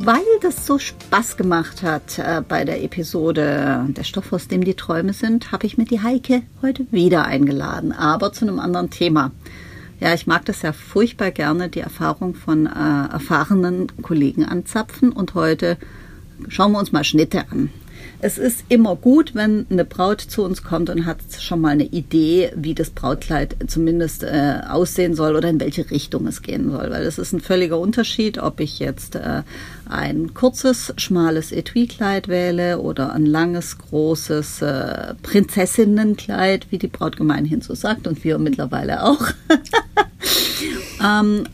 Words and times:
Weil 0.00 0.22
das 0.40 0.64
so 0.64 0.78
Spaß 0.78 1.36
gemacht 1.36 1.82
hat 1.82 2.18
äh, 2.18 2.40
bei 2.46 2.64
der 2.64 2.82
Episode 2.82 3.84
Der 3.88 4.04
Stoff, 4.04 4.32
aus 4.32 4.48
dem 4.48 4.64
die 4.64 4.74
Träume 4.74 5.12
sind, 5.12 5.52
habe 5.52 5.66
ich 5.66 5.76
mir 5.76 5.84
die 5.84 6.00
Heike 6.00 6.42
heute 6.62 6.86
wieder 6.90 7.24
eingeladen, 7.24 7.92
aber 7.92 8.32
zu 8.32 8.46
einem 8.46 8.60
anderen 8.60 8.90
Thema. 8.90 9.32
Ja, 10.00 10.14
ich 10.14 10.26
mag 10.26 10.44
das 10.44 10.62
ja 10.62 10.72
furchtbar 10.72 11.32
gerne, 11.32 11.68
die 11.68 11.80
Erfahrung 11.80 12.34
von 12.34 12.66
äh, 12.66 13.12
erfahrenen 13.12 13.88
Kollegen 14.00 14.44
anzapfen 14.44 15.12
und 15.12 15.34
heute 15.34 15.76
schauen 16.48 16.72
wir 16.72 16.78
uns 16.78 16.92
mal 16.92 17.04
Schnitte 17.04 17.44
an 17.50 17.70
es 18.20 18.36
ist 18.36 18.64
immer 18.68 18.96
gut, 18.96 19.34
wenn 19.34 19.66
eine 19.70 19.84
Braut 19.84 20.20
zu 20.20 20.42
uns 20.42 20.64
kommt 20.64 20.90
und 20.90 21.06
hat 21.06 21.18
schon 21.38 21.60
mal 21.60 21.68
eine 21.68 21.84
Idee, 21.84 22.50
wie 22.56 22.74
das 22.74 22.90
Brautkleid 22.90 23.56
zumindest 23.68 24.24
äh, 24.24 24.60
aussehen 24.68 25.14
soll 25.14 25.36
oder 25.36 25.48
in 25.48 25.60
welche 25.60 25.88
Richtung 25.90 26.26
es 26.26 26.42
gehen 26.42 26.70
soll. 26.70 26.90
Weil 26.90 27.04
es 27.04 27.18
ist 27.18 27.32
ein 27.32 27.40
völliger 27.40 27.78
Unterschied, 27.78 28.38
ob 28.38 28.58
ich 28.58 28.80
jetzt 28.80 29.14
äh, 29.14 29.42
ein 29.88 30.34
kurzes, 30.34 30.92
schmales 30.96 31.52
Etui-Kleid 31.52 32.26
wähle 32.26 32.80
oder 32.80 33.12
ein 33.12 33.24
langes, 33.24 33.78
großes 33.78 34.62
äh, 34.62 35.14
Prinzessinnenkleid, 35.22 36.66
wie 36.70 36.78
die 36.78 36.88
Braut 36.88 37.16
gemeinhin 37.16 37.60
so 37.60 37.74
sagt 37.74 38.08
und 38.08 38.24
wir 38.24 38.38
mittlerweile 38.38 39.04
auch. 39.04 39.28
ähm, 41.04 41.44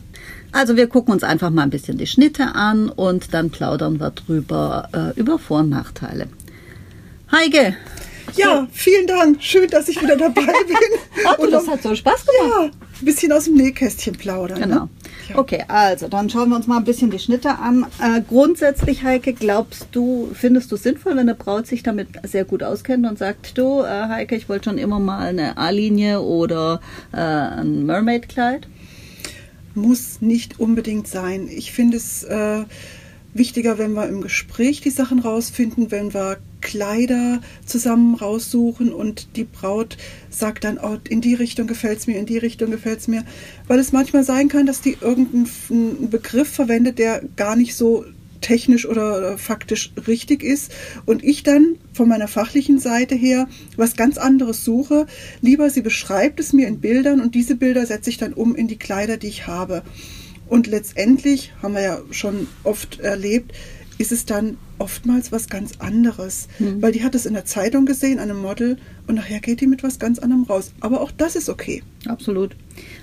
also 0.51 0.77
wir 0.77 0.87
gucken 0.87 1.13
uns 1.13 1.23
einfach 1.23 1.51
mal 1.51 1.63
ein 1.63 1.69
bisschen 1.69 1.99
die 1.99 2.07
Schnitte 2.07 2.55
an 2.55 2.89
und 2.89 3.35
dann 3.35 3.51
plaudern 3.51 3.99
wir 3.99 4.09
drüber 4.11 4.89
äh, 4.93 5.19
über 5.19 5.37
Vor- 5.37 5.59
und 5.59 5.69
Nachteile. 5.69 6.27
Heike. 7.31 7.75
Ja, 8.35 8.67
vielen 8.71 9.07
Dank. 9.07 9.41
Schön, 9.41 9.69
dass 9.69 9.87
ich 9.87 10.01
wieder 10.01 10.15
dabei 10.15 10.41
bin. 10.67 10.99
Ach, 11.25 11.37
und 11.37 11.51
das 11.51 11.67
hat 11.67 11.81
so 11.81 11.95
Spaß 11.95 12.25
gemacht. 12.25 12.51
Ja, 12.51 12.63
ein 12.65 13.05
bisschen 13.05 13.31
aus 13.31 13.45
dem 13.45 13.55
Nähkästchen 13.55 14.15
plaudern. 14.15 14.61
Genau. 14.61 14.75
Ne? 14.75 14.89
Ja. 15.29 15.37
Okay, 15.37 15.63
also 15.67 16.07
dann 16.07 16.29
schauen 16.29 16.49
wir 16.49 16.55
uns 16.55 16.67
mal 16.67 16.77
ein 16.77 16.83
bisschen 16.83 17.09
die 17.11 17.19
Schnitte 17.19 17.57
an. 17.57 17.85
Äh, 17.99 18.21
grundsätzlich, 18.27 19.03
Heike, 19.03 19.33
glaubst 19.33 19.87
du, 19.91 20.29
findest 20.33 20.71
du 20.71 20.75
sinnvoll, 20.75 21.13
wenn 21.13 21.19
eine 21.19 21.35
Braut 21.35 21.65
sich 21.65 21.81
damit 21.81 22.09
sehr 22.23 22.45
gut 22.45 22.61
auskennt 22.61 23.07
und 23.07 23.17
sagt, 23.17 23.57
du, 23.57 23.81
äh, 23.81 24.07
Heike, 24.07 24.35
ich 24.35 24.49
wollte 24.49 24.69
schon 24.69 24.77
immer 24.77 24.99
mal 24.99 25.25
eine 25.25 25.57
A-Linie 25.57 26.21
oder 26.21 26.81
äh, 27.11 27.17
ein 27.17 27.85
Mermaid-Kleid? 27.85 28.67
Muss 29.73 30.21
nicht 30.21 30.59
unbedingt 30.59 31.07
sein. 31.07 31.47
Ich 31.49 31.71
finde 31.71 31.97
es 31.97 32.23
äh, 32.23 32.63
wichtiger, 33.35 33.77
wenn 33.77 33.93
wir 33.93 34.07
im 34.07 34.21
Gespräch 34.21 34.81
die 34.81 34.89
Sachen 34.89 35.19
rausfinden, 35.19 35.91
wenn 35.91 36.13
wir 36.13 36.37
Kleider 36.61 37.41
zusammen 37.65 38.15
raussuchen 38.15 38.91
und 38.91 39.35
die 39.35 39.43
Braut 39.43 39.97
sagt 40.29 40.63
dann, 40.63 40.79
oh, 40.81 40.97
in 41.07 41.21
die 41.21 41.35
Richtung 41.35 41.67
gefällt 41.67 41.99
es 41.99 42.07
mir, 42.07 42.17
in 42.17 42.25
die 42.25 42.39
Richtung 42.39 42.71
gefällt 42.71 42.99
es 42.99 43.07
mir. 43.07 43.23
Weil 43.67 43.79
es 43.79 43.91
manchmal 43.91 44.23
sein 44.23 44.47
kann, 44.47 44.65
dass 44.65 44.81
die 44.81 44.97
irgendeinen 44.99 46.09
Begriff 46.09 46.49
verwendet, 46.49 46.97
der 46.97 47.21
gar 47.35 47.55
nicht 47.55 47.75
so 47.75 48.05
technisch 48.41 48.87
oder 48.87 49.37
faktisch 49.37 49.91
richtig 50.07 50.43
ist 50.43 50.71
und 51.05 51.23
ich 51.23 51.43
dann 51.43 51.77
von 51.93 52.07
meiner 52.07 52.27
fachlichen 52.27 52.79
Seite 52.79 53.15
her 53.15 53.47
was 53.75 53.95
ganz 53.95 54.17
anderes 54.17 54.63
suche. 54.63 55.07
Lieber 55.41 55.69
sie 55.69 55.81
beschreibt 55.81 56.39
es 56.39 56.53
mir 56.53 56.67
in 56.67 56.79
Bildern 56.79 57.21
und 57.21 57.35
diese 57.35 57.55
Bilder 57.55 57.85
setze 57.85 58.09
ich 58.09 58.17
dann 58.17 58.33
um 58.33 58.55
in 58.55 58.67
die 58.67 58.77
Kleider, 58.77 59.17
die 59.17 59.27
ich 59.27 59.47
habe. 59.47 59.83
Und 60.47 60.67
letztendlich, 60.67 61.53
haben 61.61 61.73
wir 61.73 61.81
ja 61.81 62.01
schon 62.11 62.47
oft 62.63 62.99
erlebt, 62.99 63.53
ist 63.97 64.11
es 64.11 64.25
dann 64.25 64.57
oftmals 64.77 65.31
was 65.31 65.47
ganz 65.47 65.73
anderes. 65.79 66.47
Mhm. 66.59 66.81
Weil 66.81 66.91
die 66.91 67.03
hat 67.03 67.15
es 67.15 67.25
in 67.25 67.33
der 67.33 67.45
Zeitung 67.45 67.85
gesehen, 67.85 68.19
einem 68.19 68.41
Model, 68.41 68.77
und 69.07 69.15
nachher 69.15 69.39
geht 69.39 69.61
die 69.61 69.67
mit 69.67 69.83
was 69.83 69.99
ganz 69.99 70.19
anderem 70.19 70.43
raus. 70.43 70.73
Aber 70.81 71.01
auch 71.01 71.11
das 71.11 71.35
ist 71.35 71.49
okay. 71.49 71.83
Absolut. 72.07 72.55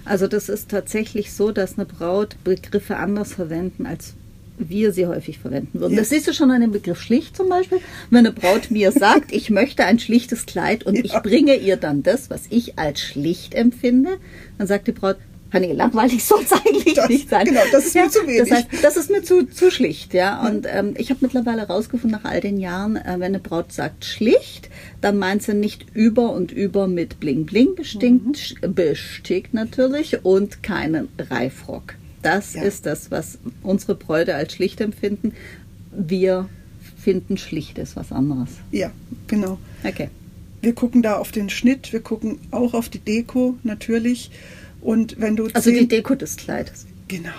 Also 0.05 0.27
das 0.27 0.49
ist 0.49 0.71
tatsächlich 0.71 1.33
so, 1.33 1.53
dass 1.53 1.79
eine 1.79 1.87
Braut 1.87 2.37
Begriffe 2.45 2.97
anders 2.97 3.33
verwenden, 3.33 3.87
als 3.87 4.15
wir 4.59 4.93
sie 4.93 5.07
häufig 5.07 5.39
verwenden 5.39 5.81
würden. 5.81 5.95
Ja. 5.95 6.01
Das 6.01 6.11
siehst 6.11 6.29
du 6.29 6.35
schon 6.35 6.51
an 6.51 6.61
dem 6.61 6.73
Begriff 6.73 7.01
schlicht 7.01 7.37
zum 7.37 7.49
Beispiel. 7.49 7.79
Wenn 8.11 8.27
eine 8.27 8.33
Braut 8.33 8.71
mir 8.71 8.93
sagt, 8.93 9.33
ich 9.33 9.51
möchte 9.51 9.85
ein 9.85 9.99
schlichtes 9.99 10.47
Kleid 10.47 10.85
und 10.85 10.97
ja. 10.97 11.05
ich 11.05 11.13
bringe 11.23 11.57
ihr 11.57 11.77
dann 11.77 12.03
das, 12.03 12.31
was 12.31 12.43
ich 12.51 12.79
als 12.79 13.01
schlicht 13.01 13.55
empfinde, 13.55 14.19
dann 14.59 14.67
sagt 14.67 14.87
die 14.89 14.93
Braut, 14.93 15.17
Hanni, 15.53 15.73
langweilig 15.73 16.25
soll 16.25 16.43
es 16.43 16.53
eigentlich 16.67 16.95
das, 16.95 17.09
nicht 17.09 17.29
sein. 17.29 17.47
Genau, 17.47 17.61
das 17.71 17.87
ist 17.87 17.95
ja, 17.95 18.05
mir 18.05 18.11
zu 18.11 18.27
wenig. 18.27 18.49
Das, 18.49 18.51
heißt, 18.51 18.69
das 18.83 18.97
ist 18.97 19.11
mir 19.11 19.23
zu, 19.23 19.47
zu 19.47 19.71
schlicht, 19.71 20.15
ja. 20.15 20.47
Und 20.47 20.67
ähm, 20.69 20.95
ich 20.97 21.11
habe 21.11 21.21
mittlerweile 21.23 21.63
herausgefunden, 21.63 22.19
nach 22.23 22.31
all 22.31 22.41
den 22.41 22.59
Jahren, 22.59 22.97
äh, 22.97 23.15
wenn 23.15 23.23
eine 23.23 23.41
Braut 23.41 23.73
sagt 23.73 24.05
schlicht, 24.05 24.71
dann 25.01 25.19
meint 25.19 25.43
sie 25.43 25.55
nicht 25.55 25.87
über 25.95 26.33
und 26.33 26.53
über 26.53 26.87
mit 26.87 27.21
Bling 27.21 27.45
Bling 27.45 27.75
bestinkt, 27.75 28.57
mhm. 28.63 28.75
bestickt 28.75 29.55
natürlich 29.55 30.25
und 30.25 30.63
keinen 30.63 31.09
Reifrock. 31.19 31.95
Das 32.23 32.55
ja. 32.55 32.63
ist 32.63 32.87
das, 32.87 33.11
was 33.11 33.39
unsere 33.63 33.95
Bräute 33.95 34.35
als 34.35 34.55
schlicht 34.55 34.81
empfinden. 34.81 35.35
Wir 35.91 36.49
finden 36.97 37.37
schlicht 37.37 37.79
ist 37.79 37.97
was 37.97 38.13
anderes. 38.13 38.51
Ja, 38.71 38.93
genau. 39.27 39.59
Okay. 39.85 40.09
Wir 40.61 40.75
gucken 40.75 41.03
da 41.03 41.17
auf 41.17 41.33
den 41.33 41.51
Schnitt, 41.51 41.93
wir 41.93 42.01
gucken 42.01 42.39
auch 42.53 42.73
auf 42.75 42.89
die 42.89 43.01
Deko 43.01 43.57
natürlich. 43.65 44.31
Und 44.83 45.21
wenn 45.21 45.37
du 45.37 45.49
also 45.53 45.71
die 45.71 45.89
Deko 45.89 46.15
des 46.15 46.37
Kleides. 46.37 46.87
Genau. 47.09 47.31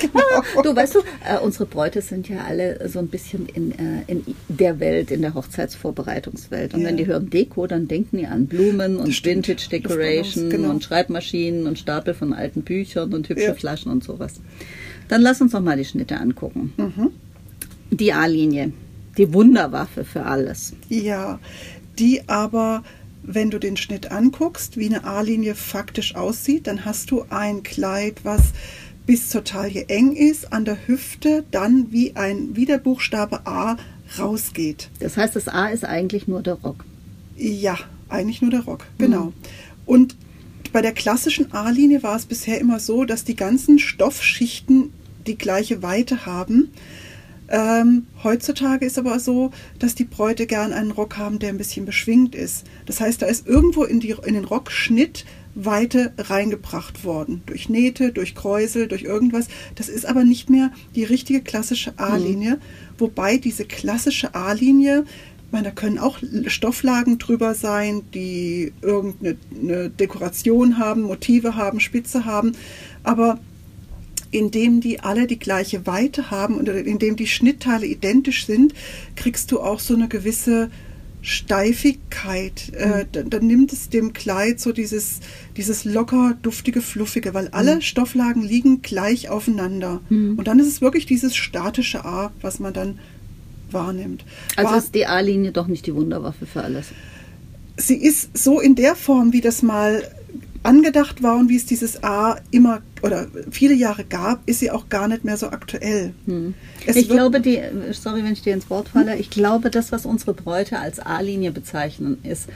genau. 0.00 0.62
Du 0.62 0.76
weißt 0.76 0.96
du, 0.96 0.98
äh, 1.26 1.38
unsere 1.42 1.64
Bräute 1.64 2.02
sind 2.02 2.28
ja 2.28 2.44
alle 2.46 2.86
so 2.88 2.98
ein 2.98 3.08
bisschen 3.08 3.46
in, 3.46 3.72
äh, 3.72 4.02
in 4.06 4.24
der 4.48 4.78
Welt, 4.78 5.10
in 5.10 5.22
der 5.22 5.32
Hochzeitsvorbereitungswelt. 5.32 6.74
Und 6.74 6.82
ja. 6.82 6.88
wenn 6.88 6.98
die 6.98 7.06
hören 7.06 7.30
Deko, 7.30 7.66
dann 7.66 7.88
denken 7.88 8.18
die 8.18 8.26
an 8.26 8.46
Blumen 8.46 8.96
und 8.96 9.24
Vintage 9.24 9.68
Decoration 9.70 10.50
genau. 10.50 10.70
und 10.70 10.84
Schreibmaschinen 10.84 11.66
und 11.66 11.78
Stapel 11.78 12.12
von 12.12 12.34
alten 12.34 12.62
Büchern 12.62 13.14
und 13.14 13.28
hübsche 13.30 13.46
ja. 13.46 13.54
Flaschen 13.54 13.90
und 13.90 14.04
sowas. 14.04 14.34
Dann 15.08 15.22
lass 15.22 15.40
uns 15.40 15.52
doch 15.52 15.60
mal 15.60 15.78
die 15.78 15.86
Schnitte 15.86 16.18
angucken. 16.18 16.74
Mhm. 16.76 17.10
Die 17.90 18.12
A-Linie, 18.12 18.72
die 19.16 19.32
Wunderwaffe 19.32 20.04
für 20.04 20.24
alles. 20.26 20.74
Ja, 20.90 21.38
die 21.98 22.28
aber 22.28 22.82
wenn 23.22 23.50
du 23.50 23.58
den 23.58 23.76
Schnitt 23.76 24.10
anguckst, 24.10 24.76
wie 24.76 24.86
eine 24.86 25.04
A-Linie 25.04 25.54
faktisch 25.54 26.14
aussieht, 26.14 26.66
dann 26.66 26.84
hast 26.84 27.10
du 27.10 27.24
ein 27.30 27.62
Kleid, 27.62 28.20
was 28.24 28.52
bis 29.06 29.30
zur 29.30 29.44
Taille 29.44 29.86
eng 29.88 30.14
ist, 30.14 30.52
an 30.52 30.64
der 30.64 30.86
Hüfte 30.86 31.44
dann 31.50 31.92
wie 31.92 32.14
ein 32.16 32.56
wie 32.56 32.66
der 32.66 32.78
Buchstabe 32.78 33.46
A 33.46 33.76
rausgeht. 34.18 34.90
Das 35.00 35.16
heißt, 35.16 35.34
das 35.36 35.48
A 35.48 35.68
ist 35.68 35.84
eigentlich 35.84 36.28
nur 36.28 36.42
der 36.42 36.54
Rock. 36.54 36.84
Ja, 37.36 37.78
eigentlich 38.08 38.42
nur 38.42 38.50
der 38.50 38.60
Rock, 38.60 38.86
genau. 38.98 39.26
Mhm. 39.26 39.32
Und 39.86 40.16
bei 40.72 40.82
der 40.82 40.92
klassischen 40.92 41.52
A-Linie 41.52 42.02
war 42.02 42.16
es 42.16 42.26
bisher 42.26 42.60
immer 42.60 42.80
so, 42.80 43.04
dass 43.04 43.24
die 43.24 43.36
ganzen 43.36 43.78
Stoffschichten 43.78 44.92
die 45.26 45.38
gleiche 45.38 45.82
Weite 45.82 46.26
haben. 46.26 46.70
Ähm, 47.48 48.06
heutzutage 48.22 48.84
ist 48.84 48.98
aber 48.98 49.18
so, 49.20 49.50
dass 49.78 49.94
die 49.94 50.04
Bräute 50.04 50.46
gern 50.46 50.72
einen 50.72 50.90
Rock 50.90 51.16
haben, 51.16 51.38
der 51.38 51.48
ein 51.48 51.58
bisschen 51.58 51.86
beschwingt 51.86 52.34
ist. 52.34 52.66
Das 52.86 53.00
heißt, 53.00 53.22
da 53.22 53.26
ist 53.26 53.46
irgendwo 53.46 53.84
in, 53.84 54.00
die, 54.00 54.14
in 54.24 54.34
den 54.34 54.44
Rockschnitt 54.44 55.24
Weite 55.54 56.12
reingebracht 56.16 57.04
worden. 57.04 57.42
Durch 57.46 57.68
Nähte, 57.68 58.12
durch 58.12 58.34
Kräusel, 58.34 58.86
durch 58.86 59.02
irgendwas. 59.02 59.48
Das 59.74 59.88
ist 59.88 60.06
aber 60.06 60.24
nicht 60.24 60.50
mehr 60.50 60.70
die 60.94 61.04
richtige 61.04 61.40
klassische 61.40 61.98
A-Linie. 61.98 62.56
Mhm. 62.56 62.60
Wobei 62.98 63.38
diese 63.38 63.64
klassische 63.64 64.34
A-Linie, 64.34 65.04
da 65.50 65.70
können 65.70 65.98
auch 65.98 66.18
Stofflagen 66.46 67.18
drüber 67.18 67.54
sein, 67.54 68.02
die 68.14 68.72
irgendeine 68.82 69.90
Dekoration 69.90 70.78
haben, 70.78 71.02
Motive 71.02 71.56
haben, 71.56 71.80
Spitze 71.80 72.24
haben. 72.24 72.52
Aber 73.02 73.40
indem 74.30 74.80
die 74.80 75.00
alle 75.00 75.26
die 75.26 75.38
gleiche 75.38 75.86
Weite 75.86 76.30
haben 76.30 76.56
und 76.56 76.68
indem 76.68 77.16
die 77.16 77.26
Schnittteile 77.26 77.86
identisch 77.86 78.46
sind, 78.46 78.74
kriegst 79.16 79.50
du 79.52 79.60
auch 79.60 79.80
so 79.80 79.94
eine 79.94 80.08
gewisse 80.08 80.70
Steifigkeit. 81.22 82.72
Äh, 82.74 82.86
mhm. 82.86 82.92
Äh, 82.92 83.06
dann, 83.12 83.30
dann, 83.30 83.46
nimmt 83.46 83.72
es 83.72 83.88
dem 83.88 84.12
Kleid 84.12 84.60
so 84.60 84.72
dieses, 84.72 85.20
dieses 85.56 85.84
locker, 85.84 86.36
duftige, 86.42 86.80
fluffige, 86.80 87.34
weil 87.34 87.48
alle 87.48 87.76
mhm. 87.76 87.80
Stofflagen 87.80 88.42
liegen 88.42 88.82
gleich 88.82 89.28
aufeinander. 89.28 90.00
Mhm. 90.08 90.38
Und 90.38 90.48
dann 90.48 90.58
ist 90.58 90.68
es 90.68 90.80
wirklich 90.80 91.06
dieses 91.06 91.36
statische 91.36 92.04
A, 92.04 92.32
was 92.40 92.60
man 92.60 92.72
dann 92.72 92.98
wahrnimmt. 93.70 94.24
Also 94.56 94.70
War, 94.70 94.78
ist 94.78 94.94
die 94.94 95.06
A-Linie 95.06 95.52
doch 95.52 95.66
nicht 95.66 95.86
die 95.86 95.94
Wunderwaffe 95.94 96.46
für 96.46 96.62
alles. 96.62 96.88
Sie 97.76 97.96
ist 97.96 98.36
so 98.36 98.60
in 98.60 98.74
der 98.74 98.96
Form, 98.96 99.32
wie 99.32 99.40
das 99.40 99.62
mal 99.62 100.02
angedacht 100.62 101.22
war 101.22 101.36
und 101.36 101.48
wie 101.48 101.56
es 101.56 101.66
dieses 101.66 102.02
A 102.02 102.36
immer 102.50 102.82
oder 103.02 103.26
viele 103.50 103.74
Jahre 103.74 104.04
gab, 104.04 104.46
ist 104.48 104.60
sie 104.60 104.70
auch 104.70 104.88
gar 104.88 105.08
nicht 105.08 105.24
mehr 105.24 105.36
so 105.36 105.48
aktuell. 105.48 106.14
Hm. 106.26 106.54
Ich 106.86 107.08
glaube, 107.08 107.40
die, 107.40 107.60
sorry, 107.92 108.24
wenn 108.24 108.32
ich 108.32 108.42
dir 108.42 108.54
ins 108.54 108.68
Wort 108.70 108.88
falle, 108.88 109.12
hm? 109.12 109.20
ich 109.20 109.30
glaube, 109.30 109.70
das, 109.70 109.92
was 109.92 110.06
unsere 110.06 110.34
Bräute 110.34 110.78
als 110.78 111.00
A-Linie 111.00 111.52
bezeichnen, 111.52 112.18
ist 112.22 112.48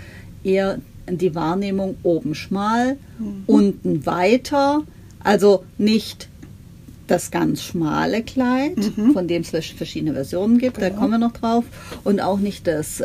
eher 0.43 0.79
die 1.09 1.35
Wahrnehmung 1.35 1.97
oben 2.03 2.35
schmal, 2.35 2.97
hm. 3.19 3.45
unten 3.47 4.07
weiter, 4.07 4.83
also 5.23 5.65
nicht 5.79 6.29
das 7.07 7.31
ganz 7.31 7.63
schmale 7.63 8.23
Kleid, 8.23 8.79
mhm. 8.97 9.13
von 9.13 9.29
dem 9.29 9.43
es 9.43 9.51
verschiedene 9.51 10.15
Versionen 10.15 10.59
gibt, 10.59 10.79
genau. 10.79 10.89
da 10.89 10.97
kommen 10.97 11.11
wir 11.11 11.19
noch 11.19 11.33
drauf, 11.33 11.65
und 12.05 12.21
auch 12.21 12.39
nicht 12.39 12.67
das 12.67 13.03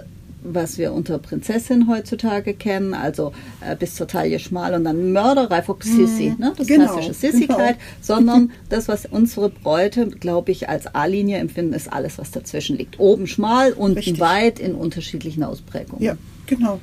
was 0.54 0.78
wir 0.78 0.94
unter 0.94 1.18
Prinzessin 1.20 1.88
heutzutage 1.88 2.54
kennen, 2.54 2.94
also 2.94 3.34
äh, 3.62 3.76
bis 3.76 3.96
zur 3.96 4.08
Taille 4.08 4.40
schmal 4.40 4.74
und 4.74 4.84
dann 4.84 5.12
Mörderreif 5.12 5.70
Sissi, 5.80 6.30
mhm. 6.30 6.40
ne? 6.40 6.54
das 6.58 6.68
genau, 6.68 6.86
klassische 6.86 7.14
Sissi-Kleid, 7.14 7.78
genau. 7.78 7.90
sondern 8.02 8.52
das, 8.70 8.88
was 8.88 9.06
unsere 9.06 9.50
Bräute, 9.50 10.08
glaube 10.08 10.52
ich, 10.52 10.70
als 10.70 10.88
A-Linie 10.94 11.38
empfinden, 11.38 11.74
ist 11.74 11.92
alles, 11.92 12.18
was 12.18 12.32
dazwischen 12.32 12.78
liegt. 12.78 13.00
Oben 13.00 13.28
schmal, 13.28 13.74
unten 13.74 13.98
Richtig. 13.98 14.20
weit 14.20 14.60
in 14.60 14.76
unterschiedlichen 14.76 15.44
Ausprägungen. 15.44 16.04
Ja, 16.04 16.18
genau. 16.46 16.80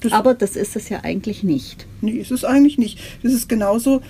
Das 0.00 0.12
Aber 0.12 0.34
das 0.34 0.56
ist 0.56 0.76
es 0.76 0.88
ja 0.88 1.00
eigentlich 1.02 1.42
nicht. 1.42 1.86
Nee, 2.00 2.12
ist 2.12 2.30
es 2.30 2.44
eigentlich 2.44 2.78
nicht. 2.78 3.00
Das 3.22 3.32
ist 3.32 3.48
genauso 3.48 4.00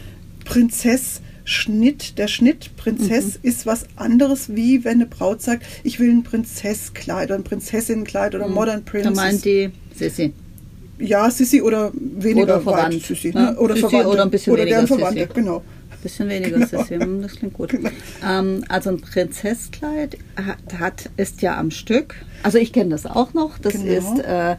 Prinzess 0.44 1.22
Schnitt, 1.48 2.18
der 2.18 2.28
Schnitt 2.28 2.76
Prinzess 2.76 3.38
mhm. 3.38 3.48
ist 3.48 3.64
was 3.64 3.86
anderes, 3.96 4.54
wie 4.54 4.84
wenn 4.84 4.96
eine 4.96 5.06
Braut 5.06 5.40
sagt, 5.40 5.64
ich 5.82 5.98
will 5.98 6.10
ein 6.10 6.22
Prinzesskleid 6.22 7.30
oder 7.30 7.36
ein 7.36 7.44
Prinzessinnenkleid 7.44 8.34
oder 8.34 8.48
mhm. 8.48 8.54
Modern 8.54 8.84
Princess. 8.84 9.14
Da 9.14 9.22
meint 9.22 9.44
die 9.46 9.70
Sissi. 9.94 10.34
Ja, 10.98 11.30
Sissi 11.30 11.62
oder 11.62 11.90
weniger 11.94 12.42
oder 12.42 12.60
verwandt. 12.60 13.02
Sissi, 13.02 13.30
ne? 13.32 13.56
Oder 13.56 13.76
Sissi 13.76 13.88
Verwandte. 13.88 14.08
Oder 14.10 14.22
ein 14.24 14.30
bisschen 14.30 14.52
oder 14.52 14.62
weniger 14.62 14.86
Verwandte, 14.86 15.20
Sissi. 15.20 15.34
genau. 15.34 15.62
Bisschen 16.02 16.28
weniger 16.28 16.58
genau. 16.58 16.66
Sissi, 16.66 16.96
hm, 16.96 17.22
das 17.22 17.36
klingt 17.36 17.54
gut. 17.54 17.70
Genau. 17.70 17.90
Ähm, 18.22 18.64
also 18.68 18.90
ein 18.90 19.00
Prinzesskleid 19.00 20.18
hat, 20.36 20.78
hat, 20.78 21.10
ist 21.16 21.40
ja 21.40 21.56
am 21.56 21.70
Stück. 21.70 22.16
Also 22.42 22.58
ich 22.58 22.74
kenne 22.74 22.90
das 22.90 23.06
auch 23.06 23.32
noch. 23.32 23.58
Das 23.58 23.72
genau. 23.72 23.86
ist, 23.86 24.18
äh, 24.22 24.52
äh, 24.52 24.56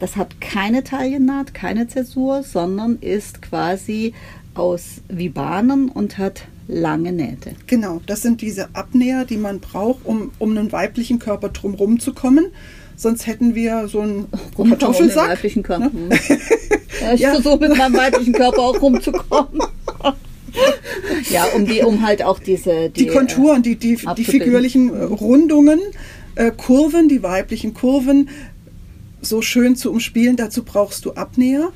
das 0.00 0.16
hat 0.16 0.40
keine 0.40 0.82
Taillennaht, 0.82 1.54
keine 1.54 1.86
Zäsur, 1.86 2.42
sondern 2.42 2.98
ist 3.00 3.40
quasi 3.40 4.14
aus 4.58 5.02
Vibanen 5.08 5.88
und 5.88 6.18
hat 6.18 6.42
lange 6.66 7.12
Nähte. 7.12 7.52
Genau, 7.66 8.00
das 8.06 8.22
sind 8.22 8.42
diese 8.42 8.74
Abnäher, 8.74 9.24
die 9.24 9.36
man 9.36 9.60
braucht, 9.60 10.04
um, 10.04 10.32
um 10.38 10.56
einen 10.56 10.72
weiblichen 10.72 11.18
Körper 11.18 11.48
drumherum 11.48 12.00
zu 12.00 12.12
kommen. 12.12 12.46
Sonst 12.96 13.26
hätten 13.26 13.54
wir 13.54 13.86
so 13.88 14.00
einen 14.00 14.26
oh, 14.56 14.64
Kartoffelsack. 14.64 15.30
Weiblichen 15.30 15.62
Körper. 15.62 15.90
Ne? 15.92 16.18
Ja, 17.00 17.14
ich 17.14 17.20
ja. 17.20 17.30
versuche 17.30 17.68
mit 17.68 17.76
meinem 17.76 17.94
weiblichen 17.94 18.32
Körper 18.32 18.58
auch 18.58 18.82
rumzukommen. 18.82 19.62
ja, 21.30 21.44
um 21.54 21.64
die, 21.64 21.82
um 21.82 22.04
halt 22.04 22.24
auch 22.24 22.40
diese 22.40 22.90
die, 22.90 23.04
die 23.04 23.06
Konturen, 23.06 23.62
die 23.62 23.76
die, 23.76 23.96
die 24.16 24.24
figürlichen 24.24 24.92
äh, 24.92 25.04
Rundungen, 25.04 25.78
äh, 26.34 26.50
Kurven, 26.50 27.08
die 27.08 27.22
weiblichen 27.22 27.72
Kurven 27.72 28.30
so 29.20 29.42
schön 29.42 29.76
zu 29.76 29.92
umspielen. 29.92 30.36
Dazu 30.36 30.64
brauchst 30.64 31.04
du 31.04 31.12
Abnäher. 31.12 31.70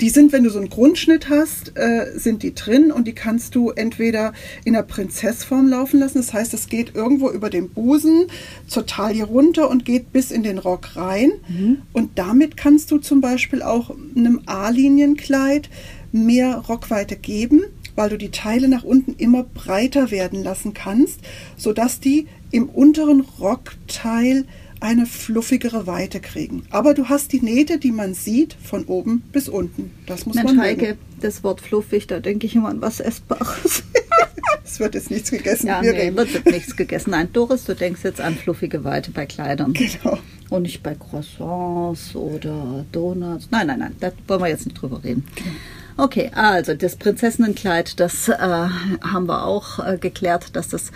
Die 0.00 0.10
sind, 0.10 0.32
wenn 0.32 0.42
du 0.42 0.50
so 0.50 0.58
einen 0.58 0.70
Grundschnitt 0.70 1.28
hast, 1.28 1.76
äh, 1.76 2.12
sind 2.16 2.42
die 2.42 2.54
drin 2.54 2.90
und 2.90 3.06
die 3.06 3.12
kannst 3.12 3.54
du 3.54 3.70
entweder 3.70 4.32
in 4.64 4.72
der 4.72 4.82
Prinzessform 4.82 5.68
laufen 5.68 6.00
lassen. 6.00 6.18
Das 6.18 6.32
heißt, 6.32 6.52
es 6.54 6.68
geht 6.68 6.94
irgendwo 6.94 7.30
über 7.30 7.48
den 7.48 7.70
Busen 7.70 8.26
zur 8.66 8.86
Taille 8.86 9.24
runter 9.24 9.70
und 9.70 9.84
geht 9.84 10.12
bis 10.12 10.30
in 10.30 10.42
den 10.42 10.58
Rock 10.58 10.96
rein. 10.96 11.32
Mhm. 11.48 11.82
Und 11.92 12.18
damit 12.18 12.56
kannst 12.56 12.90
du 12.90 12.98
zum 12.98 13.20
Beispiel 13.20 13.62
auch 13.62 13.94
einem 14.16 14.42
A-Linienkleid 14.46 15.70
mehr 16.10 16.56
Rockweite 16.56 17.16
geben, 17.16 17.62
weil 17.94 18.08
du 18.08 18.18
die 18.18 18.30
Teile 18.30 18.68
nach 18.68 18.84
unten 18.84 19.14
immer 19.16 19.44
breiter 19.44 20.10
werden 20.10 20.42
lassen 20.42 20.74
kannst, 20.74 21.20
sodass 21.56 22.00
die 22.00 22.26
im 22.50 22.68
unteren 22.68 23.20
Rockteil 23.20 24.44
eine 24.80 25.06
fluffigere 25.06 25.86
Weite 25.86 26.20
kriegen. 26.20 26.64
Aber 26.70 26.94
du 26.94 27.08
hast 27.08 27.32
die 27.32 27.40
Nähte, 27.40 27.78
die 27.78 27.92
man 27.92 28.14
sieht, 28.14 28.54
von 28.54 28.84
oben 28.84 29.22
bis 29.32 29.48
unten. 29.48 29.90
Das 30.06 30.26
muss 30.26 30.36
Mensch, 30.36 30.52
man 30.52 30.60
Heike, 30.60 30.96
das 31.20 31.42
Wort 31.42 31.60
fluffig, 31.60 32.06
da 32.06 32.20
denke 32.20 32.46
ich 32.46 32.54
immer 32.54 32.68
an 32.68 32.80
was 32.80 33.00
Essbares. 33.00 33.82
es 34.64 34.80
wird 34.80 34.94
jetzt 34.94 35.10
nichts 35.10 35.30
gegessen. 35.30 35.68
Ja, 35.68 35.82
Wir 35.82 35.92
nee, 35.92 36.14
wird, 36.14 36.32
wird 36.34 36.46
nichts 36.46 36.76
gegessen. 36.76 37.10
Nein, 37.10 37.28
Doris, 37.32 37.64
du 37.64 37.74
denkst 37.74 38.00
jetzt 38.04 38.20
an 38.20 38.34
fluffige 38.34 38.84
Weite 38.84 39.10
bei 39.10 39.26
Kleidern. 39.26 39.72
Genau. 39.72 40.18
Und 40.50 40.62
nicht 40.62 40.82
bei 40.82 40.94
Croissants 40.94 42.14
oder 42.14 42.84
Donuts. 42.92 43.48
Nein, 43.50 43.66
nein, 43.66 43.78
nein, 43.78 43.96
da 44.00 44.12
wollen 44.28 44.42
wir 44.42 44.48
jetzt 44.48 44.66
nicht 44.66 44.80
drüber 44.80 45.02
reden. 45.02 45.24
Genau. 45.34 45.50
Okay, 45.96 46.30
also 46.34 46.74
das 46.74 46.96
Prinzessinnenkleid, 46.96 48.00
das 48.00 48.28
äh, 48.28 48.36
haben 48.38 49.26
wir 49.26 49.44
auch 49.46 49.78
äh, 49.78 49.96
geklärt, 49.96 50.56
dass 50.56 50.68
das 50.68 50.90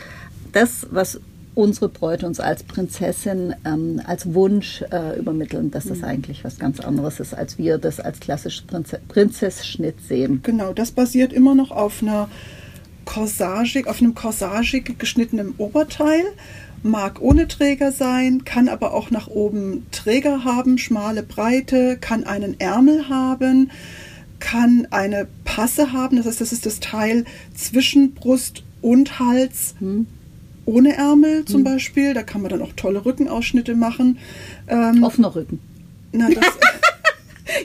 das, 0.53 0.87
was 0.91 1.21
unsere 1.59 1.89
Bräute 1.89 2.25
uns 2.25 2.39
als 2.39 2.63
Prinzessin 2.63 3.53
ähm, 3.65 4.01
als 4.07 4.33
Wunsch 4.33 4.85
äh, 4.93 5.19
übermitteln, 5.19 5.73
dass 5.73 5.87
das 5.87 5.99
mhm. 5.99 6.05
eigentlich 6.05 6.45
was 6.45 6.61
ganz 6.61 6.79
anderes 6.79 7.19
ist, 7.19 7.35
als 7.35 7.59
wir 7.59 7.79
das 7.79 7.99
als 7.99 8.21
klassisches 8.21 8.65
Prinze 8.65 9.01
Prinzessschnitt 9.09 10.01
sehen. 10.01 10.39
Genau, 10.45 10.73
das 10.73 10.93
basiert 10.93 11.33
immer 11.33 11.57
noch 11.57 11.73
auf 11.73 12.01
einer 12.01 12.29
corsagig, 13.07 13.89
auf 13.89 14.01
einem 14.01 14.15
corsagig 14.15 15.01
geschnittenen 15.01 15.55
Oberteil. 15.59 16.23
Mag 16.85 17.21
ohne 17.21 17.49
Träger 17.49 17.91
sein, 17.91 18.45
kann 18.45 18.69
aber 18.69 18.95
auch 18.95 19.11
nach 19.11 19.27
oben 19.27 19.85
Träger 19.91 20.45
haben, 20.45 20.79
schmale 20.79 21.25
Breite, 21.25 21.99
kann 22.01 22.23
einen 22.23 22.61
Ärmel 22.61 23.09
haben, 23.09 23.73
kann 24.39 24.87
eine 24.93 25.27
Passe 25.45 25.93
haben, 25.93 26.19
das 26.19 26.27
heißt, 26.27 26.41
das 26.41 26.53
ist 26.53 26.67
das 26.67 26.79
Teil 26.79 27.25
zwischen 27.53 28.15
Brust 28.15 28.63
und 28.81 29.19
Hals. 29.19 29.75
Hm 29.81 30.07
ohne 30.69 30.97
Ärmel 30.97 31.45
zum 31.47 31.61
mhm. 31.61 31.65
Beispiel. 31.65 32.15
Da 32.15 32.23
kann 32.23 32.43
man 32.43 32.51
dann 32.51 32.63
auch 32.63 32.73
tolle 32.77 33.05
Rückenausschnitte 33.05 33.75
machen. 33.75 34.19
Ähm, 34.69 35.03
Offener 35.03 35.35
Rücken. 35.35 35.61
Na, 36.13 36.29
das, 36.29 36.45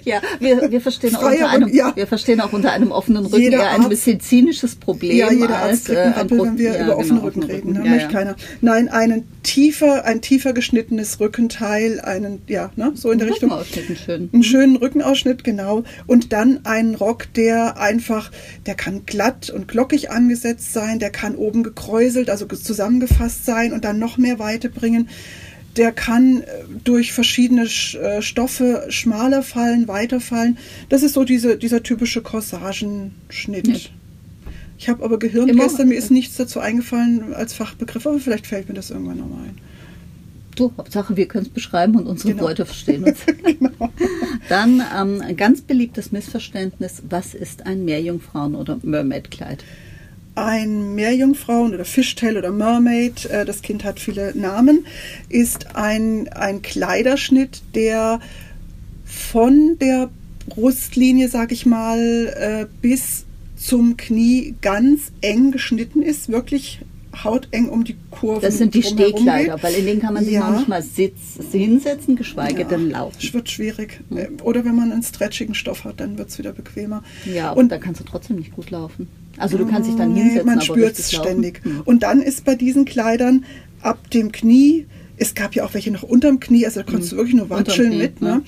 ja, 0.05 0.21
wir, 0.39 0.71
wir, 0.71 0.81
verstehen 0.81 1.15
auch 1.15 1.23
unter 1.23 1.49
einem, 1.49 1.73
ja. 1.73 1.95
wir 1.95 2.07
verstehen 2.07 2.41
auch 2.41 2.53
unter 2.53 2.71
einem 2.71 2.91
offenen 2.91 3.25
Rücken 3.25 3.41
jeder 3.41 3.59
eher 3.59 3.71
ein 3.71 3.83
medizinisches 3.83 4.75
Problem. 4.75 5.15
Ja, 5.15 5.31
jeder 5.31 5.57
als, 5.59 5.71
Arzt 5.71 5.85
kriegt 5.85 5.99
einen 5.99 6.13
Rappel, 6.13 6.39
wenn 6.39 6.57
wir 6.57 6.73
ja, 6.73 6.83
über 6.83 6.97
offene 6.97 7.19
genau, 7.19 7.23
Rücken 7.23 7.43
reden. 7.43 7.75
Rücken. 7.75 7.85
Ja, 7.85 7.91
möchte 7.91 8.09
keiner. 8.09 8.35
Nein, 8.61 8.89
einen 8.89 9.27
tiefer, 9.43 10.05
ein 10.05 10.21
tiefer 10.21 10.53
geschnittenes 10.53 11.19
Rückenteil, 11.19 11.99
einen, 12.01 12.41
ja, 12.47 12.71
ne, 12.75 12.91
so 12.95 13.11
in 13.11 13.19
der 13.19 13.29
Richtung. 13.29 13.51
Rückenausschnitt, 13.51 13.99
schön. 13.99 14.29
Einen 14.33 14.43
schönen 14.43 14.75
Rückenausschnitt, 14.75 15.43
genau. 15.43 15.83
Und 16.07 16.33
dann 16.33 16.65
einen 16.65 16.95
Rock, 16.95 17.33
der 17.33 17.79
einfach, 17.79 18.31
der 18.65 18.75
kann 18.75 19.05
glatt 19.05 19.49
und 19.49 19.67
glockig 19.67 20.11
angesetzt 20.11 20.73
sein, 20.73 20.99
der 20.99 21.09
kann 21.09 21.35
oben 21.35 21.63
gekräuselt, 21.63 22.29
also 22.29 22.45
zusammengefasst 22.45 23.45
sein 23.45 23.73
und 23.73 23.83
dann 23.85 23.99
noch 23.99 24.17
mehr 24.17 24.39
Weite 24.39 24.69
bringen 24.69 25.09
der 25.77 25.91
kann 25.91 26.41
äh, 26.41 26.45
durch 26.83 27.13
verschiedene 27.13 27.63
äh, 27.63 28.21
Stoffe 28.21 28.85
schmaler 28.89 29.43
fallen, 29.43 29.87
weiter 29.87 30.19
fallen. 30.19 30.57
Das 30.89 31.03
ist 31.03 31.13
so 31.13 31.23
diese, 31.23 31.57
dieser 31.57 31.83
typische 31.83 32.21
Corsagenschnitt. 32.21 33.67
Ja. 33.67 33.75
Ich 34.77 34.89
habe 34.89 35.03
aber 35.03 35.17
Gehirn 35.17 35.49
Immer, 35.49 35.63
gestern, 35.63 35.87
mir 35.89 35.97
ist 35.97 36.11
nichts 36.11 36.35
dazu 36.35 36.59
eingefallen 36.59 37.33
als 37.33 37.53
Fachbegriff, 37.53 38.05
aber 38.05 38.19
vielleicht 38.19 38.47
fällt 38.47 38.67
mir 38.67 38.75
das 38.75 38.91
irgendwann 38.91 39.17
nochmal 39.17 39.45
ein. 39.45 39.57
Du, 40.55 40.71
Hauptsache, 40.77 41.17
wir 41.17 41.27
können 41.27 41.45
es 41.45 41.51
beschreiben 41.51 41.95
und 41.95 42.05
unsere 42.05 42.33
genau. 42.33 42.47
Leute 42.47 42.65
verstehen 42.65 43.03
uns. 43.03 43.19
genau. 43.43 43.89
Dann 44.49 44.83
ähm, 44.95 45.21
ein 45.21 45.35
ganz 45.35 45.61
beliebtes 45.61 46.11
Missverständnis: 46.11 47.01
Was 47.09 47.33
ist 47.33 47.65
ein 47.65 47.85
Meerjungfrauen- 47.85 48.55
oder 48.55 48.77
Mermaid-Kleid? 48.83 49.63
Ein 50.35 50.95
Meerjungfrauen 50.95 51.73
oder 51.73 51.85
Fishtail 51.85 52.37
oder 52.37 52.51
Mermaid, 52.51 53.25
äh, 53.25 53.45
das 53.45 53.61
Kind 53.61 53.83
hat 53.83 53.99
viele 53.99 54.37
Namen, 54.37 54.85
ist 55.29 55.75
ein, 55.75 56.27
ein 56.29 56.61
Kleiderschnitt, 56.61 57.61
der 57.75 58.19
von 59.05 59.77
der 59.79 60.09
Brustlinie, 60.47 61.29
sag 61.29 61.51
ich 61.51 61.65
mal, 61.65 62.33
äh, 62.35 62.65
bis 62.81 63.25
zum 63.55 63.95
Knie 63.95 64.55
ganz 64.61 65.11
eng 65.21 65.51
geschnitten 65.51 66.01
ist, 66.01 66.29
wirklich 66.29 66.81
hauteng 67.23 67.69
um 67.69 67.83
die 67.83 67.95
Kurve. 68.09 68.41
Das 68.41 68.57
sind 68.57 68.73
die 68.73 68.83
Stehkleider, 68.83 69.61
weil 69.61 69.75
in 69.75 69.85
denen 69.85 70.01
kann 70.01 70.15
man 70.15 70.25
sich 70.25 70.33
ja. 70.33 70.49
manchmal 70.49 70.81
sitz, 70.81 71.37
hinsetzen, 71.51 72.15
geschweige 72.15 72.61
ja, 72.61 72.67
denn 72.67 72.89
laufen. 72.89 73.17
Es 73.21 73.33
wird 73.33 73.49
schwierig. 73.49 74.01
Mhm. 74.09 74.39
Oder 74.43 74.65
wenn 74.65 74.75
man 74.75 74.91
einen 74.91 75.03
stretchigen 75.03 75.53
Stoff 75.53 75.83
hat, 75.83 75.99
dann 75.99 76.17
wird 76.17 76.29
es 76.29 76.39
wieder 76.39 76.53
bequemer. 76.53 77.03
Ja, 77.25 77.51
und 77.51 77.71
da 77.71 77.77
kannst 77.77 78.01
du 78.01 78.05
trotzdem 78.05 78.37
nicht 78.37 78.53
gut 78.55 78.71
laufen. 78.71 79.07
Also 79.37 79.57
du 79.57 79.65
kannst 79.65 79.89
dich 79.89 79.97
dann 79.97 80.15
hinsetzen. 80.15 80.45
Man 80.45 80.61
spürt 80.61 80.97
es 80.97 81.11
ständig. 81.11 81.65
Mhm. 81.65 81.81
Und 81.85 82.03
dann 82.03 82.21
ist 82.21 82.45
bei 82.45 82.55
diesen 82.55 82.85
Kleidern 82.85 83.45
ab 83.81 84.09
dem 84.11 84.31
Knie, 84.31 84.85
es 85.17 85.35
gab 85.35 85.55
ja 85.55 85.63
auch 85.63 85.73
welche 85.73 85.91
noch 85.91 86.03
unterm 86.03 86.39
Knie, 86.39 86.65
also 86.65 86.81
da 86.81 86.85
konntest 86.85 87.11
mhm. 87.11 87.15
du 87.15 87.17
wirklich 87.17 87.35
nur 87.35 87.49
watscheln 87.49 87.89
Knie, 87.89 87.97
mit. 87.97 88.21
Ne? 88.21 88.41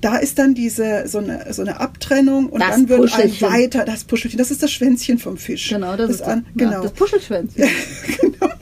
Da 0.00 0.16
ist 0.16 0.38
dann 0.38 0.54
diese 0.54 1.08
so 1.08 1.18
eine, 1.18 1.52
so 1.52 1.62
eine 1.62 1.80
Abtrennung 1.80 2.48
und 2.48 2.60
das 2.60 2.70
dann 2.70 2.88
wird 2.88 3.18
ein 3.18 3.40
weiter, 3.40 3.84
das 3.84 4.04
Puschelchen, 4.04 4.38
das 4.38 4.50
ist 4.50 4.62
das 4.62 4.70
Schwänzchen 4.70 5.18
vom 5.18 5.36
Fisch. 5.36 5.68
Genau, 5.68 5.96
das, 5.96 6.08
das 6.08 6.16
ist 6.16 6.22
an, 6.22 6.46
genau. 6.54 6.72
Ja, 6.72 6.82
das 6.82 6.92
Puschelschwänzchen. 6.92 7.68
genau. 8.20 8.54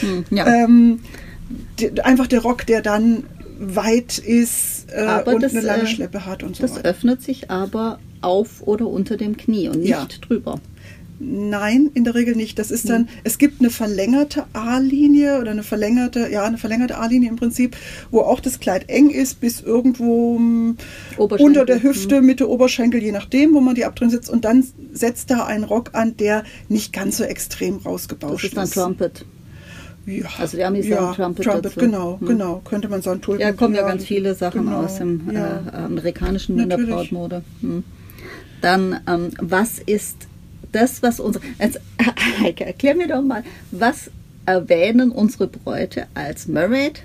Hm, 0.00 0.24
ja. 0.30 0.46
ähm, 0.46 1.00
die, 1.78 2.00
einfach 2.02 2.26
der 2.26 2.40
Rock, 2.40 2.66
der 2.66 2.82
dann 2.82 3.24
weit 3.58 4.18
ist 4.18 4.86
äh, 4.90 5.22
und 5.24 5.42
das, 5.42 5.52
eine 5.52 5.60
lange 5.60 5.84
äh, 5.84 5.86
Schleppe 5.86 6.26
hat 6.26 6.42
und 6.42 6.56
so 6.56 6.62
Das 6.62 6.76
weiter. 6.76 6.88
öffnet 6.88 7.22
sich 7.22 7.50
aber 7.50 7.98
auf 8.24 8.62
oder 8.66 8.86
unter 8.86 9.16
dem 9.16 9.36
Knie 9.36 9.68
und 9.68 9.80
nicht 9.80 9.88
Ja. 9.90 10.06
drüber. 10.20 10.60
Nein, 11.20 11.90
in 11.94 12.02
der 12.02 12.16
Regel 12.16 12.34
nicht. 12.34 12.58
Das 12.58 12.72
ist 12.72 12.88
dann, 12.90 13.08
es 13.22 13.38
gibt 13.38 13.60
eine 13.60 13.70
verlängerte 13.70 14.44
A-Linie 14.52 15.40
oder 15.40 15.52
eine 15.52 15.62
verlängerte, 15.62 16.28
ja, 16.30 16.42
eine 16.44 16.58
verlängerte 16.58 16.98
A-Linie 16.98 17.28
im 17.30 17.36
Prinzip, 17.36 17.76
wo 18.10 18.20
auch 18.22 18.40
das 18.40 18.58
Kleid 18.58 18.88
eng 18.88 19.10
ist, 19.10 19.40
bis 19.40 19.60
irgendwo 19.60 20.40
Oberschenkel, 21.16 21.46
unter 21.46 21.64
der 21.64 21.82
Hüfte, 21.84 22.20
Mitte 22.20 22.50
Oberschenkel, 22.50 23.00
je 23.00 23.12
nachdem, 23.12 23.54
wo 23.54 23.60
man 23.60 23.76
die 23.76 23.84
Abtrennung 23.84 24.10
setzt. 24.10 24.28
Und 24.28 24.44
dann 24.44 24.64
setzt 24.92 25.30
da 25.30 25.44
ein 25.46 25.62
Rock 25.62 25.90
an, 25.92 26.16
der 26.16 26.42
nicht 26.68 26.92
ganz 26.92 27.18
so 27.18 27.24
extrem 27.24 27.76
Das 27.78 27.86
rausgebauscht 27.86 28.44
ist 28.46 28.56
dann 28.56 28.68
Trumpet. 28.70 29.24
Ja, 30.06 30.26
Also 30.38 30.56
die 30.56 30.64
Amis 30.64 30.86
ja, 30.88 31.14
sagen 31.14 31.14
Trumpet 31.36 31.46
dazu. 31.64 31.80
genau, 31.80 32.18
Hm. 32.20 32.26
genau. 32.26 32.60
Könnte 32.64 32.88
man 32.88 33.00
sagen, 33.02 33.22
Tulpen. 33.22 33.40
Ja, 33.40 33.52
kommen 33.52 33.74
ja 33.76 33.86
ganz 33.86 34.04
viele 34.04 34.34
Sachen 34.34 34.64
genau, 34.66 34.82
aus 34.82 34.96
dem 34.98 35.30
ja. 35.32 35.62
äh, 35.72 35.76
amerikanischen 35.76 36.58
in 36.58 36.68
der 36.68 36.76
Natürlich. 36.78 36.94
Brautmode. 36.94 37.42
Hm. 37.60 37.84
Dann, 38.64 38.98
ähm, 39.06 39.28
was 39.42 39.78
ist 39.78 40.16
das, 40.72 41.02
was 41.02 41.20
unsere. 41.20 41.44
Jetzt, 41.60 41.80
Heike, 42.40 42.64
erklär 42.64 42.94
mir 42.94 43.08
doch 43.08 43.20
mal, 43.20 43.44
was 43.70 44.10
erwähnen 44.46 45.10
unsere 45.10 45.48
Bräute 45.48 46.06
als 46.14 46.48
Mermaid, 46.48 47.02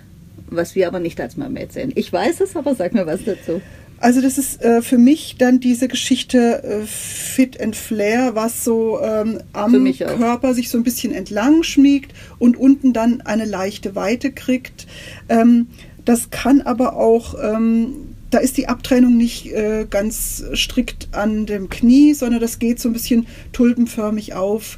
was 0.49 0.75
wir 0.75 0.87
aber 0.87 1.01
nicht 1.01 1.19
als 1.19 1.35
Mermaid 1.35 1.73
sehen? 1.73 1.91
Ich 1.95 2.13
weiß 2.13 2.39
es, 2.39 2.55
aber 2.55 2.75
sag 2.75 2.93
mir 2.93 3.05
was 3.05 3.25
dazu. 3.25 3.61
Also 3.97 4.21
das 4.21 4.37
ist 4.37 4.61
äh, 4.63 4.81
für 4.81 4.97
mich 4.97 5.35
dann 5.37 5.59
diese 5.59 5.89
Geschichte 5.89 6.63
äh, 6.63 6.85
Fit 6.85 7.59
and 7.59 7.75
Flair, 7.75 8.35
was 8.35 8.63
so 8.63 9.01
ähm, 9.01 9.41
am. 9.51 9.93
Körper 9.93 10.53
sich 10.53 10.69
so 10.69 10.77
ein 10.77 10.85
bisschen 10.85 11.11
entlang 11.11 11.63
schmiegt 11.63 12.13
und 12.37 12.55
unten 12.55 12.93
dann 12.93 13.19
eine 13.19 13.43
leichte 13.43 13.95
Weite 13.95 14.31
kriegt. 14.31 14.87
Ähm, 15.27 15.67
das 16.05 16.29
kann 16.29 16.61
aber 16.61 16.95
auch, 16.95 17.35
ähm, 17.43 18.08
da 18.29 18.37
ist 18.37 18.57
die 18.57 18.67
Abtrennung 18.67 19.17
nicht 19.17 19.47
äh, 19.47 19.85
ganz 19.89 20.43
strikt 20.53 21.09
an 21.13 21.45
dem 21.45 21.69
Knie, 21.69 22.13
sondern 22.13 22.39
das 22.39 22.59
geht 22.59 22.79
so 22.79 22.89
ein 22.89 22.93
bisschen 22.93 23.27
tulpenförmig 23.53 24.33
auf. 24.33 24.77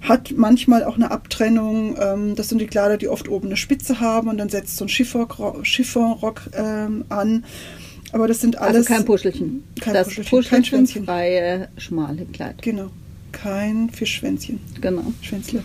Hat 0.00 0.32
manchmal 0.36 0.84
auch 0.84 0.96
eine 0.96 1.10
Abtrennung. 1.10 1.96
Ähm, 2.00 2.34
das 2.34 2.48
sind 2.48 2.60
die 2.60 2.66
Kleider, 2.66 2.96
die 2.96 3.08
oft 3.08 3.28
oben 3.28 3.48
eine 3.48 3.56
Spitze 3.56 4.00
haben 4.00 4.28
und 4.28 4.38
dann 4.38 4.48
setzt 4.48 4.76
so 4.76 4.84
ein 4.84 4.88
Chiffonrock 4.88 5.62
Chiffonrock, 5.62 6.42
ähm, 6.54 7.04
an. 7.08 7.44
Aber 8.12 8.28
das 8.28 8.40
sind 8.40 8.58
alles. 8.58 8.76
also 8.76 8.88
kein 8.88 9.04
Puschelchen. 9.04 9.64
kein 9.80 9.94
das 9.94 10.08
Puschelchen, 10.08 10.30
kein 10.30 10.42
Puschelchen 10.42 10.64
Schwänzchen. 10.64 11.04
freie, 11.04 11.68
schmale 11.78 12.26
Kleid. 12.26 12.60
Genau. 12.62 12.90
Kein 13.32 13.88
Fischschwänzchen. 13.90 14.60
Genau. 14.80 15.04
Schwänzle. 15.22 15.62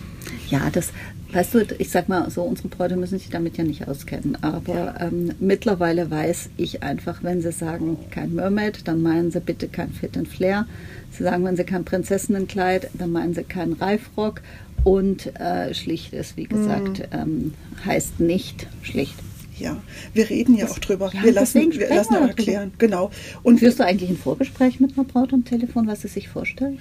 Ja, 0.50 0.70
das, 0.70 0.92
weißt 1.32 1.54
du, 1.54 1.66
ich 1.78 1.90
sag 1.90 2.08
mal 2.08 2.30
so, 2.30 2.42
unsere 2.42 2.68
Bräute 2.68 2.96
müssen 2.96 3.18
sich 3.18 3.30
damit 3.30 3.58
ja 3.58 3.64
nicht 3.64 3.86
auskennen. 3.88 4.36
Aber 4.42 4.94
ähm, 5.00 5.32
mittlerweile 5.40 6.10
weiß 6.10 6.50
ich 6.56 6.82
einfach, 6.82 7.22
wenn 7.22 7.42
sie 7.42 7.52
sagen, 7.52 7.98
kein 8.10 8.34
Mermaid, 8.34 8.86
dann 8.88 9.02
meinen 9.02 9.30
sie 9.30 9.40
bitte 9.40 9.68
kein 9.68 9.92
Fit 9.92 10.16
and 10.16 10.28
Flair. 10.28 10.66
Sie 11.10 11.22
sagen, 11.24 11.44
wenn 11.44 11.56
sie 11.56 11.64
kein 11.64 11.84
Prinzessinnenkleid, 11.84 12.90
dann 12.94 13.12
meinen 13.12 13.34
sie 13.34 13.44
keinen 13.44 13.74
Reifrock. 13.74 14.40
Und 14.84 15.34
äh, 15.40 15.74
schlicht 15.74 16.12
ist, 16.12 16.36
wie 16.36 16.44
gesagt, 16.44 17.08
ähm, 17.12 17.52
heißt 17.84 18.20
nicht 18.20 18.68
schlicht. 18.82 19.16
Ja, 19.58 19.76
wir 20.14 20.30
reden 20.30 20.56
ja 20.56 20.68
auch 20.68 20.78
drüber. 20.78 21.10
ja, 21.12 21.24
wir 21.24 21.32
lassen, 21.32 21.72
wir 21.72 21.88
lassen 21.88 22.14
auch 22.14 22.28
erklären. 22.28 22.72
Genau. 22.78 23.10
Und 23.42 23.58
Führst 23.58 23.80
du 23.80 23.84
eigentlich 23.84 24.08
ein 24.08 24.16
Vorgespräch 24.16 24.78
mit 24.78 24.96
einer 24.96 25.04
Braut 25.04 25.32
am 25.32 25.44
Telefon, 25.44 25.88
was 25.88 26.02
sie 26.02 26.08
sich 26.08 26.28
vorstellt? 26.28 26.78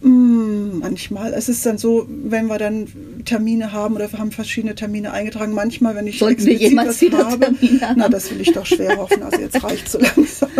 Mm, 0.00 0.78
Manchmal. 0.78 1.34
Es 1.34 1.48
ist 1.48 1.66
dann 1.66 1.76
so, 1.78 2.06
wenn 2.08 2.46
wir 2.46 2.58
dann 2.58 2.86
Termine 3.24 3.72
haben 3.72 3.96
oder 3.96 4.10
wir 4.12 4.18
haben 4.18 4.30
verschiedene 4.30 4.74
Termine 4.74 5.12
eingetragen. 5.12 5.52
Manchmal, 5.52 5.94
wenn 5.96 6.06
ich 6.06 6.18
Sollten 6.18 6.44
wir 6.46 6.54
jemals 6.54 7.00
wieder 7.00 7.28
habe, 7.30 7.46
Termine 7.52 7.94
na, 7.96 8.08
das 8.08 8.30
will 8.30 8.40
ich 8.40 8.52
doch 8.52 8.64
schwer 8.66 8.96
hoffen. 8.96 9.22
Also 9.22 9.40
jetzt 9.40 9.62
reicht 9.62 9.88
so 9.90 9.98
langsam. 10.16 10.50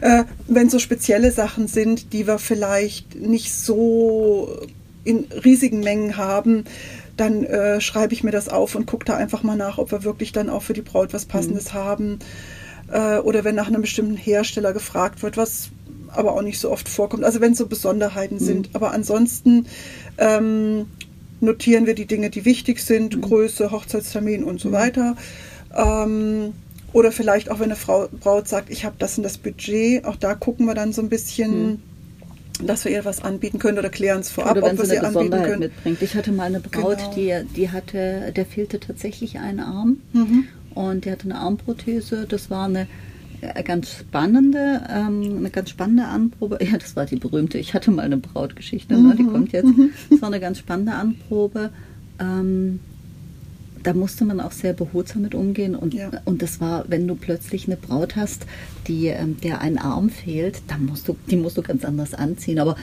Äh, 0.00 0.24
wenn 0.48 0.68
so 0.68 0.78
spezielle 0.78 1.32
Sachen 1.32 1.66
sind, 1.66 2.12
die 2.12 2.26
wir 2.26 2.38
vielleicht 2.38 3.14
nicht 3.16 3.52
so 3.54 4.58
in 5.04 5.26
riesigen 5.44 5.80
Mengen 5.80 6.16
haben, 6.16 6.64
dann 7.16 7.44
äh, 7.44 7.80
schreibe 7.80 8.12
ich 8.12 8.22
mir 8.24 8.32
das 8.32 8.48
auf 8.48 8.74
und 8.74 8.86
gucke 8.86 9.04
da 9.04 9.16
einfach 9.16 9.42
mal 9.42 9.56
nach, 9.56 9.78
ob 9.78 9.92
wir 9.92 10.04
wirklich 10.04 10.32
dann 10.32 10.50
auch 10.50 10.62
für 10.62 10.72
die 10.72 10.82
Braut 10.82 11.12
was 11.14 11.24
Passendes 11.26 11.72
Mhm. 11.72 11.78
haben. 11.78 12.18
Äh, 12.92 13.18
oder 13.18 13.44
wenn 13.44 13.54
nach 13.54 13.68
einem 13.68 13.80
bestimmten 13.82 14.16
Hersteller 14.16 14.72
gefragt 14.72 15.22
wird, 15.22 15.36
was 15.36 15.70
aber 16.16 16.32
auch 16.34 16.42
nicht 16.42 16.58
so 16.60 16.70
oft 16.70 16.88
vorkommt. 16.88 17.24
Also 17.24 17.40
wenn 17.40 17.54
so 17.54 17.66
Besonderheiten 17.66 18.38
sind. 18.38 18.70
Aber 18.74 18.92
ansonsten 18.92 19.66
ähm, 20.18 20.86
notieren 21.40 21.86
wir 21.86 21.94
die 21.94 22.06
Dinge, 22.06 22.30
die 22.30 22.44
wichtig 22.44 22.80
sind, 22.80 23.20
Größe, 23.20 23.70
Hochzeitstermin 23.70 24.44
und 24.44 24.60
so 24.60 24.72
weiter. 24.72 25.16
Ähm, 25.76 26.52
oder 26.92 27.10
vielleicht 27.10 27.50
auch, 27.50 27.58
wenn 27.58 27.64
eine 27.66 27.76
Frau, 27.76 28.08
Braut 28.20 28.46
sagt, 28.48 28.70
ich 28.70 28.84
habe 28.84 28.94
das 28.98 29.16
und 29.18 29.24
das 29.24 29.36
Budget, 29.38 30.04
auch 30.04 30.16
da 30.16 30.34
gucken 30.34 30.66
wir 30.66 30.74
dann 30.74 30.92
so 30.92 31.02
ein 31.02 31.08
bisschen, 31.08 31.82
dass 32.62 32.84
wir 32.84 32.92
ihr 32.92 33.04
was 33.04 33.20
anbieten 33.22 33.58
können 33.58 33.78
oder 33.78 33.90
klären 33.90 34.20
es 34.20 34.30
vorab, 34.30 34.56
ob 34.62 34.78
wir 34.78 34.84
sie 34.86 34.98
anbieten 35.00 35.30
können. 35.42 35.58
mitbringt. 35.58 36.02
Ich 36.02 36.14
hatte 36.14 36.30
mal 36.30 36.44
eine 36.44 36.60
Braut, 36.60 36.98
Genau. 36.98 37.14
die, 37.16 37.34
die 37.56 37.70
hatte, 37.70 38.32
der 38.34 38.46
fehlte 38.46 38.78
tatsächlich 38.78 39.38
ein 39.40 39.58
Arm 39.58 39.98
Mhm. 40.12 40.44
und 40.74 41.04
die 41.04 41.10
hatte 41.10 41.24
eine 41.24 41.36
Armprothese. 41.36 42.26
Das 42.28 42.48
war 42.50 42.66
eine 42.66 42.86
äh, 43.54 43.62
ganz 43.62 43.90
spannende, 43.90 44.82
ähm, 44.90 45.38
eine 45.38 45.50
ganz 45.50 45.70
spannende 45.70 46.04
Anprobe. 46.04 46.58
Ja, 46.62 46.76
das 46.78 46.96
war 46.96 47.06
die 47.06 47.16
berühmte. 47.16 47.58
Ich 47.58 47.74
hatte 47.74 47.90
mal 47.90 48.02
eine 48.02 48.16
Brautgeschichte, 48.16 48.94
ne? 48.94 49.14
Mhm. 49.14 49.16
die 49.16 49.24
kommt 49.24 49.52
jetzt. 49.52 49.70
Das 50.10 50.20
war 50.22 50.28
eine 50.28 50.40
ganz 50.40 50.58
spannende 50.58 50.92
Anprobe. 50.92 51.70
Ähm, 52.20 52.80
da 53.82 53.92
musste 53.92 54.24
man 54.24 54.40
auch 54.40 54.52
sehr 54.52 54.72
behutsam 54.72 55.22
mit 55.22 55.34
umgehen. 55.34 55.74
Und, 55.74 55.92
Ja. 55.94 56.10
und 56.24 56.40
das 56.42 56.60
war, 56.60 56.84
wenn 56.88 57.06
du 57.06 57.14
plötzlich 57.14 57.66
eine 57.66 57.76
Braut 57.76 58.16
hast, 58.16 58.46
die, 58.88 59.08
ähm, 59.08 59.36
der 59.42 59.60
ein 59.60 59.78
Arm 59.78 60.08
fehlt, 60.08 60.62
dann 60.68 60.86
musst 60.86 61.06
du, 61.08 61.16
die 61.30 61.36
musst 61.36 61.58
du 61.58 61.62
ganz 61.62 61.84
anders 61.84 62.14
anziehen. 62.14 62.58
Aber 62.58 62.76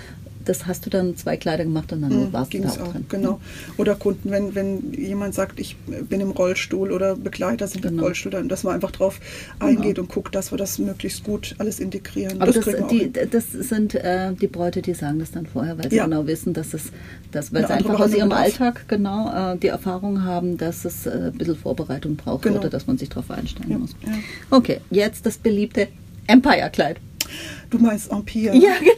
das 0.45 0.65
hast 0.67 0.85
du 0.85 0.89
dann 0.89 1.15
zwei 1.17 1.37
Kleider 1.37 1.63
gemacht 1.63 1.91
und 1.93 2.01
dann 2.01 2.11
Mhm, 2.27 2.33
warst 2.33 2.53
du 2.53 2.59
da 2.59 2.69
es 2.69 2.79
auch 2.79 2.91
drin. 2.91 3.05
genau. 3.09 3.39
Oder 3.77 3.95
Kunden, 3.95 4.31
wenn, 4.31 4.55
wenn 4.55 4.93
jemand 4.93 5.33
sagt, 5.33 5.59
ich 5.59 5.75
bin 5.77 6.21
im 6.21 6.31
Rollstuhl 6.31 6.91
oder 6.91 7.15
Begleiter 7.15 7.67
sind 7.67 7.85
im 7.85 7.91
Genau. 7.91 8.03
Rollstuhl, 8.03 8.31
dann, 8.31 8.49
dass 8.49 8.63
man 8.63 8.73
einfach 8.75 8.91
drauf 8.91 9.19
eingeht 9.59 9.99
und 9.99 10.09
guckt, 10.09 10.35
dass 10.35 10.51
wir 10.51 10.57
das 10.57 10.79
möglichst 10.79 11.23
gut 11.23 11.55
alles 11.57 11.79
integrieren. 11.79 12.41
Aber 12.41 12.51
das, 12.51 12.67
auch 12.67 12.87
die, 12.87 13.11
das 13.11 13.51
sind 13.51 13.95
äh, 13.95 14.33
die 14.33 14.47
Bräute, 14.47 14.81
die 14.81 14.93
sagen 14.93 15.19
das 15.19 15.31
dann 15.31 15.45
vorher, 15.45 15.77
weil 15.77 15.89
sie 15.89 15.97
Ja. 15.97 16.05
genau 16.05 16.25
wissen, 16.27 16.53
dass 16.53 16.73
es, 16.73 16.91
dass, 17.31 17.51
weil 17.53 17.59
Eine 17.65 17.67
sie 17.67 17.73
einfach 17.73 17.99
aus 17.99 18.13
ihrem 18.13 18.29
bedarf. 18.29 18.43
Alltag 18.45 18.85
genau 18.87 19.53
äh, 19.53 19.57
die 19.57 19.67
Erfahrung 19.67 20.23
haben, 20.23 20.57
dass 20.57 20.85
es 20.85 21.05
äh, 21.05 21.11
ein 21.31 21.33
bisschen 21.37 21.55
Vorbereitung 21.55 22.15
braucht 22.15 22.43
Genau. 22.43 22.59
oder 22.59 22.69
dass 22.69 22.87
man 22.87 22.97
sich 22.97 23.09
darauf 23.09 23.29
einstellen 23.31 23.71
Ja, 23.71 23.77
muss. 23.77 23.95
ja. 24.05 24.11
Okay, 24.49 24.79
jetzt 24.89 25.25
das 25.25 25.37
beliebte 25.37 25.87
Empire-Kleid. 26.27 26.97
Du 27.69 27.77
meinst 27.79 28.11
Empire. 28.11 28.55
Ja, 28.55 28.73
genau. 28.79 28.91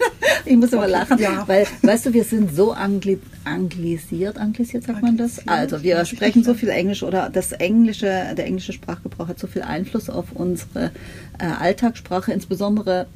Ich 0.46 0.56
muss 0.58 0.74
immer 0.74 0.84
Okay, 0.84 0.92
lachen, 0.92 1.18
ja. 1.20 1.44
weil, 1.48 1.66
weißt 1.84 2.08
du, 2.08 2.14
wir 2.14 2.24
sind 2.24 2.54
so 2.56 2.72
angli 2.74 3.18
anglisiert, 3.46 4.38
anglisiert 4.38 4.84
sagt 4.86 5.02
man 5.02 5.16
das? 5.18 5.48
Also 5.48 5.84
wir 5.84 6.04
sprechen 6.06 6.44
so 6.44 6.54
viel 6.54 6.70
Englisch 6.70 7.04
oder 7.04 7.30
das 7.30 7.52
englische, 7.54 8.06
der 8.38 8.46
englische 8.46 8.74
Sprachgebrauch 8.74 9.28
hat 9.28 9.40
so 9.40 9.48
viel 9.48 9.62
Einfluss 9.62 10.10
auf 10.10 10.26
unsere 10.34 10.92
äh, 11.40 11.46
Alltagssprache, 11.60 12.32
insbesondere 12.34 13.08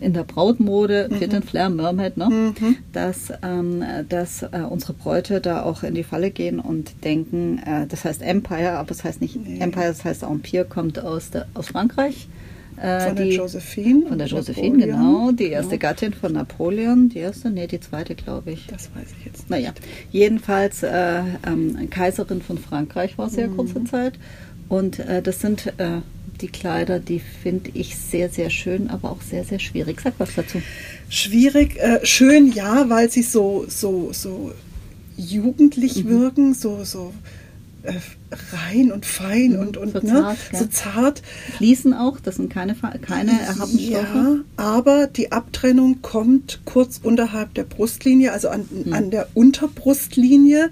in 0.00 0.12
der 0.12 0.24
Brautmode, 0.24 1.08
Mhm. 1.10 1.16
Fit 1.16 1.34
and 1.34 1.44
Flair, 1.44 1.70
Mermaid, 1.70 2.16
ne? 2.16 2.54
dass, 2.92 3.32
ähm, 3.42 3.82
dass 4.08 4.42
äh, 4.42 4.48
unsere 4.68 4.92
Bräute 4.94 5.40
da 5.40 5.62
auch 5.62 5.82
in 5.82 5.94
die 5.94 6.04
Falle 6.04 6.30
gehen 6.30 6.60
und 6.60 7.04
denken, 7.04 7.58
äh, 7.64 7.86
das 7.86 8.04
heißt 8.04 8.22
Empire, 8.22 8.72
aber 8.72 8.90
es 8.90 9.04
heißt 9.04 9.20
nicht 9.20 9.36
Nee. 9.36 9.58
Empire, 9.60 9.86
das 9.88 10.04
heißt 10.04 10.22
Empire, 10.22 10.64
kommt 10.64 10.98
aus, 10.98 11.30
der, 11.30 11.46
aus 11.54 11.68
Frankreich. 11.68 12.28
Äh, 12.76 13.06
Von 13.06 13.16
der 13.16 13.26
die- 13.26 13.36
Josephine. 13.36 14.06
von 14.08 14.18
der 14.18 14.26
Josephine, 14.26 14.86
genau. 14.86 15.30
Die 15.32 15.44
erste 15.46 15.78
Genau. 15.78 15.90
Gattin 15.90 16.12
von 16.12 16.32
Napoleon. 16.32 17.08
Die 17.08 17.18
erste? 17.18 17.50
Nee, 17.50 17.66
die 17.68 17.80
zweite, 17.80 18.14
glaube 18.14 18.50
ich. 18.52 18.66
Das 18.66 18.90
weiß 18.94 19.06
ich 19.18 19.24
jetzt 19.26 19.38
nicht. 19.38 19.50
Naja, 19.50 19.72
jedenfalls 20.10 20.82
äh, 20.82 21.20
ähm, 21.46 21.88
Kaiserin 21.90 22.42
von 22.42 22.58
Frankreich 22.58 23.16
war 23.16 23.30
sehr 23.30 23.48
Mhm. 23.48 23.56
kurze 23.56 23.84
Zeit. 23.84 24.14
Und 24.68 24.98
äh, 24.98 25.22
das 25.22 25.40
sind 25.40 25.66
äh, 25.78 26.00
die 26.40 26.48
Kleider, 26.48 26.98
die 26.98 27.20
finde 27.20 27.70
ich 27.74 27.96
sehr, 27.96 28.28
sehr 28.28 28.50
schön, 28.50 28.90
aber 28.90 29.12
auch 29.12 29.22
sehr, 29.22 29.44
sehr 29.44 29.60
schwierig. 29.60 30.00
Sag 30.00 30.14
was 30.18 30.34
dazu. 30.34 30.60
Schwierig, 31.08 31.76
äh, 31.78 32.04
schön 32.04 32.50
ja, 32.52 32.90
weil 32.90 33.08
sie 33.08 33.22
so, 33.22 33.66
so, 33.68 34.08
so 34.12 34.52
jugendlich 35.16 36.04
Mhm. 36.04 36.08
wirken, 36.08 36.54
so, 36.54 36.82
so 36.84 37.12
rein 38.52 38.90
und 38.92 39.04
fein 39.06 39.52
Mhm, 39.52 39.58
und, 39.58 39.76
und 39.76 39.92
so 39.92 39.98
ne, 40.00 40.12
zart, 40.12 40.38
ja. 40.52 40.58
so 40.58 40.66
zart. 40.66 41.22
Fließen 41.58 41.92
auch, 41.94 42.18
das 42.20 42.36
sind 42.36 42.52
keine, 42.52 42.74
keine 42.74 43.32
erhabenen 43.40 43.78
Stoffe. 43.78 44.04
Ja, 44.16 44.36
aber 44.56 45.06
die 45.06 45.32
Abtrennung 45.32 46.00
kommt 46.02 46.60
kurz 46.64 46.98
unterhalb 47.02 47.54
der 47.54 47.64
Brustlinie, 47.64 48.32
also 48.32 48.48
an, 48.48 48.64
Mhm. 48.70 48.92
an 48.92 49.10
der 49.10 49.28
Unterbrustlinie 49.34 50.70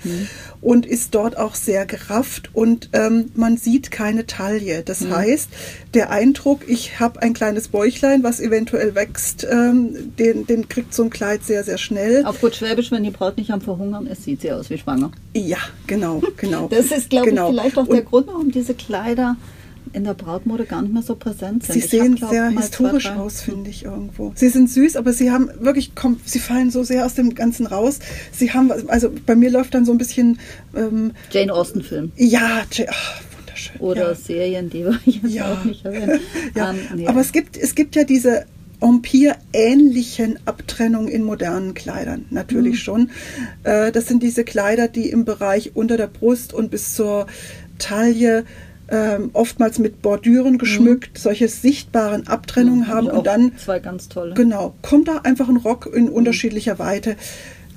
und 0.62 0.86
ist 0.86 1.14
dort 1.14 1.36
auch 1.36 1.54
sehr 1.54 1.84
gerafft 1.84 2.48
und 2.54 2.88
ähm, 2.94 3.30
man 3.34 3.58
sieht 3.58 3.90
keine 3.90 4.26
Taille. 4.26 4.82
Das 4.82 5.00
Mhm. 5.02 5.10
heißt, 5.16 5.48
der 5.92 6.10
Eindruck, 6.10 6.60
ich 6.66 7.00
habe 7.00 7.20
ein 7.20 7.34
kleines 7.34 7.68
Bäuchlein, 7.68 8.22
was 8.22 8.40
eventuell 8.40 8.94
wächst, 8.94 9.44
ähm, 9.50 10.16
den, 10.18 10.46
den 10.46 10.68
kriegt 10.68 10.94
so 10.94 11.02
ein 11.02 11.10
Kleid 11.10 11.44
sehr, 11.44 11.64
sehr 11.64 11.78
schnell. 11.78 12.24
Auf 12.24 12.40
gut 12.40 12.54
Schwäbisch, 12.54 12.90
wenn 12.92 13.02
die 13.02 13.10
Braut 13.10 13.36
nicht 13.36 13.50
am 13.50 13.60
Verhungern 13.60 14.06
ist, 14.06 14.22
sieht 14.24 14.40
sie 14.40 14.52
aus 14.52 14.70
wie 14.70 14.78
schwanger. 14.78 15.10
Ja, 15.34 15.58
genau, 15.86 16.22
genau. 16.36 16.68
Das 16.70 16.86
ist, 16.92 17.10
glaube 17.10 17.28
genau. 17.30 17.48
ich, 17.48 17.56
vielleicht 17.56 17.76
auch 17.78 17.86
Und 17.88 17.92
der 17.94 18.02
Grund, 18.02 18.28
warum 18.28 18.50
diese 18.52 18.74
Kleider 18.74 19.36
in 19.92 20.04
der 20.04 20.14
Brautmode 20.14 20.64
gar 20.64 20.82
nicht 20.82 20.92
mehr 20.94 21.02
so 21.02 21.14
präsent 21.16 21.64
sind. 21.64 21.74
Sie 21.74 21.78
Ich 21.80 21.88
sehen 21.90 22.12
hab, 22.12 22.18
glaub, 22.18 22.30
sehr 22.30 22.48
historisch 22.50 23.04
zwei, 23.04 23.16
aus, 23.16 23.40
finde 23.42 23.70
ich 23.70 23.84
irgendwo. 23.84 24.32
Sie 24.34 24.48
sind 24.48 24.70
süß, 24.70 24.96
aber 24.96 25.12
sie 25.12 25.30
haben 25.30 25.50
wirklich, 25.60 25.94
komm, 25.94 26.18
sie 26.24 26.38
fallen 26.38 26.70
so 26.70 26.82
sehr 26.82 27.04
aus 27.06 27.14
dem 27.14 27.34
Ganzen 27.34 27.66
raus. 27.66 27.98
Sie 28.32 28.52
haben, 28.52 28.70
also 28.88 29.12
bei 29.26 29.34
mir 29.34 29.50
läuft 29.50 29.74
dann 29.74 29.84
so 29.84 29.92
ein 29.92 29.98
bisschen, 29.98 30.38
ähm, 30.76 31.12
Jane 31.30 31.52
Austen-Film. 31.52 32.12
ja, 32.16 32.62
J- 32.72 32.88
ach, 32.90 33.20
wunderschön. 33.38 33.80
Oder 33.80 34.08
ja. 34.08 34.14
Serien, 34.14 34.70
die 34.70 34.84
wir 34.84 34.98
jetzt 35.04 35.28
Ja. 35.34 35.52
auch 35.52 35.64
nicht 35.64 35.84
erwähnen. 35.84 36.20
Ja, 36.54 36.70
Ähm, 36.70 36.76
nee. 36.96 37.06
aber 37.06 37.20
es 37.20 37.32
gibt, 37.32 37.56
es 37.56 37.74
gibt 37.74 37.94
ja 37.96 38.04
diese 38.04 38.44
Empire-ähnlichen 38.80 40.38
Abtrennungen 40.46 41.08
in 41.08 41.22
modernen 41.22 41.74
Kleidern, 41.74 42.24
natürlich 42.30 42.74
Mhm. 42.74 42.78
schon. 42.78 43.10
Äh, 43.62 43.92
das 43.92 44.08
sind 44.08 44.22
diese 44.22 44.44
Kleider, 44.44 44.88
die 44.88 45.08
im 45.10 45.24
Bereich 45.24 45.72
unter 45.74 45.96
der 45.96 46.08
Brust 46.08 46.52
und 46.52 46.70
bis 46.70 46.94
zur 46.94 47.26
Taille 47.78 48.44
ähm, 48.92 49.30
oftmals 49.32 49.78
mit 49.78 50.02
Bordüren 50.02 50.58
geschmückt, 50.58 51.16
solche 51.18 51.48
sichtbaren 51.48 52.28
Abtrennungen 52.28 52.80
Mhm, 52.80 52.88
hab 52.88 52.94
haben 52.96 53.06
und 53.08 53.26
dann 53.26 53.52
zwei 53.56 53.78
ganz 53.80 54.08
tolle. 54.08 54.34
Genau, 54.34 54.74
kommt 54.82 55.08
da 55.08 55.18
einfach 55.24 55.48
ein 55.48 55.56
Rock 55.56 55.90
in 55.92 56.08
unterschiedlicher 56.10 56.78
Weite. 56.78 57.16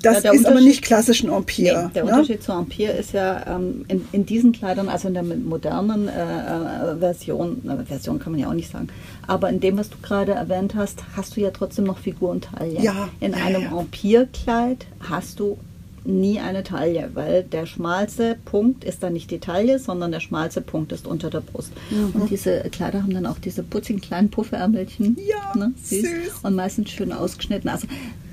Das 0.01 0.23
Ja, 0.23 0.33
ist 0.33 0.45
aber 0.45 0.61
nicht 0.61 0.83
klassischen 0.83 1.31
Empire. 1.31 1.85
Nee, 1.87 1.93
der 1.95 2.03
ne? 2.03 2.11
Unterschied 2.11 2.43
zu 2.43 2.51
Empire 2.51 2.91
ist 2.91 3.13
ja 3.13 3.55
ähm, 3.55 3.85
in, 3.87 4.05
in 4.11 4.25
diesen 4.25 4.51
Kleidern, 4.51 4.87
also 4.89 5.07
in 5.07 5.15
der 5.15 5.23
modernen 5.23 6.07
äh, 6.09 6.11
äh, 6.11 6.97
Version, 6.99 7.67
äh, 7.67 7.83
Version 7.85 8.19
kann 8.19 8.33
man 8.33 8.41
ja 8.41 8.49
auch 8.49 8.53
nicht 8.53 8.69
sagen, 8.71 8.89
aber 9.25 9.49
in 9.49 9.61
dem, 9.61 9.77
was 9.77 9.89
du 9.89 9.95
gerade 10.03 10.33
erwähnt 10.33 10.75
hast, 10.75 11.03
hast 11.15 11.37
du 11.37 11.41
ja 11.41 11.49
trotzdem 11.49 11.85
noch 11.85 11.97
Figur 11.97 12.29
und 12.29 12.43
Taille. 12.43 12.79
Ja, 12.81 13.09
in 13.19 13.31
ja, 13.31 13.37
einem 13.37 13.63
ja. 13.63 13.79
Empire-Kleid 13.79 14.85
hast 14.99 15.39
du 15.39 15.57
nie 16.05 16.39
eine 16.39 16.63
Taille, 16.63 17.11
weil 17.13 17.43
der 17.43 17.65
schmalste 17.65 18.37
Punkt 18.45 18.83
ist 18.83 19.03
dann 19.03 19.13
nicht 19.13 19.31
die 19.31 19.39
Taille, 19.39 19.79
sondern 19.79 20.11
der 20.11 20.19
schmalste 20.19 20.61
Punkt 20.61 20.91
ist 20.91 21.07
unter 21.07 21.29
der 21.29 21.41
Brust. 21.41 21.71
Und 22.13 22.29
diese 22.29 22.61
Kleider 22.71 23.03
haben 23.03 23.13
dann 23.13 23.25
auch 23.25 23.39
diese 23.39 23.63
putzigen 23.63 24.01
kleinen 24.01 24.29
Pufferärmelchen. 24.29 25.17
Ja, 25.27 25.57
ne, 25.57 25.73
süß. 25.81 26.01
süß. 26.01 26.33
Und 26.43 26.55
meistens 26.55 26.91
schön 26.91 27.11
ausgeschnitten. 27.11 27.69
Also 27.69 27.87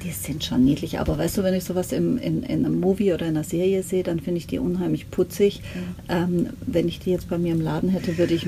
die 0.04 0.10
sind 0.10 0.44
schon 0.44 0.64
niedlich. 0.64 0.98
Aber 0.98 1.16
weißt 1.16 1.38
du, 1.38 1.42
wenn 1.42 1.54
ich 1.54 1.64
sowas 1.64 1.92
im, 1.92 2.18
in, 2.18 2.42
in 2.42 2.64
einem 2.64 2.80
Movie 2.80 3.12
oder 3.12 3.26
in 3.26 3.36
einer 3.36 3.44
Serie 3.44 3.82
sehe, 3.82 4.02
dann 4.02 4.20
finde 4.20 4.38
ich 4.38 4.46
die 4.46 4.58
unheimlich 4.58 5.10
putzig. 5.10 5.62
Ähm, 6.08 6.50
wenn 6.66 6.88
ich 6.88 6.98
die 6.98 7.10
jetzt 7.10 7.28
bei 7.28 7.38
mir 7.38 7.52
im 7.52 7.60
Laden 7.60 7.88
hätte, 7.88 8.18
würde 8.18 8.34
ich 8.34 8.46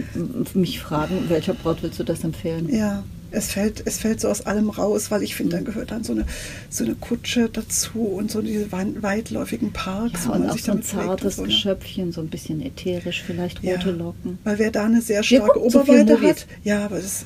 mich 0.54 0.80
fragen, 0.80 1.26
welcher 1.28 1.54
Braut 1.54 1.82
willst 1.82 1.98
du 1.98 2.04
das 2.04 2.24
empfehlen? 2.24 2.68
Ja, 2.74 3.04
es 3.34 3.50
fällt, 3.50 3.82
es 3.86 3.98
fällt 3.98 4.20
so 4.20 4.28
aus 4.28 4.46
allem 4.46 4.70
raus, 4.70 5.10
weil 5.10 5.22
ich 5.22 5.34
finde, 5.34 5.56
Mhm. 5.60 5.64
da 5.64 5.70
gehört 5.72 5.90
dann 5.90 6.04
so 6.04 6.12
eine, 6.12 6.24
so 6.70 6.84
eine 6.84 6.94
Kutsche 6.94 7.48
dazu 7.52 7.98
und 8.00 8.30
so 8.30 8.40
diese 8.42 8.70
wei- 8.72 8.86
weitläufigen 9.00 9.72
Parks, 9.72 10.24
Ja, 10.24 10.28
wo 10.30 10.32
und 10.34 10.40
man 10.40 10.50
auch 10.50 10.54
sich 10.54 10.64
so 10.64 10.72
ein 10.72 10.82
zartes 10.82 11.24
und 11.24 11.32
so, 11.36 11.42
ne? 11.42 11.48
Geschöpfchen, 11.48 12.12
so 12.12 12.20
ein 12.20 12.28
bisschen 12.28 12.60
ätherisch, 12.62 13.22
vielleicht 13.26 13.62
Ja, 13.62 13.76
rote 13.76 13.90
Locken. 13.90 14.38
Weil 14.44 14.58
wer 14.58 14.70
da 14.70 14.84
eine 14.84 15.00
sehr 15.02 15.22
starke 15.22 15.62
Oberweite 15.62 16.14
Movies. 16.14 16.28
hat, 16.30 16.46
ja, 16.64 16.84
aber 16.84 16.96
das 17.00 17.24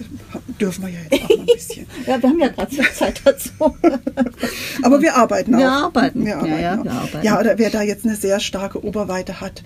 dürfen 0.60 0.84
wir 0.86 0.90
ja 0.92 0.98
jetzt 1.10 1.24
auch 1.24 1.28
mal 1.28 1.40
ein 1.40 1.46
bisschen. 1.46 1.86
Ja, 2.06 2.22
wir 2.22 2.28
haben 2.30 2.40
ja 2.40 2.48
gerade 2.48 2.76
Zeit 2.94 3.20
dazu. 3.24 3.50
Aber 4.82 5.02
wir 5.02 5.14
arbeiten 5.16 5.54
auch. 5.54 5.58
Wir 5.58 5.70
arbeiten. 5.70 6.24
Wir 6.24 6.30
Ja, 6.32 6.38
arbeiten, 6.38 6.60
ja, 6.62 6.78
auch. 6.80 6.84
wir 6.84 6.92
arbeiten. 6.92 7.26
ja, 7.26 7.40
oder 7.40 7.58
wer 7.58 7.70
da 7.70 7.82
jetzt 7.82 8.04
eine 8.04 8.16
sehr 8.16 8.40
starke 8.40 8.84
Oberweite 8.84 9.40
hat, 9.40 9.62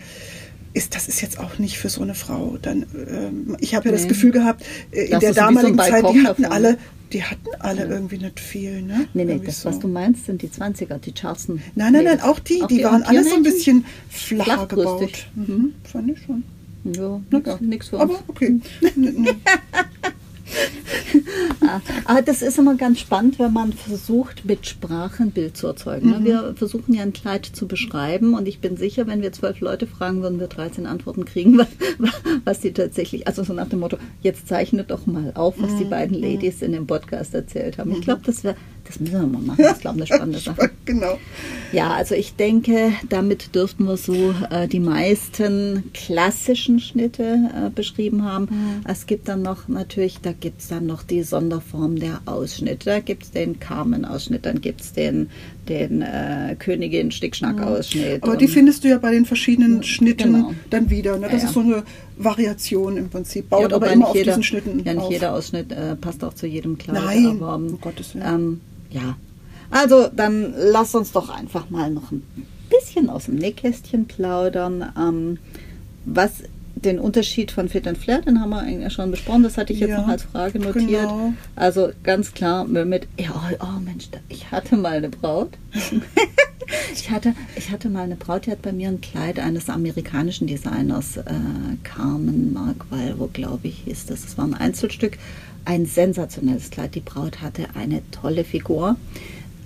ist, 0.75 0.95
das 0.95 1.09
ist 1.09 1.21
jetzt 1.21 1.38
auch 1.38 1.59
nicht 1.59 1.79
für 1.79 1.88
so 1.88 2.02
eine 2.02 2.14
Frau. 2.14 2.57
Dann, 2.62 2.87
ähm, 3.11 3.57
ich 3.61 3.75
habe 3.75 3.87
ja 3.87 3.93
das 3.93 4.02
Nee. 4.02 4.09
Gefühl 4.09 4.31
gehabt, 4.33 4.64
äh, 4.91 5.05
in 5.05 5.11
Das 5.12 5.21
der 5.21 5.31
wie 5.31 5.35
so 5.35 5.41
damaligen 5.41 5.79
Zeit, 5.79 6.02
die 6.02 6.23
hatten 6.26 6.43
davon. 6.43 6.45
alle, 6.47 6.79
die 7.12 7.23
hatten 7.25 7.47
alle 7.59 7.85
irgendwie 7.85 8.19
nicht 8.19 8.41
viel. 8.41 8.81
Ne? 8.83 9.07
Nee, 9.12 9.25
nee, 9.25 9.33
Irgendwie 9.33 9.47
das, 9.47 9.61
so. 9.62 9.69
was 9.69 9.79
du 9.79 9.88
meinst, 9.88 10.25
sind 10.26 10.41
die 10.43 10.49
20er, 10.49 10.99
die 10.99 11.12
Charleston. 11.12 11.57
Nein, 11.75 11.93
nein, 11.93 11.93
nein, 11.93 12.05
Mädels. 12.05 12.23
auch 12.23 12.38
die, 12.38 12.62
die 12.71 12.83
waren 12.85 13.02
alle 13.02 13.23
so 13.25 13.35
ein 13.35 13.43
bisschen 13.43 13.85
flacher 14.09 14.67
gebaut. 14.67 15.26
Mhm, 15.35 15.75
fand 15.85 16.11
ich 16.11 16.19
schon. 16.23 16.43
Ja, 16.85 17.21
Ja. 17.31 17.59
nix 17.61 17.88
für 17.91 17.97
uns. 17.99 18.02
Aber 18.14 18.19
okay. 18.29 18.59
Ah, 21.64 21.81
Aber 22.07 22.23
das 22.23 22.42
ist 22.42 22.59
immer 22.59 22.75
ganz 22.75 22.99
spannend, 22.99 23.38
wenn 23.38 23.52
man 23.52 23.73
versucht, 23.73 24.45
mit 24.45 24.66
Sprache 24.66 25.23
ein 25.23 25.31
Bild 25.31 25.57
zu 25.57 25.69
erzeugen. 25.69 26.11
ne? 26.11 26.21
Wir 26.23 26.54
versuchen 26.57 26.92
ja 26.92 27.02
ein 27.02 27.12
Kleid 27.12 27.47
zu 27.47 27.69
beschreiben 27.69 28.35
und 28.35 28.48
ich 28.48 28.59
bin 28.61 28.77
sicher, 28.77 29.07
wenn 29.07 29.22
wir 29.22 29.33
zwölf 29.33 29.61
Leute 29.61 29.87
fragen, 29.87 30.22
würden 30.22 30.40
wir 30.40 30.48
13 30.48 30.87
Antworten 30.87 31.25
kriegen, 31.25 31.59
was, 31.59 31.68
was 32.44 32.61
die 32.61 32.72
tatsächlich, 32.72 33.29
also 33.29 33.44
so 33.44 33.53
nach 33.53 33.68
dem 33.68 33.79
Motto, 33.79 33.96
jetzt 34.22 34.48
zeichnet 34.48 34.90
doch 34.90 35.07
mal 35.07 35.33
auf, 35.35 35.55
was 35.59 35.77
die 35.77 35.85
beiden 35.85 36.20
Ladies 36.20 36.62
in 36.62 36.72
dem 36.72 36.87
Podcast 36.88 37.33
erzählt 37.35 37.79
haben. 37.79 37.92
Ich 37.92 38.01
glaube, 38.01 38.22
das 38.27 38.42
wäre, 38.42 38.57
das 38.92 39.00
müssen 39.00 39.12
wir 39.20 39.26
mal 39.26 39.42
machen. 39.42 39.62
Das 39.62 39.72
ist, 39.72 39.81
glaube 39.81 39.96
ich, 40.02 40.12
eine 40.12 40.16
spannende 40.16 40.38
Sache. 40.40 40.70
genau. 40.85 41.18
Ja, 41.72 41.90
also 41.92 42.14
ich 42.14 42.35
denke, 42.37 42.92
damit 43.09 43.55
dürften 43.55 43.85
wir 43.85 43.96
so 43.96 44.35
äh, 44.50 44.68
die 44.68 44.81
meisten 44.81 45.85
klassischen 45.94 46.81
Schnitte 46.81 47.22
äh, 47.22 47.70
beschrieben 47.74 48.24
haben. 48.24 48.83
Es 48.87 49.07
gibt 49.07 49.28
dann 49.28 49.42
noch 49.42 49.68
natürlich, 49.68 50.18
da 50.20 50.33
gibt 50.33 50.61
es 50.61 50.68
dann 50.68 50.87
noch 50.87 51.02
die 51.02 51.22
Sonderform 51.22 51.98
der 51.98 52.20
Ausschnitte. 52.26 52.85
Da 52.90 53.00
gibt 53.00 53.22
es 53.24 53.31
den 53.31 53.59
Carmen-Ausschnitt, 53.59 54.44
dann 54.44 54.61
gibt 54.61 54.83
es 54.83 54.92
den, 54.92 55.31
den 55.68 56.02
äh, 56.02 56.57
Königin-Stickschnack-Ausschnitt. 56.59 58.22
Aber 58.22 58.37
die 58.37 58.48
findest 58.48 58.85
du 58.85 58.88
ja 58.88 58.98
bei 58.98 59.11
den 59.12 59.24
verschiedenen 59.24 59.83
Schnitten 59.83 60.33
Genau. 60.35 60.55
dann 60.70 60.90
wieder. 60.90 61.16
Ne? 61.18 61.28
Das 61.31 61.42
Ja, 61.42 61.48
ist 61.48 61.57
ja. 61.57 61.62
so 61.62 61.68
eine 61.68 61.83
Variation 62.18 62.96
im 62.96 63.09
Prinzip. 63.09 63.46
Ja, 63.50 63.57
Baut 63.59 63.72
aber 63.72 63.87
wobei 63.87 63.92
immer 63.94 63.96
nicht 64.05 64.09
auf 64.11 64.14
jeder, 64.16 64.33
diesen 64.33 64.42
Schnitten 64.42 64.83
Ja, 64.85 64.92
nicht 64.94 65.02
auf. 65.05 65.12
jeder 65.12 65.33
Ausschnitt 65.33 65.72
äh, 65.72 65.96
passt 65.96 66.22
auch 66.22 66.35
zu 66.35 66.46
jedem 66.46 66.76
Kleid. 66.78 67.02
Nein, 67.02 67.26
aber, 67.40 67.55
um 67.57 67.81
Gottes 67.81 68.14
Willen. 68.14 68.24
Ähm, 68.26 68.61
ja, 68.92 69.16
also 69.70 70.09
dann 70.14 70.55
lass 70.57 70.94
uns 70.94 71.12
doch 71.12 71.28
einfach 71.31 71.70
mal 71.70 71.90
noch 71.90 72.11
ein 72.12 72.22
bisschen 72.70 73.09
aus 73.11 73.24
dem 73.26 73.37
Nähkästchen 73.37 74.07
plaudern. 74.07 74.92
Ähm, 74.98 75.38
was 76.05 76.42
den 76.74 76.98
Unterschied 76.98 77.52
von 77.52 77.68
Fit 77.68 77.87
and 77.87 77.96
Flair, 77.96 78.22
den 78.22 78.40
haben 78.40 78.50
wir 78.50 78.59
eigentlich 78.59 78.92
schon 78.92 79.11
besprochen, 79.12 79.44
das 79.44 79.57
hatte 79.57 79.72
ich 79.72 79.78
jetzt 79.81 79.90
Ja, 79.90 80.00
noch 80.00 80.09
als 80.09 80.24
Frage 80.24 80.59
notiert. 80.59 80.87
genau. 80.87 81.33
Also 81.55 81.90
ganz 82.02 82.33
klar 82.35 82.64
mit, 82.64 83.07
ja, 83.18 83.33
oh 83.61 83.78
Mensch, 83.81 84.11
da- 84.11 84.18
ich 84.28 84.50
hatte 84.50 84.76
mal 84.76 84.92
eine 84.96 85.09
Braut. 85.09 85.50
ich, 86.93 87.11
hatte, 87.11 87.35
ich 87.57 87.71
hatte 87.71 87.89
mal 87.89 88.03
eine 88.03 88.17
Braut, 88.17 88.47
die 88.47 88.51
hat 88.51 88.63
bei 88.63 88.73
mir 88.73 88.89
ein 88.89 89.01
Kleid 89.01 89.39
eines 89.39 89.69
amerikanischen 89.69 90.47
Designers, 90.47 91.17
äh, 91.17 91.23
Carmen 91.83 92.53
Mark 92.53 92.91
Valvo, 92.91 93.29
glaube 93.33 93.69
ich, 93.69 93.83
hieß 93.85 94.07
das. 94.07 94.25
Es 94.25 94.39
war 94.39 94.45
ein 94.45 94.55
Einzelstück, 94.55 95.19
ein 95.65 95.87
sensationelles 95.87 96.71
Kleid. 96.71 96.95
Die 96.95 97.01
Braut 97.01 97.41
hatte 97.41 97.69
eine 97.75 98.03
tolle 98.11 98.45
Figur, 98.45 98.97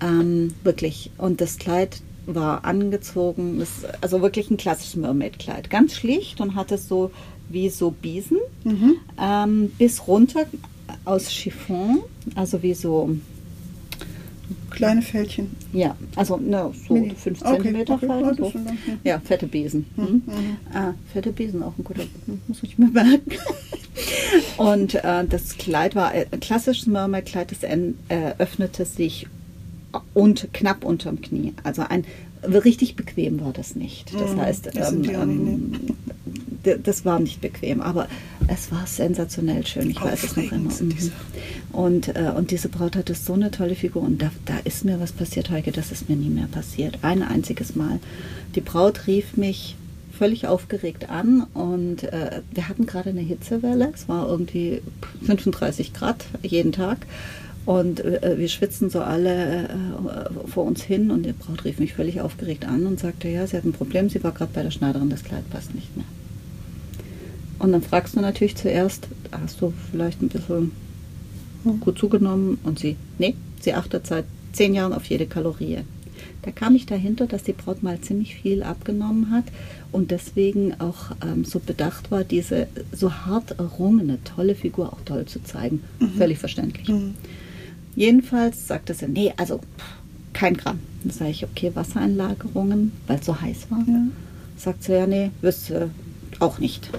ähm, 0.02 0.54
wirklich. 0.62 1.10
Und 1.18 1.40
das 1.40 1.58
Kleid 1.58 2.00
war 2.26 2.64
angezogen, 2.64 3.58
das, 3.58 3.84
also 4.00 4.20
wirklich 4.20 4.50
ein 4.50 4.56
klassisches 4.56 4.96
Mermaid-Kleid. 4.96 5.70
Ganz 5.70 5.94
schlicht 5.94 6.40
und 6.40 6.54
hatte 6.54 6.76
so 6.78 7.12
wie 7.48 7.68
so 7.68 7.92
Biesen 7.92 8.38
ähm, 9.20 9.70
bis 9.78 10.08
runter 10.08 10.46
aus 11.04 11.32
Chiffon, 11.32 12.00
also 12.34 12.62
wie 12.62 12.74
so, 12.74 13.16
Kleine 14.76 15.02
Fältchen. 15.02 15.50
ja, 15.72 15.96
also 16.14 16.36
ne, 16.36 16.70
so 16.86 16.94
Mini. 16.94 17.14
5 17.14 17.40
Okay, 17.42 17.54
Zentimeter 17.56 17.94
okay, 17.94 18.34
so. 18.36 18.52
Ja, 19.04 19.20
fette 19.24 19.46
Besen. 19.46 19.86
Hm. 19.96 20.22
Ah, 20.72 20.94
fette 21.12 21.32
Besen, 21.32 21.62
auch 21.62 21.72
ein 21.78 21.84
guter, 21.84 22.04
muss 22.46 22.62
ich 22.62 22.78
mir 22.78 22.88
merken. 22.88 23.32
Und 24.58 24.94
äh, 24.96 25.24
das 25.28 25.56
Kleid 25.56 25.94
war 25.94 26.14
äh, 26.14 26.26
ein 26.30 26.40
klassisches 26.40 26.86
Mermaid-Kleid, 26.86 27.50
das 27.50 27.62
en- 27.62 27.96
äh, 28.08 28.32
öffnete 28.38 28.84
sich 28.84 29.26
und 30.12 30.48
knapp 30.52 30.84
unterm 30.84 31.20
Knie. 31.22 31.54
Also 31.64 31.82
ein 31.82 32.04
richtig 32.54 32.96
bequem 32.96 33.40
war 33.40 33.52
das 33.52 33.74
nicht. 33.76 34.12
Das 34.14 34.32
Mhm, 34.32 34.40
heißt, 34.40 34.70
das 34.74 34.92
ähm, 34.92 35.00
nicht, 35.00 35.12
ähm, 35.12 35.72
das 36.82 37.04
war 37.04 37.18
nicht 37.20 37.40
bequem, 37.40 37.80
aber 37.80 38.08
es 38.48 38.72
war 38.72 38.86
sensationell 38.86 39.66
schön. 39.66 39.90
Ich 39.90 40.00
weiß 40.00 40.24
es 40.24 40.36
noch 40.36 40.50
immer. 40.52 40.70
Mhm. 40.72 40.88
diese. 40.90 41.12
Und, 41.72 42.08
äh, 42.16 42.32
und 42.36 42.50
diese 42.50 42.68
Braut 42.68 42.96
hatte 42.96 43.14
so 43.14 43.34
eine 43.34 43.50
tolle 43.50 43.74
Figur 43.74 44.02
und 44.02 44.20
da, 44.22 44.30
da 44.46 44.58
ist 44.64 44.84
mir 44.84 44.98
was 45.00 45.12
passiert, 45.12 45.50
Heike, 45.50 45.72
das 45.72 45.92
ist 45.92 46.08
mir 46.08 46.16
nie 46.16 46.30
mehr 46.30 46.48
passiert. 46.48 46.98
Ein 47.02 47.22
einziges 47.22 47.76
Mal. 47.76 48.00
Die 48.54 48.60
Braut 48.60 49.06
rief 49.06 49.36
mich 49.36 49.76
völlig 50.16 50.46
aufgeregt 50.46 51.10
an 51.10 51.42
und 51.54 52.04
äh, 52.04 52.40
wir 52.52 52.68
hatten 52.68 52.86
gerade 52.86 53.10
eine 53.10 53.20
Hitzewelle. 53.20 53.90
Es 53.94 54.08
war 54.08 54.26
irgendwie 54.28 54.80
35 55.24 55.92
Grad 55.92 56.24
jeden 56.42 56.72
Tag. 56.72 57.06
Und 57.66 58.04
äh, 58.04 58.38
wir 58.38 58.48
schwitzen 58.48 58.90
so 58.90 59.00
alle 59.00 59.64
äh, 59.64 60.48
vor 60.48 60.64
uns 60.64 60.82
hin 60.82 61.10
und 61.10 61.24
die 61.24 61.32
Braut 61.32 61.64
rief 61.64 61.80
mich 61.80 61.94
völlig 61.94 62.20
aufgeregt 62.20 62.64
an 62.64 62.86
und 62.86 63.00
sagte, 63.00 63.28
ja, 63.28 63.44
sie 63.46 63.56
hat 63.56 63.64
ein 63.64 63.72
Problem, 63.72 64.08
sie 64.08 64.22
war 64.22 64.30
gerade 64.30 64.52
bei 64.54 64.62
der 64.62 64.70
Schneiderin, 64.70 65.10
das 65.10 65.24
Kleid 65.24 65.50
passt 65.50 65.74
nicht 65.74 65.94
mehr. 65.96 66.06
Und 67.58 67.72
dann 67.72 67.82
fragst 67.82 68.14
du 68.14 68.20
natürlich 68.20 68.54
zuerst, 68.54 69.08
hast 69.32 69.60
du 69.60 69.72
vielleicht 69.90 70.22
ein 70.22 70.28
bisschen 70.28 70.70
gut 71.80 71.98
zugenommen? 71.98 72.58
Und 72.62 72.78
sie, 72.78 72.96
nee, 73.18 73.34
sie 73.60 73.74
achtet 73.74 74.06
seit 74.06 74.26
zehn 74.52 74.72
Jahren 74.74 74.92
auf 74.92 75.04
jede 75.06 75.26
Kalorie. 75.26 75.78
Da 76.42 76.52
kam 76.52 76.76
ich 76.76 76.86
dahinter, 76.86 77.26
dass 77.26 77.42
die 77.42 77.52
Braut 77.52 77.82
mal 77.82 78.00
ziemlich 78.00 78.36
viel 78.36 78.62
abgenommen 78.62 79.32
hat 79.32 79.44
und 79.90 80.12
deswegen 80.12 80.80
auch 80.80 81.10
ähm, 81.20 81.44
so 81.44 81.58
bedacht 81.58 82.12
war, 82.12 82.22
diese 82.22 82.68
so 82.92 83.12
hart 83.12 83.58
errungene, 83.58 84.18
tolle 84.22 84.54
Figur 84.54 84.92
auch 84.92 85.00
toll 85.04 85.26
zu 85.26 85.42
zeigen. 85.42 85.82
Völlig 86.16 86.38
verständlich. 86.38 86.88
Jedenfalls 87.96 88.68
sagte 88.68 88.94
sie, 88.94 89.08
nee, 89.08 89.32
also 89.36 89.60
kein 90.32 90.56
Gramm. 90.56 90.80
Dann 91.02 91.12
sage 91.12 91.30
ich, 91.30 91.44
okay, 91.44 91.72
Wassereinlagerungen, 91.74 92.92
weil 93.06 93.18
es 93.18 93.26
so 93.26 93.40
heiß 93.40 93.70
war. 93.70 93.82
Ja. 93.88 94.02
Sagt 94.56 94.84
sie, 94.84 94.92
ja, 94.92 95.06
nee, 95.06 95.30
wüsste 95.40 95.90
auch 96.38 96.58
nicht. 96.58 96.90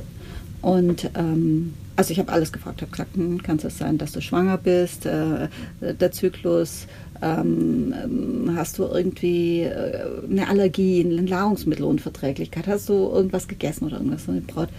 Und 0.61 1.11
ähm, 1.15 1.73
also 1.95 2.11
ich 2.11 2.19
habe 2.19 2.31
alles 2.31 2.51
gefragt, 2.51 2.81
habe 2.81 2.91
gesagt, 2.91 3.15
hm, 3.15 3.41
kann 3.41 3.59
es 3.63 3.77
sein, 3.77 3.97
dass 3.97 4.11
du 4.11 4.21
schwanger 4.21 4.57
bist, 4.57 5.05
äh, 5.05 5.47
der 5.81 6.11
Zyklus, 6.11 6.87
ähm, 7.21 8.51
hast 8.55 8.79
du 8.79 8.83
irgendwie 8.83 9.61
äh, 9.61 10.03
eine 10.29 10.47
Allergie, 10.47 11.03
eine 11.03 11.23
Nahrungsmittelunverträglichkeit, 11.23 12.67
hast 12.67 12.89
du 12.89 12.93
irgendwas 12.93 13.47
gegessen 13.47 13.85
oder 13.85 13.97
irgendwas? 13.97 14.27
Und 14.27 14.35
die 14.35 14.41
Braut, 14.41 14.69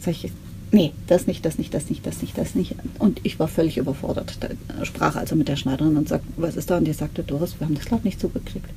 sag 0.00 0.12
ich, 0.12 0.30
nee, 0.72 0.92
das 1.06 1.26
nicht, 1.26 1.44
das 1.44 1.58
nicht, 1.58 1.74
das 1.74 1.90
nicht, 1.90 2.06
das 2.06 2.22
nicht, 2.22 2.36
das 2.38 2.54
nicht. 2.54 2.76
Und 2.98 3.20
ich 3.22 3.38
war 3.38 3.48
völlig 3.48 3.76
überfordert. 3.78 4.38
Da 4.40 4.84
sprach 4.84 5.16
also 5.16 5.36
mit 5.36 5.48
der 5.48 5.56
Schneiderin 5.56 5.96
und 5.96 6.08
sagte, 6.08 6.26
was 6.36 6.56
ist 6.56 6.70
da? 6.70 6.78
Und 6.78 6.84
die 6.84 6.92
sagte, 6.92 7.22
Doris, 7.22 7.58
wir 7.58 7.66
haben 7.66 7.74
das 7.74 7.84
Kleid 7.84 8.04
nicht 8.04 8.20
zugekriegt. 8.20 8.68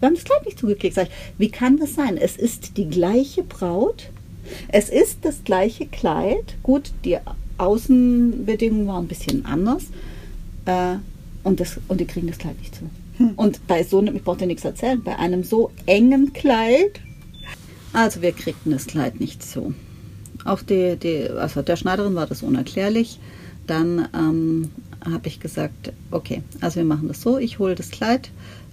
Wir 0.00 0.06
haben 0.06 0.14
das 0.14 0.24
Kleid 0.24 0.44
nicht 0.44 0.58
zugekriegt. 0.58 0.94
Sag 0.94 1.08
ich, 1.08 1.12
wie 1.38 1.50
kann 1.50 1.78
das 1.78 1.94
sein? 1.94 2.16
Es 2.16 2.36
ist 2.36 2.76
die 2.76 2.88
gleiche 2.88 3.42
Braut, 3.42 4.10
es 4.68 4.88
ist 4.88 5.18
das 5.22 5.44
gleiche 5.44 5.86
Kleid. 5.86 6.56
Gut, 6.62 6.92
die 7.04 7.18
Außenbedingungen 7.58 8.86
waren 8.86 9.04
ein 9.04 9.08
bisschen 9.08 9.44
anders. 9.44 9.84
Äh, 10.64 10.96
und, 11.42 11.60
das, 11.60 11.78
und 11.88 12.00
die 12.00 12.06
kriegen 12.06 12.26
das 12.26 12.38
Kleid 12.38 12.58
nicht 12.58 12.74
zu. 12.74 12.90
Hm. 13.18 13.32
Und 13.36 13.66
bei 13.66 13.84
so 13.84 13.98
einem, 13.98 14.16
ich 14.16 14.24
brauche 14.24 14.38
dir 14.38 14.46
nichts 14.46 14.64
erzählen, 14.64 15.02
bei 15.02 15.18
einem 15.18 15.44
so 15.44 15.70
engen 15.86 16.32
Kleid, 16.32 17.00
also 17.92 18.22
wir 18.22 18.32
kriegten 18.32 18.72
das 18.72 18.86
Kleid 18.86 19.20
nicht 19.20 19.42
zu. 19.42 19.74
Auch 20.44 20.62
die, 20.62 20.96
die, 20.96 21.28
also 21.28 21.62
der 21.62 21.76
Schneiderin 21.76 22.14
war 22.14 22.26
das 22.26 22.42
unerklärlich. 22.42 23.18
Dann 23.66 24.08
ähm, 24.14 24.70
habe 25.04 25.28
ich 25.28 25.40
gesagt, 25.40 25.92
okay, 26.10 26.42
also 26.60 26.76
wir 26.76 26.84
machen 26.84 27.08
das 27.08 27.22
so, 27.22 27.38
ich 27.38 27.58
hole 27.58 27.74
das 27.74 27.90
Kleid 27.90 28.30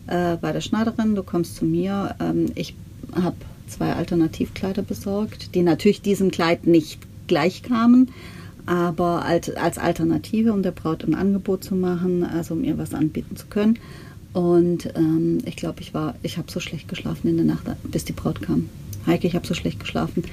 äh, 0.07 0.37
bei 0.37 0.51
der 0.51 0.61
Schneiderin, 0.61 1.15
du 1.15 1.23
kommst 1.23 1.55
zu 1.55 1.65
mir. 1.65 2.15
Ähm, 2.19 2.47
ich 2.55 2.75
habe 3.13 3.35
zwei 3.67 3.93
Alternativkleider 3.93 4.81
besorgt, 4.81 5.53
die 5.55 5.61
natürlich 5.61 6.01
diesem 6.01 6.31
Kleid 6.31 6.67
nicht 6.67 6.99
gleich 7.27 7.63
kamen, 7.63 8.11
aber 8.65 9.23
als, 9.25 9.49
als 9.49 9.77
Alternative, 9.77 10.53
um 10.53 10.63
der 10.63 10.71
Braut 10.71 11.03
ein 11.03 11.15
Angebot 11.15 11.63
zu 11.63 11.75
machen, 11.75 12.23
also 12.23 12.53
um 12.53 12.63
ihr 12.63 12.77
was 12.77 12.93
anbieten 12.93 13.35
zu 13.35 13.47
können. 13.47 13.79
Und 14.33 14.93
ähm, 14.95 15.39
ich 15.45 15.55
glaube, 15.55 15.81
ich 15.81 15.93
war, 15.93 16.15
ich 16.21 16.37
habe 16.37 16.51
so 16.51 16.59
schlecht 16.59 16.87
geschlafen 16.87 17.27
in 17.27 17.37
der 17.37 17.45
Nacht, 17.45 17.65
bis 17.83 18.05
die 18.05 18.13
Braut 18.13 18.41
kam. 18.41 18.69
Heike, 19.07 19.25
ich 19.25 19.35
habe 19.35 19.47
so 19.47 19.53
schlecht 19.53 19.79
geschlafen. 19.79 20.23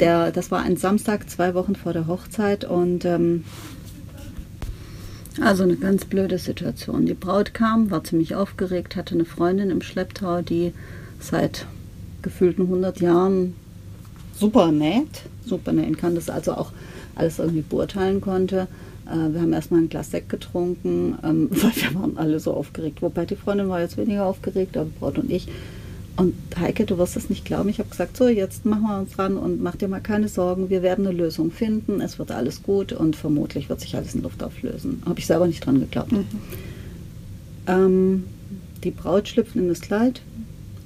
Der, 0.00 0.32
das 0.32 0.50
war 0.50 0.62
ein 0.62 0.78
Samstag, 0.78 1.28
zwei 1.28 1.54
Wochen 1.54 1.76
vor 1.76 1.92
der 1.92 2.06
Hochzeit 2.06 2.64
und 2.64 3.04
ähm, 3.04 3.44
also 5.40 5.62
eine 5.62 5.76
ganz 5.76 6.06
blöde 6.06 6.38
Situation. 6.38 7.04
Die 7.04 7.14
Braut 7.14 7.52
kam, 7.52 7.90
war 7.90 8.02
ziemlich 8.04 8.34
aufgeregt, 8.34 8.96
hatte 8.96 9.14
eine 9.14 9.26
Freundin 9.26 9.70
im 9.70 9.82
Schlepptau, 9.82 10.40
die 10.40 10.72
seit 11.20 11.66
gefühlten 12.22 12.62
100 12.62 13.00
Jahren 13.00 13.54
super 14.34 14.72
näht, 14.72 15.22
super 15.44 15.72
nähen 15.72 15.96
kann, 15.96 16.14
das 16.14 16.30
also 16.30 16.54
auch 16.54 16.72
alles 17.14 17.38
irgendwie 17.38 17.62
beurteilen 17.62 18.22
konnte. 18.22 18.66
Äh, 19.06 19.32
wir 19.32 19.42
haben 19.42 19.52
erstmal 19.52 19.80
ein 19.80 19.88
Glas 19.88 20.10
Sekt 20.10 20.30
getrunken, 20.30 21.18
ähm, 21.22 21.48
weil 21.50 21.72
wir 21.74 21.94
waren 21.94 22.16
alle 22.16 22.40
so 22.40 22.54
aufgeregt. 22.54 23.02
Wobei 23.02 23.26
die 23.26 23.36
Freundin 23.36 23.68
war 23.68 23.80
jetzt 23.80 23.98
weniger 23.98 24.24
aufgeregt, 24.24 24.76
aber 24.76 24.88
Braut 24.98 25.18
und 25.18 25.30
ich. 25.30 25.48
Und 26.16 26.34
Heike, 26.58 26.84
du 26.84 26.98
wirst 26.98 27.16
es 27.16 27.30
nicht 27.30 27.44
glauben, 27.44 27.70
ich 27.70 27.78
habe 27.78 27.88
gesagt, 27.88 28.16
so, 28.16 28.28
jetzt 28.28 28.66
machen 28.66 28.82
wir 28.82 28.98
uns 28.98 29.18
ran 29.18 29.38
und 29.38 29.62
mach 29.62 29.76
dir 29.76 29.88
mal 29.88 30.00
keine 30.00 30.28
Sorgen, 30.28 30.68
wir 30.68 30.82
werden 30.82 31.06
eine 31.06 31.16
Lösung 31.16 31.50
finden, 31.50 32.00
es 32.02 32.18
wird 32.18 32.30
alles 32.30 32.62
gut 32.62 32.92
und 32.92 33.16
vermutlich 33.16 33.70
wird 33.70 33.80
sich 33.80 33.96
alles 33.96 34.14
in 34.14 34.22
Luft 34.22 34.42
auflösen. 34.42 35.02
Habe 35.06 35.18
ich 35.18 35.26
selber 35.26 35.46
nicht 35.46 35.64
dran 35.64 35.80
geglaubt. 35.80 36.12
Mhm. 36.12 36.26
Ähm, 37.66 38.24
die 38.84 38.90
Braut 38.90 39.28
schlüpft 39.28 39.56
in 39.56 39.68
das 39.68 39.80
Kleid, 39.80 40.20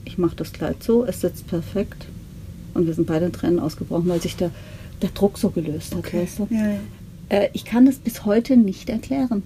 ich 0.05 0.17
mache 0.17 0.37
das 0.37 0.53
Kleid 0.53 0.83
so, 0.83 1.05
es 1.05 1.21
sitzt 1.21 1.49
perfekt 1.49 2.07
und 2.75 2.87
wir 2.87 2.95
sind 2.95 3.09
beide 3.09 3.27
in 3.27 3.33
Tränen 3.33 3.59
ausgebrochen, 3.59 4.09
weil 4.09 4.23
sich 4.23 4.37
der, 4.37 4.53
der 5.03 5.11
Druck 5.11 5.39
so 5.39 5.51
gelöst 5.51 5.93
hat. 5.93 6.07
Okay. 6.07 6.23
Weißt 6.23 6.39
du? 6.39 6.49
ja, 6.51 6.69
ja. 6.69 6.79
Äh, 7.29 7.49
ich 7.53 7.65
kann 7.65 7.87
das 7.87 7.97
bis 7.97 8.25
heute 8.25 8.57
nicht 8.57 8.89
erklären. 8.89 9.43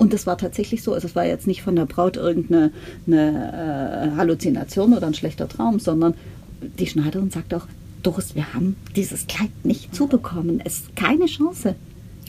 Und 0.00 0.14
das 0.14 0.26
war 0.26 0.38
tatsächlich 0.38 0.82
so. 0.82 0.94
Also 0.94 1.08
es 1.08 1.14
war 1.14 1.26
jetzt 1.26 1.46
nicht 1.46 1.60
von 1.60 1.76
der 1.76 1.84
Braut 1.84 2.16
irgendeine 2.16 2.72
eine, 3.06 4.12
äh, 4.14 4.16
Halluzination 4.16 4.94
oder 4.94 5.06
ein 5.06 5.12
schlechter 5.12 5.46
Traum, 5.46 5.78
sondern 5.78 6.14
die 6.62 6.86
Schneiderin 6.86 7.30
sagt 7.30 7.52
auch, 7.52 7.66
Doris, 8.02 8.34
wir 8.34 8.54
haben 8.54 8.76
dieses 8.96 9.26
Kleid 9.26 9.50
nicht 9.62 9.94
zubekommen. 9.94 10.62
Es 10.64 10.78
ist 10.78 10.96
keine 10.96 11.26
Chance. 11.26 11.74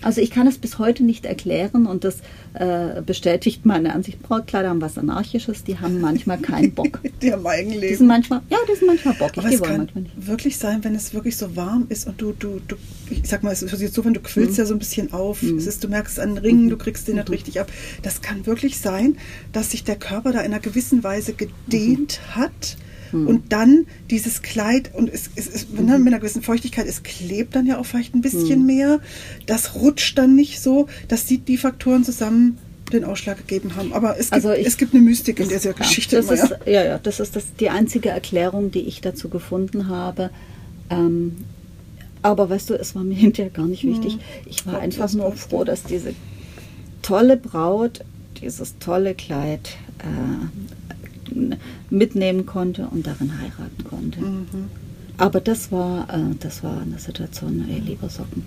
Also 0.01 0.21
ich 0.21 0.31
kann 0.31 0.47
es 0.47 0.57
bis 0.57 0.79
heute 0.79 1.03
nicht 1.03 1.25
erklären 1.25 1.85
und 1.85 2.03
das 2.03 2.17
äh, 2.53 3.01
bestätigt 3.01 3.65
meine 3.65 3.93
Ansicht. 3.93 4.21
Brautkleider 4.21 4.69
haben 4.69 4.81
was 4.81 4.97
Anarchisches, 4.97 5.63
die 5.63 5.79
haben 5.79 6.01
manchmal 6.01 6.39
keinen 6.39 6.71
Bock. 6.75 6.99
die 7.21 7.31
haben 7.31 7.45
Eigenleben. 7.45 7.89
Die 7.89 7.95
sind 7.95 8.07
manchmal, 8.07 8.41
ja, 8.49 8.57
die 8.69 8.75
sind 8.75 8.87
manchmal 8.87 9.13
Bock. 9.15 9.31
Aber 9.37 9.47
es 9.47 9.61
kann 9.61 9.89
wirklich 10.15 10.57
sein, 10.57 10.83
wenn 10.83 10.95
es 10.95 11.13
wirklich 11.13 11.37
so 11.37 11.55
warm 11.55 11.85
ist 11.89 12.07
und 12.07 12.21
du, 12.21 12.33
du, 12.33 12.59
du 12.67 12.75
ich 13.09 13.27
sag 13.27 13.43
mal, 13.43 13.51
es 13.51 13.61
ist 13.61 13.81
jetzt 13.81 13.93
so, 13.93 14.05
wenn 14.05 14.13
du 14.13 14.21
quillst 14.21 14.53
mhm. 14.53 14.57
ja 14.57 14.65
so 14.65 14.73
ein 14.73 14.79
bisschen 14.79 15.13
auf, 15.13 15.41
mhm. 15.41 15.57
es 15.57 15.67
ist, 15.67 15.83
du 15.83 15.87
merkst 15.87 16.17
es 16.17 16.19
an 16.19 16.35
den 16.35 16.37
Ringen, 16.39 16.69
du 16.69 16.77
kriegst 16.77 17.07
den 17.07 17.15
mhm. 17.15 17.21
nicht 17.21 17.31
richtig 17.31 17.59
ab. 17.59 17.71
Das 18.01 18.21
kann 18.21 18.45
wirklich 18.45 18.79
sein, 18.79 19.17
dass 19.51 19.71
sich 19.71 19.83
der 19.83 19.97
Körper 19.97 20.31
da 20.31 20.39
in 20.39 20.51
einer 20.51 20.59
gewissen 20.59 21.03
Weise 21.03 21.33
gedehnt 21.33 22.19
mhm. 22.27 22.35
hat 22.35 22.77
hm. 23.11 23.27
Und 23.27 23.51
dann 23.53 23.85
dieses 24.09 24.41
Kleid, 24.41 24.91
und 24.93 25.11
es, 25.11 25.29
es, 25.35 25.47
es 25.47 25.69
mhm. 25.69 25.85
mit 25.85 26.07
einer 26.07 26.19
gewissen 26.19 26.41
Feuchtigkeit, 26.41 26.87
es 26.87 27.03
klebt 27.03 27.55
dann 27.55 27.65
ja 27.65 27.77
auch 27.77 27.85
vielleicht 27.85 28.15
ein 28.15 28.21
bisschen 28.21 28.59
hm. 28.59 28.65
mehr. 28.65 28.99
Das 29.45 29.75
rutscht 29.75 30.17
dann 30.17 30.35
nicht 30.35 30.61
so. 30.61 30.87
dass 31.07 31.25
die, 31.25 31.37
die 31.37 31.57
Faktoren 31.57 32.03
zusammen 32.03 32.57
den 32.91 33.05
Ausschlag 33.05 33.37
gegeben 33.37 33.75
haben. 33.75 33.93
Aber 33.93 34.17
es 34.17 34.31
gibt, 34.31 34.33
also 34.33 34.51
ich, 34.51 34.67
es 34.67 34.77
gibt 34.77 34.93
eine 34.93 35.01
Mystik 35.01 35.39
in 35.39 35.47
dieser 35.47 35.73
Geschichte. 35.73 36.17
Das 36.17 36.25
immer, 36.25 36.33
ist, 36.33 36.49
ja. 36.65 36.71
ja, 36.71 36.83
ja, 36.83 36.97
das 36.97 37.19
ist 37.19 37.35
das, 37.35 37.55
die 37.59 37.69
einzige 37.69 38.09
Erklärung, 38.09 38.71
die 38.71 38.81
ich 38.81 38.99
dazu 39.01 39.29
gefunden 39.29 39.87
habe. 39.87 40.29
Ähm, 40.89 41.37
aber 42.21 42.49
weißt 42.49 42.69
du, 42.69 42.73
es 42.73 42.93
war 42.95 43.03
mir 43.03 43.15
hinterher 43.17 43.51
gar 43.51 43.67
nicht 43.67 43.85
wichtig. 43.85 44.13
Hm. 44.13 44.19
Ich 44.45 44.65
war 44.65 44.79
einfach 44.79 45.11
nur 45.13 45.31
froh, 45.33 45.63
dass 45.63 45.83
diese 45.83 46.13
tolle 47.01 47.37
Braut 47.37 48.01
dieses 48.41 48.77
tolle 48.79 49.13
Kleid 49.13 49.77
äh, 49.99 50.80
mitnehmen 51.89 52.45
konnte 52.45 52.87
und 52.87 53.07
darin 53.07 53.31
heiraten 53.39 53.83
konnte. 53.89 54.21
Mhm. 54.21 54.45
Aber 55.17 55.39
das 55.39 55.71
war, 55.71 56.07
äh, 56.09 56.35
das 56.39 56.63
war 56.63 56.81
eine 56.81 56.97
Situation, 56.97 57.65
ey, 57.69 57.79
lieber 57.79 58.09
Socken. 58.09 58.43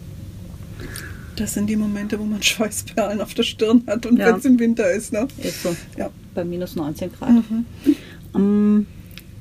Das 1.37 1.55
sind 1.55 1.69
die 1.69 1.77
Momente, 1.77 2.19
wo 2.19 2.25
man 2.25 2.43
Schweißperlen 2.43 3.21
auf 3.21 3.35
der 3.35 3.43
Stirn 3.43 3.83
hat 3.87 4.07
und 4.07 4.19
ja. 4.19 4.27
wenn 4.27 4.37
es 4.37 4.45
im 4.45 4.59
Winter 4.59 4.91
ist. 4.91 5.13
Ne? 5.13 5.29
Ist 5.39 5.63
so. 5.63 5.75
Ja. 5.97 6.11
Bei 6.35 6.45
minus 6.45 6.75
19 6.77 7.13
Grad. 7.13 7.31
Mhm. 7.31 7.67
Um, 8.33 8.43
ähm, 8.43 8.87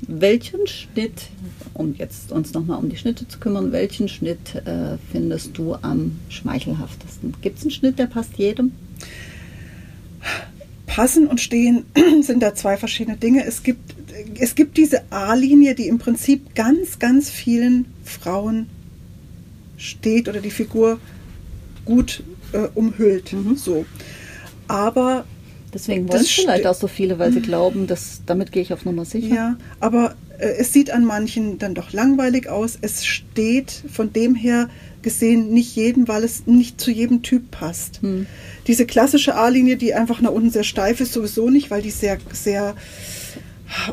welchen 0.07 0.67
Schnitt, 0.67 1.29
um 1.73 1.95
jetzt 1.95 2.31
uns 2.31 2.53
nochmal 2.53 2.77
um 2.77 2.89
die 2.89 2.97
Schnitte 2.97 3.27
zu 3.27 3.39
kümmern, 3.39 3.71
welchen 3.71 4.09
Schnitt 4.09 4.55
äh, 4.65 4.97
findest 5.11 5.57
du 5.57 5.75
am 5.75 6.19
schmeichelhaftesten? 6.29 7.33
Gibt 7.41 7.57
es 7.57 7.63
einen 7.63 7.71
Schnitt, 7.71 7.99
der 7.99 8.07
passt 8.07 8.37
jedem? 8.37 8.73
Passen 10.93 11.25
und 11.25 11.41
Stehen 11.41 11.85
sind 12.21 12.43
da 12.43 12.53
zwei 12.53 12.77
verschiedene 12.77 13.17
Dinge. 13.17 13.43
Es 13.45 13.63
gibt, 13.63 13.95
es 14.37 14.53
gibt 14.53 14.77
diese 14.77 15.01
A-Linie, 15.11 15.73
die 15.73 15.87
im 15.87 15.97
Prinzip 15.97 16.53
ganz, 16.53 16.99
ganz 16.99 17.31
vielen 17.31 17.85
Frauen 18.03 18.69
steht 19.75 20.29
oder 20.29 20.39
die 20.39 20.51
Figur 20.51 20.99
gut 21.83 22.23
äh, 22.51 22.67
umhüllt. 22.75 23.33
Mhm. 23.33 23.55
So. 23.55 23.87
Aber 24.67 25.25
Deswegen 25.73 26.07
wollen 26.07 26.21
es 26.21 26.29
vielleicht 26.29 26.67
auch 26.67 26.75
so 26.75 26.87
viele, 26.87 27.17
weil 27.17 27.33
sie 27.33 27.41
glauben, 27.41 27.87
dass 27.87 28.21
damit 28.27 28.51
gehe 28.51 28.61
ich 28.61 28.71
auf 28.71 28.85
Nummer 28.85 29.05
sicher. 29.05 29.33
Ja, 29.33 29.57
aber 29.79 30.13
es 30.43 30.73
sieht 30.73 30.91
an 30.91 31.05
manchen 31.05 31.57
dann 31.57 31.73
doch 31.73 31.93
langweilig 31.93 32.47
aus. 32.47 32.77
Es 32.81 33.05
steht 33.05 33.83
von 33.91 34.13
dem 34.13 34.35
her 34.35 34.69
gesehen 35.01 35.49
nicht 35.53 35.75
jedem, 35.75 36.07
weil 36.07 36.23
es 36.23 36.47
nicht 36.47 36.79
zu 36.79 36.89
jedem 36.89 37.21
Typ 37.21 37.51
passt. 37.51 38.01
Hm. 38.01 38.25
Diese 38.67 38.85
klassische 38.85 39.35
A-Linie, 39.35 39.75
die 39.77 39.93
einfach 39.93 40.21
nach 40.21 40.31
unten 40.31 40.49
sehr 40.49 40.63
steif 40.63 41.01
ist, 41.01 41.13
sowieso 41.13 41.49
nicht, 41.49 41.69
weil 41.69 41.81
die 41.81 41.91
sehr, 41.91 42.17
sehr 42.31 42.75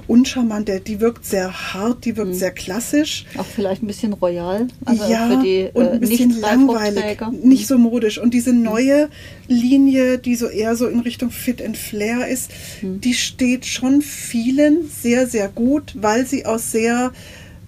uncharmant, 0.06 0.70
die 0.86 1.00
wirkt 1.00 1.24
sehr 1.24 1.72
hart, 1.72 2.04
die 2.04 2.16
wirkt 2.16 2.32
hm. 2.32 2.38
sehr 2.38 2.50
klassisch. 2.50 3.24
Auch 3.36 3.46
vielleicht 3.46 3.82
ein 3.82 3.86
bisschen 3.86 4.12
royal. 4.12 4.68
Also 4.84 5.04
ja, 5.04 5.42
die, 5.42 5.70
und 5.72 5.88
ein 5.88 5.96
äh, 5.96 5.98
bisschen 5.98 6.40
langweilig, 6.40 7.18
nicht 7.42 7.66
so 7.66 7.78
modisch. 7.78 8.18
Und 8.18 8.34
diese 8.34 8.50
hm. 8.50 8.62
neue 8.62 9.08
Linie, 9.48 10.18
die 10.18 10.36
so 10.36 10.46
eher 10.46 10.76
so 10.76 10.86
in 10.86 11.00
Richtung 11.00 11.30
Fit 11.30 11.62
and 11.62 11.76
Flair 11.76 12.28
ist, 12.28 12.50
hm. 12.80 13.00
die 13.00 13.14
steht 13.14 13.66
schon 13.66 14.02
vielen 14.02 14.88
sehr, 14.88 15.26
sehr 15.26 15.48
gut, 15.48 15.94
weil 15.94 16.26
sie 16.26 16.46
aus 16.46 16.72
sehr 16.72 17.12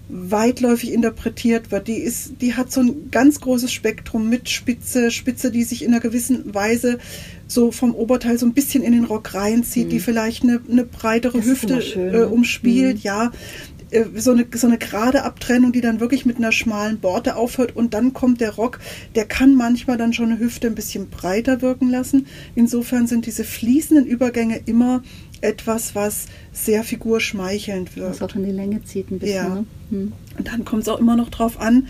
weitläufig 0.09 0.91
interpretiert 0.91 1.71
wird. 1.71 1.87
Die, 1.87 1.97
ist, 1.97 2.41
die 2.41 2.55
hat 2.55 2.71
so 2.71 2.81
ein 2.81 3.09
ganz 3.09 3.39
großes 3.39 3.71
Spektrum 3.71 4.29
mit 4.29 4.49
Spitze, 4.49 5.11
Spitze, 5.11 5.49
die 5.49 5.63
sich 5.63 5.83
in 5.83 5.91
einer 5.91 6.01
gewissen 6.01 6.53
Weise 6.53 6.99
so 7.47 7.71
vom 7.71 7.95
Oberteil 7.95 8.37
so 8.37 8.45
ein 8.45 8.53
bisschen 8.53 8.83
in 8.83 8.93
den 8.93 9.05
Rock 9.05 9.33
reinzieht, 9.33 9.87
mhm. 9.87 9.89
die 9.91 9.99
vielleicht 9.99 10.43
eine, 10.43 10.61
eine 10.69 10.83
breitere 10.83 11.37
das 11.37 11.45
Hüfte 11.45 11.79
äh, 11.79 12.11
ne? 12.11 12.27
umspielt, 12.27 12.97
mhm. 12.97 13.01
ja. 13.03 13.31
Äh, 13.93 14.05
so 14.19 14.31
eine, 14.31 14.45
so 14.53 14.67
eine 14.67 14.77
gerade 14.77 15.23
Abtrennung, 15.23 15.71
die 15.71 15.81
dann 15.81 15.99
wirklich 15.99 16.25
mit 16.25 16.37
einer 16.37 16.51
schmalen 16.51 16.99
Borte 16.99 17.35
aufhört 17.35 17.75
und 17.75 17.93
dann 17.93 18.13
kommt 18.13 18.41
der 18.41 18.55
Rock, 18.55 18.79
der 19.15 19.25
kann 19.25 19.55
manchmal 19.55 19.97
dann 19.97 20.13
schon 20.13 20.31
eine 20.31 20.39
Hüfte 20.39 20.67
ein 20.67 20.75
bisschen 20.75 21.09
breiter 21.09 21.61
wirken 21.61 21.89
lassen. 21.89 22.25
Insofern 22.55 23.07
sind 23.07 23.25
diese 23.25 23.43
fließenden 23.43 24.05
Übergänge 24.05 24.59
immer 24.65 25.03
etwas, 25.41 25.93
was 25.93 26.27
sehr 26.51 26.83
figurschmeichelnd 26.83 27.95
wird. 27.95 28.09
Was 28.09 28.21
auch 28.21 28.35
in 28.35 28.45
die 28.45 28.51
Länge 28.51 28.83
zieht 28.83 29.11
ein 29.11 29.19
bisschen. 29.19 29.35
Ja. 29.35 29.49
Ne? 29.49 29.65
Hm. 29.89 30.13
Und 30.37 30.47
dann 30.47 30.65
kommt 30.65 30.83
es 30.83 30.89
auch 30.89 30.99
immer 30.99 31.15
noch 31.15 31.29
drauf 31.29 31.59
an, 31.59 31.87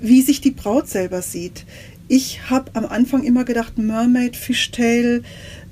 wie 0.00 0.22
sich 0.22 0.40
die 0.40 0.50
Braut 0.50 0.88
selber 0.88 1.22
sieht. 1.22 1.64
Ich 2.08 2.50
habe 2.50 2.70
am 2.74 2.84
Anfang 2.86 3.22
immer 3.24 3.44
gedacht, 3.44 3.78
Mermaid, 3.78 4.36
Fishtail, 4.36 5.22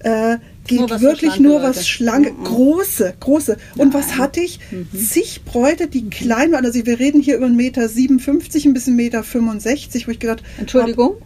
äh, 0.00 0.36
geht 0.66 0.80
was 0.88 1.00
für 1.00 1.08
wirklich 1.08 1.38
nur 1.38 1.62
was 1.62 1.76
Leute. 1.76 1.88
schlanke, 1.88 2.32
Mhm. 2.32 2.44
große, 2.44 3.14
große. 3.20 3.56
Und 3.76 3.92
was 3.92 4.08
Nein. 4.08 4.18
hatte 4.18 4.40
ich? 4.40 4.58
Mhm. 4.70 4.88
Zig 4.98 5.42
Bräute, 5.44 5.86
die 5.88 6.08
klein 6.08 6.52
waren. 6.52 6.64
Also 6.64 6.84
wir 6.86 6.98
reden 6.98 7.20
hier 7.20 7.36
über 7.36 7.46
1,57 7.46 7.56
Meter, 7.56 7.88
57, 7.88 8.64
ein 8.66 8.72
bisschen 8.74 8.96
Meter 8.96 9.22
65, 9.22 10.06
wo 10.06 10.12
ich 10.12 10.18
gedacht 10.20 10.42
Entschuldigung, 10.58 11.16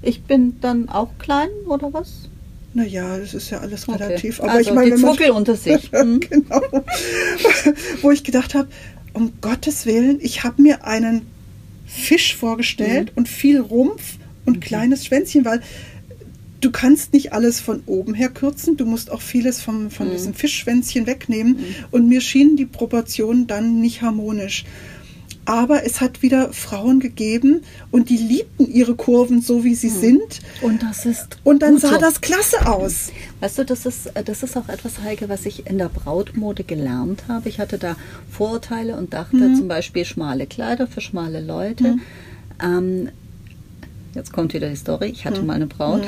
ich 0.00 0.22
bin 0.22 0.56
dann 0.60 0.88
auch 0.88 1.10
klein 1.18 1.48
oder 1.66 1.92
was? 1.92 2.28
Naja, 2.74 3.18
das 3.18 3.34
ist 3.34 3.50
ja 3.50 3.58
alles 3.58 3.86
Okay. 3.88 4.02
relativ. 4.02 4.40
Aber 4.40 4.52
also 4.52 4.70
ich 4.70 4.74
meine, 4.74 4.94
die 4.94 5.00
Zuckel 5.02 5.30
unter 5.30 5.56
sich. 5.56 5.90
Hm? 5.92 6.20
genau. 6.20 6.62
Wo 8.00 8.10
ich 8.10 8.24
gedacht 8.24 8.54
habe, 8.54 8.68
um 9.12 9.32
Gottes 9.42 9.84
Willen, 9.84 10.18
ich 10.22 10.42
habe 10.44 10.62
mir 10.62 10.86
einen 10.86 11.22
Fisch 11.86 12.34
vorgestellt 12.34 13.08
Mhm. 13.12 13.16
und 13.16 13.28
viel 13.28 13.60
Rumpf 13.60 14.16
und 14.46 14.60
kleines 14.60 15.06
Schwänzchen, 15.06 15.44
weil 15.44 15.60
du 16.60 16.70
kannst 16.70 17.12
nicht 17.12 17.32
alles 17.32 17.60
von 17.60 17.82
oben 17.86 18.14
her 18.14 18.28
kürzen, 18.28 18.76
du 18.76 18.84
musst 18.86 19.10
auch 19.10 19.20
vieles 19.20 19.60
vom, 19.60 19.90
von 19.90 20.08
Mhm. 20.08 20.12
diesem 20.12 20.34
Fischschwänzchen 20.34 21.06
wegnehmen 21.06 21.58
und 21.90 22.08
mir 22.08 22.20
schienen 22.20 22.56
die 22.56 22.66
Proportionen 22.66 23.46
dann 23.46 23.80
nicht 23.80 24.02
harmonisch. 24.02 24.64
Aber 25.44 25.84
es 25.84 26.00
hat 26.00 26.22
wieder 26.22 26.52
Frauen 26.52 27.00
gegeben 27.00 27.62
und 27.90 28.10
die 28.10 28.16
liebten 28.16 28.70
ihre 28.72 28.94
Kurven 28.94 29.42
so, 29.42 29.64
wie 29.64 29.74
sie 29.74 29.88
sind. 29.88 30.38
Und 30.60 30.84
das 30.84 31.04
ist 31.04 31.38
Und 31.42 31.62
dann 31.62 31.74
Mhm. 31.74 31.78
sah 31.78 31.88
so. 31.94 31.98
das 31.98 32.20
klasse 32.20 32.64
aus. 32.70 33.10
Weißt 33.40 33.58
du, 33.58 33.64
das 33.64 33.84
ist, 33.84 34.12
das 34.24 34.44
ist 34.44 34.56
auch 34.56 34.68
etwas, 34.68 35.00
Heike, 35.02 35.28
was 35.28 35.44
ich 35.44 35.66
in 35.66 35.78
der 35.78 35.88
Brautmode 35.88 36.62
gelernt 36.62 37.24
habe. 37.26 37.48
Ich 37.48 37.58
hatte 37.58 37.76
da 37.78 37.96
Vorurteile 38.30 38.94
und 38.96 39.14
dachte 39.14 39.34
Mhm. 39.36 39.56
zum 39.56 39.66
Beispiel 39.66 40.04
schmale 40.04 40.46
Kleider 40.46 40.86
für 40.86 41.00
schmale 41.00 41.40
Leute. 41.40 41.96
Ähm, 42.62 43.08
jetzt 44.14 44.32
kommt 44.32 44.54
wieder 44.54 44.68
die 44.68 44.76
Story. 44.76 45.06
Ich 45.06 45.24
hatte 45.24 45.42
mal 45.42 45.54
eine 45.54 45.66
Braut. 45.66 46.02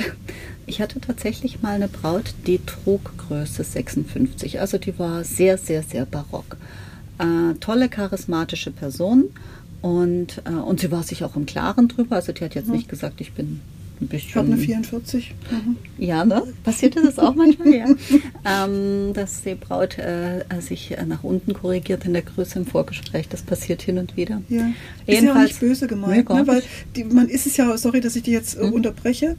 Ich 0.66 0.80
hatte 0.80 0.98
tatsächlich 0.98 1.60
mal 1.60 1.74
eine 1.74 1.88
Braut, 1.88 2.34
die 2.46 2.58
trug 2.64 3.18
Größe 3.18 3.62
56. 3.62 4.60
Also 4.60 4.78
die 4.78 4.98
war 4.98 5.22
sehr, 5.22 5.58
sehr, 5.58 5.82
sehr 5.82 6.06
barock. 6.06 6.56
Äh, 7.18 7.54
tolle, 7.60 7.90
charismatische 7.90 8.70
Person. 8.70 9.24
Und, 9.82 10.40
äh, 10.46 10.50
und 10.50 10.80
sie 10.80 10.90
war 10.90 11.02
sich 11.02 11.22
auch 11.22 11.36
im 11.36 11.44
Klaren 11.44 11.88
drüber. 11.88 12.16
Also 12.16 12.32
die 12.32 12.42
hat 12.42 12.54
jetzt 12.54 12.70
nicht 12.70 12.88
gesagt, 12.88 13.20
ich 13.20 13.32
bin 13.34 13.60
ein 14.00 14.08
bisschen. 14.08 14.28
Ich 14.30 14.36
habe 14.36 14.48
eine 14.48 14.56
44. 14.56 15.34
Mhm. 15.50 15.76
Ja, 15.98 16.24
ne? 16.24 16.42
Passiert 16.64 16.96
das 16.96 17.18
auch 17.18 17.34
manchmal, 17.34 17.74
ja. 17.74 17.86
ähm, 18.44 19.12
dass 19.14 19.42
die 19.42 19.54
Braut 19.54 19.98
äh, 19.98 20.44
sich 20.60 20.92
äh, 20.98 21.04
nach 21.06 21.22
unten 21.24 21.52
korrigiert 21.54 22.04
in 22.04 22.12
der 22.12 22.22
Größe 22.22 22.58
im 22.58 22.66
Vorgespräch. 22.66 23.28
Das 23.28 23.42
passiert 23.42 23.82
hin 23.82 23.98
und 23.98 24.16
wieder. 24.16 24.42
Ja. 24.48 24.58
Ist 25.06 25.22
ja 25.22 25.32
auch 25.32 25.36
Jedenfalls- 25.36 25.48
nicht 25.48 25.60
böse 25.60 25.86
gemeint, 25.86 26.28
ne? 26.28 26.46
weil 26.46 26.62
die, 26.96 27.04
man 27.04 27.28
ist 27.28 27.46
es 27.46 27.56
ja, 27.56 27.76
sorry, 27.78 28.00
dass 28.00 28.16
ich 28.16 28.22
die 28.24 28.32
jetzt 28.32 28.56
äh, 28.56 28.64
Mhm. 28.66 28.72
unterbreche, 28.72 29.36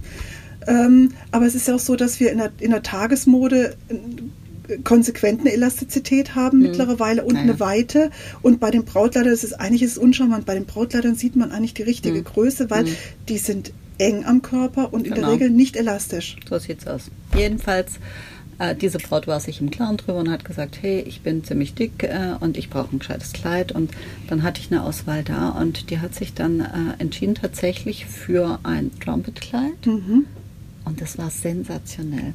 ähm, 0.68 1.12
aber 1.32 1.46
es 1.46 1.54
ist 1.56 1.68
ja 1.68 1.76
auch 1.76 1.80
so, 1.80 1.96
dass 1.96 2.20
wir 2.20 2.32
in 2.32 2.38
der, 2.39 2.52
in 2.60 2.72
der 2.72 2.82
Tagesmode 2.82 3.76
äh, 3.89 4.78
konsequent 4.84 5.41
eine 5.41 5.52
Elastizität 5.54 6.34
haben 6.34 6.60
mittlerweile 6.60 7.24
und 7.24 7.34
Mhm. 7.34 7.38
Ja, 7.38 7.41
eine. 7.44 7.60
Weite 7.60 8.10
und 8.41 8.60
bei 8.60 8.72
den 8.72 8.84
Brautkleidern, 8.84 9.32
das 9.32 9.44
ist 9.44 9.54
eigentlich 9.54 9.84
ist 9.84 9.91
es 9.91 9.98
uncharmant, 10.00 10.46
bei 10.48 10.56
den 10.56 10.65
Brautkleidern 10.65 11.13
sieht 11.15 11.36
man 11.36 11.52
eigentlich 11.52 11.76
die 11.76 11.84
richtige 11.84 12.20
Mhm. 12.20 12.24
Größe, 12.24 12.70
weil 12.72 12.86
Mhm. 12.86 12.96
die 13.30 13.38
sind 13.38 13.74
eng 13.97 14.25
am 14.25 14.41
Körper 14.41 14.93
und 14.93 15.05
in 15.05 15.13
der 15.13 15.21
Genau. 15.21 15.31
Regel 15.34 15.49
nicht 15.49 15.75
elastisch. 15.75 16.36
So 16.49 16.58
sieht's 16.60 16.88
aus. 16.88 17.10
Jedenfalls, 17.36 17.99
äh, 18.60 18.75
diese 18.75 18.97
Braut 18.99 19.27
war 19.27 19.39
sich 19.39 19.60
im 19.62 19.71
Klaren 19.71 19.97
drüber 19.97 20.19
und 20.19 20.29
hat 20.29 20.45
gesagt, 20.45 20.77
hey, 20.81 21.01
ich 21.01 21.21
bin 21.21 21.43
ziemlich 21.43 21.73
dick 21.73 22.03
äh, 22.03 22.36
und 22.39 22.58
ich 22.58 22.69
brauche 22.69 22.95
ein 22.95 22.99
gescheites 22.99 23.34
Kleid. 23.34 23.71
Und 23.71 23.91
dann 24.27 24.43
hatte 24.43 24.62
ich 24.62 24.71
eine 24.71 24.84
Auswahl 24.84 25.23
da 25.23 25.49
und 25.49 25.89
die 25.89 25.99
hat 25.99 26.15
sich 26.15 26.34
dann 26.34 26.60
äh, 26.62 26.65
entschieden 26.99 27.36
tatsächlich 27.36 28.05
für 28.05 28.60
ein 28.63 28.91
Trumpet-Kleid. 28.99 29.86
Mhm. 29.86 30.25
Und 30.86 31.02
das 31.02 31.17
war 31.17 31.32
sensationell. 31.32 32.34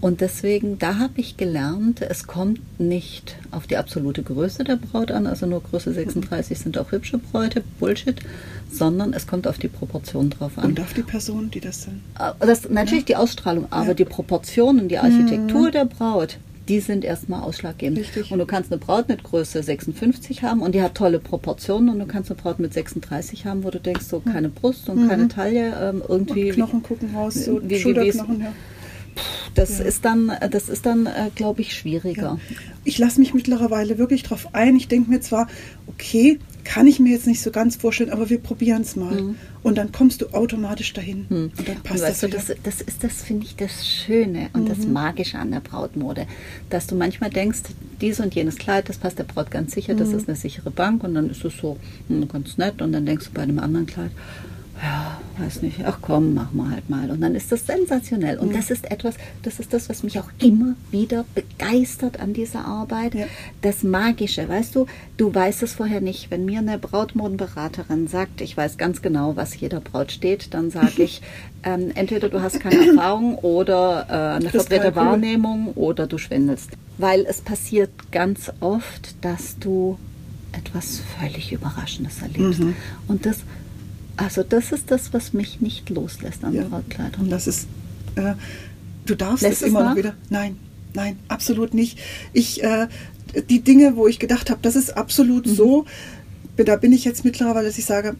Und 0.00 0.22
deswegen, 0.22 0.78
da 0.78 0.98
habe 0.98 1.12
ich 1.20 1.36
gelernt, 1.36 2.00
es 2.00 2.26
kommt 2.26 2.58
nicht 2.80 3.36
auf 3.50 3.66
die 3.66 3.76
absolute 3.76 4.22
Größe 4.22 4.64
der 4.64 4.76
Braut 4.76 5.10
an, 5.10 5.26
also 5.26 5.44
nur 5.46 5.62
Größe 5.62 5.92
36 5.92 6.58
sind 6.58 6.78
auch 6.78 6.90
hübsche 6.90 7.18
Bräute, 7.18 7.62
Bullshit, 7.78 8.18
sondern 8.70 9.12
es 9.12 9.26
kommt 9.26 9.46
auf 9.46 9.58
die 9.58 9.68
Proportion 9.68 10.30
drauf 10.30 10.56
an. 10.56 10.64
Und 10.70 10.80
auf 10.80 10.94
die 10.94 11.02
Person, 11.02 11.50
die 11.50 11.60
das 11.60 11.84
dann. 11.84 12.00
Äh, 12.18 12.32
Das, 12.46 12.68
natürlich 12.70 13.04
die 13.04 13.16
Ausstrahlung, 13.16 13.66
aber 13.70 13.88
Ja. 13.88 13.94
die 13.94 14.06
Proportionen, 14.06 14.88
die 14.88 14.98
Architektur 14.98 15.70
der 15.70 15.84
Braut, 15.84 16.38
die 16.68 16.80
sind 16.80 17.04
erstmal 17.04 17.42
ausschlaggebend. 17.42 17.98
Richtig. 17.98 18.30
Und 18.32 18.38
du 18.38 18.46
kannst 18.46 18.70
eine 18.70 18.78
Braut 18.78 19.08
mit 19.08 19.22
Größe 19.24 19.62
56 19.62 20.42
haben 20.42 20.60
und 20.62 20.74
die 20.74 20.82
hat 20.82 20.94
tolle 20.94 21.18
Proportionen 21.18 21.88
und 21.88 21.98
du 21.98 22.06
kannst 22.06 22.30
eine 22.30 22.40
Braut 22.40 22.58
mit 22.60 22.72
36 22.72 23.46
haben, 23.46 23.64
wo 23.64 23.70
du 23.70 23.80
denkst, 23.80 24.04
so 24.04 24.20
keine 24.20 24.48
Brust 24.48 24.88
und 24.88 25.08
keine 25.08 25.28
Taille, 25.28 25.74
ähm, 25.80 26.02
irgendwie. 26.08 26.50
Und 26.50 26.54
Knochen 26.56 26.82
gucken 26.82 27.14
raus, 27.14 27.34
so 27.34 27.60
wie- 27.62 27.70
wie- 27.70 27.78
Schulterknochen, 27.80 28.40
ja. 28.40 28.52
Das 29.54 29.78
Ja. 29.78 29.84
ist 29.84 30.04
dann, 30.04 30.32
das 30.50 30.68
ist 30.68 30.86
dann, 30.86 31.06
äh, 31.06 31.30
glaube 31.34 31.60
ich, 31.60 31.74
schwieriger. 31.74 32.38
Ich 32.84 32.98
lasse 32.98 33.20
mich 33.20 33.34
mittlerweile 33.34 33.98
wirklich 33.98 34.22
drauf 34.22 34.54
ein. 34.54 34.76
Ich 34.76 34.88
denke 34.88 35.10
mir 35.10 35.20
zwar, 35.20 35.46
okay, 35.86 36.38
kann 36.64 36.86
ich 36.86 37.00
mir 37.00 37.10
jetzt 37.12 37.26
nicht 37.26 37.42
so 37.42 37.50
ganz 37.50 37.76
vorstellen, 37.76 38.10
aber 38.10 38.30
wir 38.30 38.38
probieren 38.38 38.82
es 38.82 38.96
mal. 38.96 39.34
Und 39.62 39.76
dann 39.78 39.92
kommst 39.92 40.22
du 40.22 40.28
automatisch 40.32 40.92
dahin. 40.92 41.26
Und 41.28 41.52
dann 41.68 41.76
Und 41.76 41.82
passt 41.82 42.02
weißt 42.02 42.10
das 42.12 42.20
du, 42.20 42.26
wieder. 42.28 42.38
das, 42.38 42.56
das 42.62 42.80
ist 42.80 43.04
das, 43.04 43.22
finde 43.22 43.46
ich, 43.46 43.56
das 43.56 43.86
Schöne 43.86 44.48
und 44.52 44.68
das 44.68 44.86
Magische 44.86 45.38
an 45.38 45.50
der 45.50 45.60
Brautmode. 45.60 46.26
Dass 46.70 46.86
du 46.86 46.94
manchmal 46.94 47.30
denkst, 47.30 47.60
dies 48.00 48.18
und 48.20 48.34
jenes 48.34 48.56
Kleid, 48.56 48.88
das 48.88 48.98
passt 48.98 49.18
der 49.18 49.24
Braut 49.24 49.50
ganz 49.50 49.72
sicher, 49.72 49.94
das 49.94 50.10
ist 50.12 50.28
eine 50.28 50.36
sichere 50.36 50.70
Bank 50.70 51.04
und 51.04 51.14
dann 51.14 51.30
ist 51.30 51.44
es 51.44 51.56
so 51.58 51.76
hm, 52.08 52.26
ganz 52.28 52.56
nett 52.58 52.80
und 52.82 52.92
dann 52.92 53.06
denkst 53.06 53.26
du 53.26 53.32
bei 53.32 53.42
einem 53.42 53.58
anderen 53.60 53.86
Kleid, 53.86 54.10
ja, 54.82 55.20
weiß 55.38 55.62
nicht, 55.62 55.84
ach 55.84 55.98
komm, 56.00 56.34
machen 56.34 56.56
wir 56.56 56.70
halt 56.70 56.90
mal. 56.90 57.10
Und 57.10 57.20
dann 57.20 57.34
ist 57.34 57.52
das 57.52 57.66
sensationell. 57.66 58.38
Und 58.38 58.54
das 58.54 58.70
ist 58.70 58.90
etwas, 58.90 59.14
das 59.42 59.60
ist 59.60 59.72
das, 59.72 59.88
was 59.88 60.02
mich 60.02 60.18
auch 60.18 60.28
immer 60.38 60.74
wieder 60.90 61.24
begeistert 61.34 62.20
an 62.20 62.32
dieser 62.32 62.64
Arbeit. 62.64 63.14
Ja. 63.14 63.26
Das 63.60 63.82
Magische, 63.82 64.48
weißt 64.48 64.74
du, 64.74 64.86
du 65.16 65.34
weißt 65.34 65.62
es 65.62 65.74
vorher 65.74 66.00
nicht. 66.00 66.30
Wenn 66.30 66.44
mir 66.44 66.58
eine 66.58 66.78
Brautmodenberaterin 66.78 68.08
sagt, 68.08 68.40
ich 68.40 68.56
weiß 68.56 68.78
ganz 68.78 69.02
genau, 69.02 69.36
was 69.36 69.58
jeder 69.58 69.80
Braut 69.80 70.12
steht, 70.12 70.54
dann 70.54 70.70
sage 70.70 71.02
ich, 71.02 71.22
ähm, 71.64 71.90
entweder 71.94 72.28
du 72.28 72.42
hast 72.42 72.60
keine 72.60 72.88
Erfahrung 72.88 73.36
oder 73.38 74.06
äh, 74.08 74.36
eine 74.36 74.50
verdrehte. 74.50 74.94
Wahrnehmung 74.94 75.72
oder 75.74 76.06
du 76.06 76.18
schwindelst. 76.18 76.70
Weil 76.98 77.24
es 77.26 77.40
passiert 77.40 77.90
ganz 78.10 78.52
oft, 78.60 79.14
dass 79.22 79.58
du 79.58 79.98
etwas 80.52 81.00
völlig 81.18 81.52
Überraschendes 81.52 82.22
erlebst. 82.22 82.60
Mhm. 82.60 82.74
Und 83.08 83.26
das, 83.26 83.38
also 84.22 84.42
das 84.42 84.72
ist 84.72 84.90
das, 84.90 85.12
was 85.12 85.32
mich 85.32 85.60
nicht 85.60 85.90
loslässt 85.90 86.44
an 86.44 86.54
Ja. 86.54 86.64
Brautkleidern. 86.64 87.22
Und 87.22 87.30
das 87.30 87.46
ist, 87.46 87.66
äh, 88.16 88.34
du 89.06 89.14
darfst 89.14 89.42
Lässt 89.42 89.56
es 89.56 89.62
es 89.62 89.68
immer 89.68 89.80
nach? 89.82 89.90
noch 89.90 89.96
wieder. 89.96 90.14
Nein, 90.30 90.56
nein, 90.94 91.18
absolut 91.28 91.74
nicht. 91.74 91.98
Ich, 92.32 92.62
äh, 92.62 92.88
die 93.48 93.60
Dinge, 93.62 93.96
wo 93.96 94.06
ich 94.06 94.18
gedacht 94.18 94.50
habe, 94.50 94.60
das 94.62 94.76
ist 94.76 94.96
absolut 94.96 95.46
Mhm. 95.46 95.54
so, 95.54 95.84
da 96.56 96.76
bin 96.76 96.92
ich 96.92 97.04
jetzt 97.04 97.24
mittlerweile, 97.24 97.66
dass 97.66 97.78
ich 97.78 97.86
sage, 97.86 98.14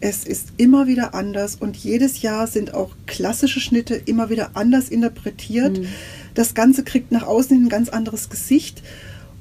es 0.00 0.24
ist 0.24 0.48
immer 0.58 0.86
wieder 0.86 1.14
anders 1.14 1.56
und 1.56 1.76
jedes 1.76 2.20
Jahr 2.22 2.46
sind 2.46 2.74
auch 2.74 2.90
klassische 3.06 3.60
Schnitte 3.60 3.94
immer 3.94 4.28
wieder 4.30 4.50
anders 4.54 4.88
interpretiert. 4.90 5.78
Mhm. 5.78 5.86
Das 6.34 6.54
Ganze 6.54 6.84
kriegt 6.84 7.12
nach 7.12 7.22
außen 7.22 7.56
hin 7.56 7.66
ein 7.66 7.70
ganz 7.70 7.88
anderes 7.88 8.28
Gesicht 8.28 8.82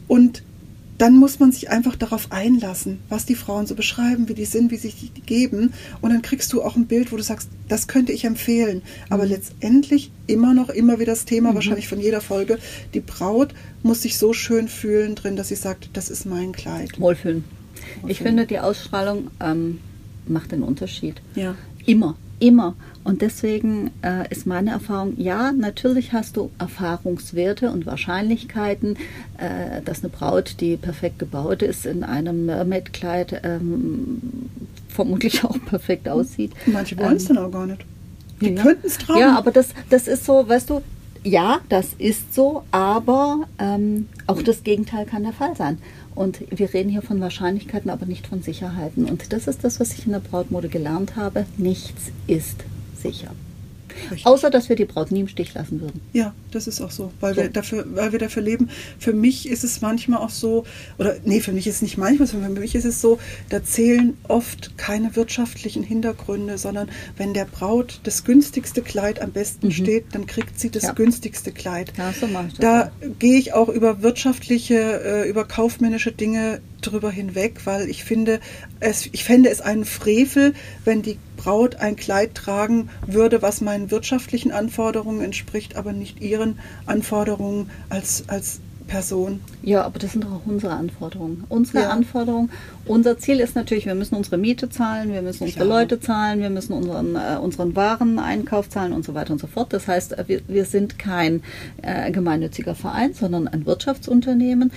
und 0.08 0.44
dann 0.98 1.18
muss 1.18 1.40
man 1.40 1.52
sich 1.52 1.70
einfach 1.70 1.96
darauf 1.96 2.32
einlassen, 2.32 3.00
was 3.10 3.26
die 3.26 3.36
Frauen 3.36 3.66
so 3.66 3.76
beschreiben, 3.76 4.30
wie 4.30 4.34
die 4.34 4.46
sind, 4.46 4.72
wie 4.72 4.78
sich 4.78 5.12
die 5.14 5.22
geben. 5.22 5.74
Und 6.02 6.12
dann 6.12 6.22
kriegst 6.22 6.54
du 6.54 6.64
auch 6.64 6.76
ein 6.76 6.88
Bild, 6.88 7.12
wo 7.12 7.18
du 7.18 7.24
sagst, 7.24 7.50
das 7.68 7.88
könnte 7.88 8.12
ich 8.12 8.26
empfehlen. 8.26 8.82
Aber 9.10 9.26
letztendlich 9.26 10.12
immer 10.28 10.54
noch, 10.54 10.70
immer 10.70 11.00
wieder 11.00 11.12
das 11.12 11.26
Thema, 11.26 11.54
wahrscheinlich 11.54 11.88
von 11.88 12.00
jeder 12.00 12.22
Folge, 12.22 12.60
die 12.94 13.02
Braut 13.02 13.54
muss 13.84 14.02
sich 14.02 14.18
so 14.18 14.34
schön 14.34 14.68
fühlen 14.68 15.16
drin, 15.16 15.36
dass 15.36 15.50
sie 15.50 15.56
sagt, 15.56 15.90
das 15.94 16.10
ist 16.10 16.26
mein 16.26 16.54
Kleid. 16.54 17.00
Wohlfühlen. 17.00 17.44
Ich 17.44 18.04
Wohlfühlen. 18.04 18.16
finde, 18.16 18.46
die 18.48 18.60
Ausstrahlung 18.60 19.32
ähm, 19.42 19.80
macht 20.28 20.52
den 20.52 20.64
Unterschied. 20.64 21.22
Ja. 21.36 21.56
Immer, 21.86 22.16
immer. 22.40 22.76
Und 23.04 23.22
deswegen 23.22 23.92
äh, 24.02 24.28
ist 24.30 24.48
meine 24.48 24.72
Erfahrung, 24.72 25.14
ja, 25.18 25.52
natürlich 25.52 26.14
hast 26.14 26.38
du 26.38 26.52
Erfahrungswerte 26.58 27.72
und 27.72 27.86
Wahrscheinlichkeiten, 27.86 28.98
äh, 29.38 29.82
dass 29.84 30.04
eine 30.04 30.10
Braut, 30.10 30.56
die 30.60 30.78
perfekt 30.78 31.20
gebaut 31.20 31.62
ist, 31.62 31.86
in 31.86 32.04
einem 32.04 32.46
Mermaid-Kleid 32.46 33.42
ähm, 33.44 34.22
vermutlich 34.90 35.44
auch 35.44 35.58
perfekt 35.66 36.10
aussieht. 36.10 36.52
Manche 36.66 36.98
wollen 36.98 37.18
es 37.18 37.30
Ähm, 37.30 37.36
dann 37.36 37.46
auch 37.46 37.52
gar 37.52 37.68
nicht. 37.68 37.86
Die 38.42 38.54
ja. 38.54 38.62
könnten 38.62 38.88
es 38.88 38.98
tragen. 38.98 39.20
Ja, 39.20 39.38
aber 39.38 39.52
das, 39.52 39.70
das 39.90 40.08
ist 40.08 40.26
so, 40.26 40.48
weißt 40.48 40.70
du, 40.70 40.82
ja, 41.24 41.60
das 41.70 41.94
ist 41.98 42.34
so, 42.36 42.64
aber 42.72 43.48
ähm, 43.60 44.08
auch 44.28 44.42
das 44.42 44.64
Gegenteil 44.64 45.06
kann 45.06 45.24
der 45.24 45.34
Fall 45.34 45.56
sein. 45.56 45.80
Und 46.16 46.40
wir 46.50 46.74
reden 46.74 46.90
hier 46.90 47.02
von 47.02 47.20
Wahrscheinlichkeiten, 47.20 47.92
aber 47.92 48.06
nicht 48.06 48.28
von 48.28 48.42
Sicherheiten. 48.42 49.06
Und 49.06 49.34
das 49.34 49.48
ist 49.48 49.64
das, 49.64 49.80
was 49.80 49.94
ich 49.94 50.06
in 50.06 50.14
der 50.14 50.20
Brautmode 50.20 50.70
gelernt 50.70 51.18
habe. 51.18 51.46
Nichts 51.58 52.12
ist 52.26 52.64
sicher. 52.96 53.32
Richtig. 54.12 54.26
Außer, 54.26 54.50
dass 54.50 54.70
wir 54.70 54.76
die 54.76 54.86
Braut 54.86 55.12
nie 55.12 55.22
im 55.22 55.28
Stich 55.28 55.54
lassen 55.54 55.82
würden. 55.82 56.02
Ja, 56.14 56.34
das 56.52 56.68
ist 56.68 56.82
auch 56.82 56.92
so, 56.92 57.12
weil, 57.20 57.34
So. 57.36 57.42
Wir, 57.42 57.50
dafür, 57.50 57.86
weil 57.96 58.12
wir 58.12 58.20
dafür 58.20 58.42
leben. 58.44 58.70
Für 59.00 59.14
mich 59.14 59.50
ist 59.50 59.64
es 59.64 59.82
manchmal 59.82 60.20
auch 60.20 60.30
so, 60.30 60.66
oder 60.98 61.16
nee, 61.24 61.40
für 61.40 61.52
mich 61.52 61.68
ist 61.68 61.76
es 61.78 61.82
nicht 61.82 61.98
manchmal, 61.98 62.28
sondern 62.28 62.54
für 62.56 62.62
mich 62.62 62.76
ist 62.76 62.86
es 62.86 63.02
so, 63.02 63.20
da 63.50 63.64
zählen 63.64 64.18
oft 64.28 64.78
keine 64.78 65.16
wirtschaftlichen 65.16 65.84
Hintergründe, 65.84 66.58
sondern 66.58 66.90
wenn 67.18 67.34
der 67.34 67.46
Braut 67.46 68.00
das 68.04 68.24
günstigste 68.24 68.82
Kleid 68.82 69.22
am 69.22 69.32
besten 69.32 69.72
steht, 69.72 70.06
dann 70.14 70.26
kriegt 70.28 70.60
sie 70.60 70.70
das 70.70 70.84
Mhm. 70.84 70.88
Ja. 70.88 70.94
günstigste 70.94 71.52
Kleid. 71.52 71.94
Ja, 71.98 72.14
so 72.14 72.28
mache 72.28 72.48
ich 72.48 72.54
das 72.54 72.60
Da 72.60 72.92
gehe 73.20 73.38
ich 73.40 73.54
auch 73.54 73.70
über 73.70 74.02
wirtschaftliche, 74.02 74.76
äh, 75.26 75.30
über 75.30 75.46
kaufmännische 75.46 76.12
Dinge 76.12 76.60
drüber 76.86 77.12
hinweg, 77.12 77.62
weil 77.66 77.90
ich 77.90 78.04
finde, 78.04 78.40
es, 78.80 79.08
ich 79.12 79.24
fände 79.24 79.50
es 79.50 79.62
einen 79.62 79.86
Frevel, 79.86 80.54
wenn 80.84 81.02
die 81.02 81.18
Braut 81.38 81.76
ein 81.78 81.96
Kleid 81.96 82.36
tragen 82.36 82.90
würde, 83.06 83.42
was 83.42 83.62
meinen 83.62 83.92
wirtschaftlichen 83.92 84.52
Anforderungen 84.52 85.22
entspricht, 85.22 85.76
aber 85.76 85.94
nicht 85.94 86.22
ihren 86.22 86.60
Anforderungen 86.86 87.70
als, 87.90 88.24
als 88.28 88.60
Person. 88.88 89.42
Ja, 89.64 89.84
aber 89.84 90.00
das 90.00 90.12
sind 90.12 90.24
doch 90.24 90.32
auch 90.32 90.46
unsere 90.46 90.74
Anforderungen. 90.74 91.44
Unsere 91.50 91.84
Ja. 91.84 91.90
Anforderungen. 91.90 92.52
Unser 92.86 93.18
Ziel 93.18 93.40
ist 93.40 93.56
natürlich, 93.56 93.86
wir 93.86 93.96
müssen 93.96 94.16
unsere 94.16 94.38
Miete 94.38 94.70
zahlen, 94.70 95.12
wir 95.12 95.22
müssen 95.22 95.44
unsere 95.46 95.66
Klar. 95.66 95.80
Leute 95.80 96.00
zahlen, 96.00 96.40
wir 96.40 96.50
müssen 96.52 96.74
unseren, 96.74 97.16
äh, 97.16 97.38
unseren 97.42 97.76
Wareneinkauf 97.76 98.70
zahlen 98.70 98.94
und 98.94 99.04
so 99.04 99.14
weiter 99.14 99.34
und 99.34 99.40
so 99.42 99.48
fort. 99.48 99.74
Das 99.74 99.88
heißt, 99.88 100.14
äh, 100.18 100.24
wir, 100.28 100.42
wir 100.48 100.66
sind 100.66 101.00
kein 101.00 101.42
äh, 101.82 102.12
gemeinnütziger 102.12 102.76
Verein, 102.76 103.14
sondern 103.14 103.48
ein 103.48 103.66
Wirtschaftsunternehmen. 103.66 104.72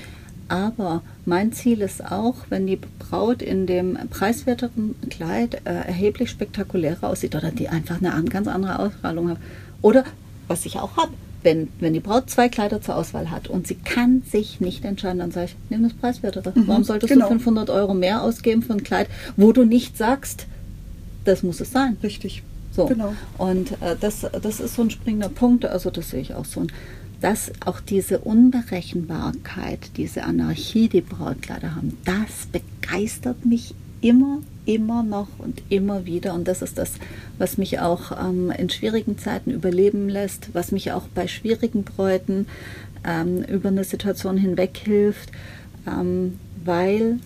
Aber 0.48 1.02
mein 1.26 1.52
Ziel 1.52 1.82
ist 1.82 2.04
auch, 2.04 2.34
wenn 2.48 2.66
die 2.66 2.76
Braut 2.98 3.42
in 3.42 3.66
dem 3.66 3.98
preiswerteren 4.10 4.94
Kleid 5.10 5.60
äh, 5.66 5.86
erheblich 5.86 6.30
spektakulärer 6.30 7.08
aussieht 7.08 7.34
oder 7.34 7.50
die 7.50 7.68
einfach 7.68 7.98
eine 7.98 8.14
an, 8.14 8.26
ganz 8.28 8.48
andere 8.48 8.78
Ausstrahlung 8.78 9.30
hat. 9.30 9.38
Oder, 9.82 10.04
was 10.48 10.64
ich 10.64 10.78
auch 10.78 10.96
habe, 10.96 11.12
wenn, 11.42 11.68
wenn 11.80 11.92
die 11.92 12.00
Braut 12.00 12.30
zwei 12.30 12.48
Kleider 12.48 12.80
zur 12.80 12.96
Auswahl 12.96 13.30
hat 13.30 13.48
und 13.48 13.66
sie 13.66 13.76
kann 13.76 14.22
sich 14.22 14.60
nicht 14.60 14.84
entscheiden, 14.84 15.18
dann 15.18 15.30
sage 15.30 15.46
ich, 15.46 15.56
nimm 15.70 15.82
das 15.82 15.92
preiswertere. 15.92 16.52
Warum 16.66 16.82
solltest 16.82 17.12
genau. 17.12 17.26
du 17.26 17.32
500 17.32 17.70
Euro 17.70 17.94
mehr 17.94 18.22
ausgeben 18.22 18.62
für 18.62 18.72
ein 18.72 18.82
Kleid, 18.82 19.08
wo 19.36 19.52
du 19.52 19.64
nicht 19.64 19.96
sagst, 19.96 20.46
das 21.24 21.42
muss 21.42 21.60
es 21.60 21.70
sein? 21.70 21.96
Richtig. 22.02 22.42
So. 22.72 22.86
Genau. 22.86 23.14
Und 23.36 23.72
äh, 23.82 23.96
das, 24.00 24.26
das 24.42 24.60
ist 24.60 24.74
so 24.74 24.82
ein 24.82 24.90
springender 24.90 25.28
Punkt, 25.28 25.64
also 25.64 25.90
das 25.90 26.10
sehe 26.10 26.20
ich 26.20 26.34
auch 26.34 26.44
so. 26.44 26.66
Dass 27.20 27.50
auch 27.64 27.80
diese 27.80 28.20
Unberechenbarkeit, 28.20 29.90
diese 29.96 30.22
Anarchie, 30.24 30.88
die 30.88 31.00
Brautkleider 31.00 31.74
haben, 31.74 31.96
das 32.04 32.46
begeistert 32.52 33.44
mich 33.44 33.74
immer, 34.00 34.40
immer 34.66 35.02
noch 35.02 35.28
und 35.38 35.62
immer 35.68 36.06
wieder. 36.06 36.34
Und 36.34 36.46
das 36.46 36.62
ist 36.62 36.78
das, 36.78 36.92
was 37.38 37.58
mich 37.58 37.80
auch 37.80 38.12
ähm, 38.12 38.50
in 38.50 38.70
schwierigen 38.70 39.18
Zeiten 39.18 39.50
überleben 39.50 40.08
lässt, 40.08 40.54
was 40.54 40.70
mich 40.70 40.92
auch 40.92 41.08
bei 41.08 41.26
schwierigen 41.26 41.82
Bräuten 41.84 42.46
ähm, 43.04 43.42
über 43.42 43.68
eine 43.68 43.84
Situation 43.84 44.36
hinweg 44.36 44.76
hilft, 44.76 45.30
ähm, 45.86 46.38
weil 46.64 47.18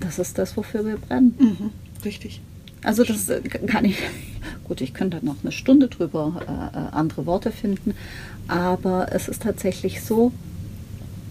das 0.00 0.18
ist 0.18 0.38
das, 0.38 0.56
wofür 0.56 0.84
wir 0.84 0.96
brennen. 0.96 1.34
Mhm. 1.38 1.70
Richtig. 2.04 2.40
Also 2.84 3.02
das 3.02 3.28
äh, 3.28 3.40
kann 3.40 3.84
ich, 3.84 3.98
gut, 4.64 4.80
ich 4.80 4.94
könnte 4.94 5.24
noch 5.24 5.36
eine 5.42 5.52
Stunde 5.52 5.88
drüber 5.88 6.40
äh, 6.46 6.76
äh, 6.76 6.90
andere 6.92 7.26
Worte 7.26 7.50
finden, 7.50 7.94
aber 8.46 9.08
es 9.12 9.28
ist 9.28 9.42
tatsächlich 9.42 10.02
so, 10.02 10.32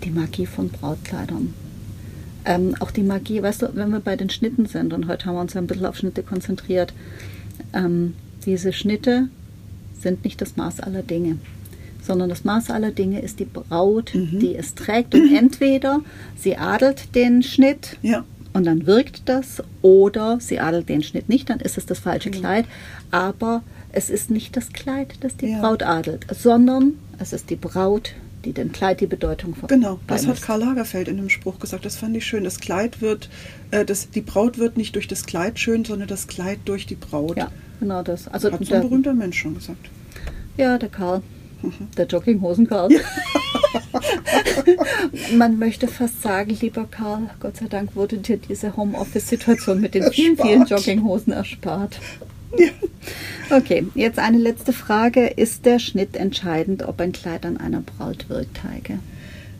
die 0.03 0.11
Magie 0.11 0.45
von 0.45 0.69
Brautkleidern. 0.69 1.53
Ähm, 2.45 2.75
auch 2.81 2.91
die 2.91 3.03
Magie, 3.03 3.41
weißt 3.41 3.61
du, 3.61 3.75
wenn 3.75 3.91
wir 3.91 4.01
bei 4.01 4.17
den 4.17 4.29
Schnitten 4.29 4.65
sind, 4.65 4.91
und 4.91 5.07
heute 5.07 5.27
haben 5.27 5.35
wir 5.35 5.41
uns 5.41 5.53
ja 5.53 5.61
ein 5.61 5.67
bisschen 5.67 5.85
auf 5.85 5.95
Schnitte 5.95 6.23
konzentriert, 6.23 6.93
ähm, 7.71 8.15
diese 8.45 8.73
Schnitte 8.73 9.29
sind 10.01 10.25
nicht 10.25 10.41
das 10.41 10.57
Maß 10.57 10.81
aller 10.81 11.03
Dinge, 11.03 11.37
sondern 12.01 12.27
das 12.27 12.43
Maß 12.43 12.69
aller 12.69 12.91
Dinge 12.91 13.21
ist 13.21 13.39
die 13.39 13.45
Braut, 13.45 14.11
die 14.13 14.55
es 14.55 14.75
trägt. 14.75 15.15
Und 15.15 15.33
entweder 15.37 16.01
sie 16.35 16.57
adelt 16.57 17.15
den 17.15 17.41
Schnitt 17.43 17.97
Ja. 18.01 18.25
Und 18.53 18.65
dann 18.65 18.85
wirkt 18.85 19.23
das 19.27 19.61
oder 19.81 20.37
sie 20.39 20.59
adelt 20.59 20.87
den 20.89 21.03
Schnitt 21.03 21.27
nicht, 21.29 21.49
dann 21.49 21.59
ist 21.59 21.77
es 21.77 21.85
das 21.85 21.99
falsche 21.99 22.29
Kleid. 22.31 22.65
Aber 23.11 23.63
es 23.91 24.09
ist 24.09 24.29
nicht 24.31 24.55
das 24.57 24.71
Kleid, 24.73 25.15
das 25.21 25.35
die 25.37 25.47
Ja. 25.47 25.59
Braut 25.61 25.83
adelt, 25.83 26.25
sondern 26.33 26.93
es 27.19 27.33
ist 27.33 27.49
die 27.49 27.55
Braut, 27.55 28.13
die 28.45 28.51
dem 28.53 28.71
Kleid 28.71 28.99
die 29.01 29.07
Bedeutung 29.07 29.55
ver- 29.55 29.67
Genau, 29.67 29.99
das 30.07 30.27
hat. 30.27 30.41
Karl 30.41 30.59
Lagerfeld 30.61 31.07
in 31.07 31.17
dem 31.17 31.29
Spruch 31.29 31.59
gesagt. 31.59 31.85
Das 31.85 31.95
fand 31.95 32.15
ich 32.17 32.25
schön. 32.25 32.43
Das 32.43 32.59
Kleid 32.59 33.01
wird, 33.01 33.29
äh, 33.71 33.85
das, 33.85 34.09
die 34.09 34.21
Braut 34.21 34.57
wird 34.57 34.75
nicht 34.77 34.95
durch 34.95 35.07
das 35.07 35.25
Kleid 35.25 35.59
schön, 35.59 35.85
sondern 35.85 36.07
das 36.07 36.27
Kleid 36.27 36.59
durch 36.65 36.85
die 36.85 36.95
Braut. 36.95 37.37
Ja, 37.37 37.51
genau 37.79 38.03
das. 38.03 38.27
Also 38.27 38.51
Hat 38.51 38.59
so 38.59 38.65
der, 38.65 38.81
ein 38.81 38.89
berühmter 38.89 39.13
Mensch 39.13 39.39
schon 39.39 39.55
gesagt. 39.55 39.89
ja, 40.57 40.77
der 40.77 40.89
Karl. 40.89 41.21
Der 41.97 42.05
Jogginghosen-Karl. 42.07 42.89
Man 45.37 45.59
möchte 45.59 45.87
fast 45.87 46.21
sagen, 46.21 46.57
lieber 46.59 46.85
Karl, 46.89 47.29
Gott 47.39 47.57
sei 47.57 47.67
Dank 47.67 47.95
wurde 47.95 48.17
dir 48.17 48.37
diese 48.37 48.75
Homeoffice-Situation 48.75 49.81
mit 49.81 49.95
den 49.95 50.11
vielen, 50.11 50.37
Erspart. 50.37 50.49
vielen 50.49 50.65
Jogginghosen 50.65 51.33
erspart. 51.33 51.99
Okay, 53.49 53.85
jetzt 53.95 54.19
eine 54.19 54.37
letzte 54.37 54.73
Frage. 54.73 55.27
Ist 55.27 55.65
der 55.65 55.79
Schnitt 55.79 56.15
entscheidend, 56.15 56.83
ob 56.83 56.99
ein 57.01 57.11
Kleid 57.11 57.45
an 57.45 57.57
einer 57.57 57.81
Braut 57.81 58.29
wirkt, 58.29 58.63
Heike? 58.63 58.99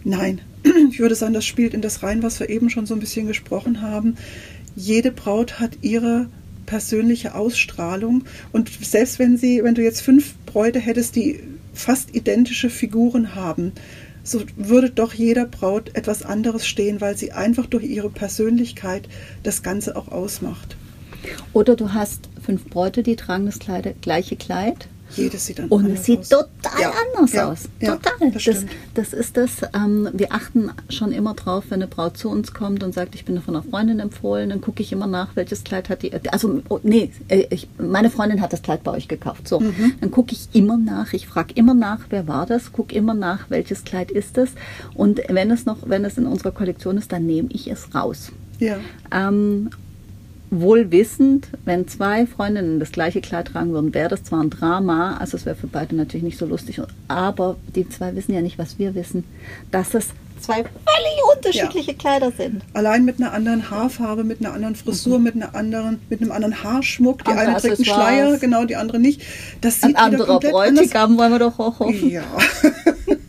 Nein, 0.04 0.42
ich 0.92 1.00
würde 1.00 1.16
sagen, 1.16 1.34
das 1.34 1.46
spielt 1.46 1.74
in 1.74 1.82
das 1.82 2.04
rein, 2.04 2.24
was 2.24 2.40
wir 2.40 2.50
eben 2.50 2.70
schon 2.70 2.86
so 2.86 2.94
ein 2.94 3.00
bisschen 3.00 3.28
gesprochen 3.28 3.82
haben. 3.82 4.18
Jede 4.76 5.12
Braut 5.12 5.60
hat 5.60 5.78
ihre 5.82 6.28
persönliche 6.66 7.36
Ausstrahlung 7.36 8.24
und 8.52 8.72
selbst 8.82 9.20
wenn 9.20 9.38
sie, 9.38 9.64
wenn 9.64 9.76
du 9.76 9.84
jetzt 9.84 10.02
fünf 10.02 10.34
Bräute 10.46 10.80
hättest, 10.80 11.16
die 11.16 11.40
fast 11.74 12.16
identische 12.16 12.70
Figuren 12.70 13.36
haben, 13.36 13.74
so 14.24 14.42
würde 14.56 14.90
doch 14.90 15.14
jeder 15.14 15.46
Braut 15.46 15.96
etwas 15.96 16.24
anderes 16.24 16.66
stehen, 16.66 17.02
weil 17.02 17.18
sie 17.18 17.32
einfach 17.32 17.66
durch 17.66 17.84
ihre 17.84 18.10
Persönlichkeit 18.10 19.08
das 19.44 19.64
Ganze 19.64 19.96
auch 19.96 20.08
ausmacht. 20.08 20.78
Oder 21.54 21.76
du 21.76 21.94
hast 21.94 22.30
fünf 22.44 22.66
Bräute, 22.66 23.04
die 23.04 23.16
tragen 23.16 23.46
das 23.46 23.60
gleiche 23.60 24.36
Kleid 24.36 24.88
Jedes 25.16 25.46
sieht 25.46 25.60
dann 25.60 25.68
Und 25.70 25.86
anders 25.86 26.00
es 26.00 26.06
sieht 26.06 26.20
aus. 26.20 26.30
total 26.30 26.82
Ja, 26.82 26.92
anders 27.14 27.34
ja, 27.34 27.52
aus. 27.52 27.70
ja, 27.80 27.96
total. 27.96 28.32
das 28.32 28.44
Das, 28.44 28.66
das 28.94 29.14
ist 29.14 29.38
das, 29.38 29.52
ähm, 29.76 30.10
wir 30.14 30.32
achten 30.34 30.72
schon 30.90 31.12
immer 31.12 31.34
drauf, 31.34 31.66
wenn 31.70 31.82
eine 31.82 31.88
Braut 31.88 32.18
zu 32.18 32.30
uns 32.30 32.54
kommt 32.54 32.84
und 32.84 32.94
sagt, 32.94 33.16
ich 33.16 33.26
bin 33.26 33.42
von 33.42 33.56
einer 33.56 33.64
Freundin 33.64 34.00
empfohlen, 34.00 34.50
dann 34.50 34.62
gucke 34.62 34.82
ich 34.84 34.92
immer 34.92 35.08
nach, 35.08 35.36
welches 35.36 35.64
Kleid 35.64 35.90
hat 35.90 36.02
die. 36.04 36.12
Also, 36.32 36.62
oh, 36.70 36.80
nee, 36.84 37.12
äh, 37.28 37.46
ich, 37.50 37.68
meine 37.78 38.10
Freundin 38.10 38.42
hat 38.42 38.54
das 38.54 38.62
Kleid 38.62 38.84
bei 38.84 38.92
euch 38.92 39.08
gekauft. 39.08 39.48
So, 39.48 39.60
Mhm. 39.60 39.94
dann 40.02 40.12
gucke 40.12 40.34
ich 40.34 40.48
immer 40.54 40.78
nach, 40.78 41.14
ich 41.14 41.28
frage 41.28 41.54
immer 41.56 41.74
nach, 41.74 42.00
wer 42.10 42.28
war 42.28 42.46
das, 42.46 42.72
gucke 42.72 42.94
immer 42.96 43.14
nach, 43.14 43.50
welches 43.50 43.84
Kleid 43.84 44.12
ist 44.12 44.38
es. 44.38 44.50
Und 44.94 45.22
wenn 45.30 45.52
es 45.52 45.66
noch, 45.66 45.78
wenn 45.86 46.06
es 46.06 46.18
in 46.18 46.26
unserer 46.26 46.52
Kollektion 46.52 46.98
ist, 46.98 47.12
dann 47.12 47.26
nehme 47.26 47.50
ich 47.52 47.68
es 47.70 47.94
raus. 47.96 48.32
Ja, 48.60 48.78
Ähm, 49.12 49.70
wohl 50.62 50.92
wissend, 50.92 51.48
wenn 51.66 51.88
zwei 51.88 52.26
Freundinnen 52.26 52.80
das 52.80 52.92
gleiche 52.92 53.22
Kleid 53.22 53.48
tragen 53.48 53.72
würden, 53.74 53.94
wäre 53.94 54.10
das 54.10 54.24
zwar 54.24 54.42
ein 54.42 54.50
Drama, 54.50 55.18
also 55.18 55.38
es 55.38 55.46
wäre 55.46 55.56
für 55.56 55.68
beide 55.68 55.96
natürlich 55.96 56.24
nicht 56.24 56.38
so 56.38 56.46
lustig, 56.46 56.82
aber 57.08 57.58
die 57.76 57.88
zwei 57.90 58.16
wissen 58.16 58.34
ja 58.34 58.42
nicht, 58.42 58.58
was 58.58 58.80
wir 58.80 58.96
wissen, 58.96 59.24
dass 59.72 59.94
es 59.94 60.08
zwei 60.40 60.56
völlig 60.56 61.36
unterschiedliche 61.36 61.94
Kleider 61.94 62.32
sind. 62.36 62.64
allein 62.74 63.06
mit 63.06 63.20
einer 63.20 63.32
anderen 63.34 63.70
Haarfarbe, 63.70 64.24
mit 64.26 64.40
einer 64.44 64.54
anderen 64.54 64.76
Frisur, 64.76 65.18
mit 65.20 65.36
einer 65.36 65.56
anderen, 65.56 66.00
mit 66.10 66.22
einem 66.22 66.32
anderen 66.34 66.64
Haarschmuck. 66.64 67.24
Die 67.24 67.32
Mhm. 67.32 67.38
Andere 67.38 67.52
eine 67.56 67.62
trägt 67.62 67.78
einen. 67.78 67.86
Schleier, 67.86 68.38
genau, 68.38 68.66
die 68.66 68.76
andere 68.76 69.00
nicht. 69.00 69.22
Das 69.62 69.76
sieht 69.76 69.96
Ein 69.96 70.14
anderer 70.14 70.26
komplett 70.28 70.54
anders 70.54 70.74
Bräutigam 70.90 71.18
wollen 71.18 71.32
wir 71.32 71.40
doch 71.40 71.60
auch 71.60 71.80
hoffen. 71.80 72.10
Ja. 72.10 72.24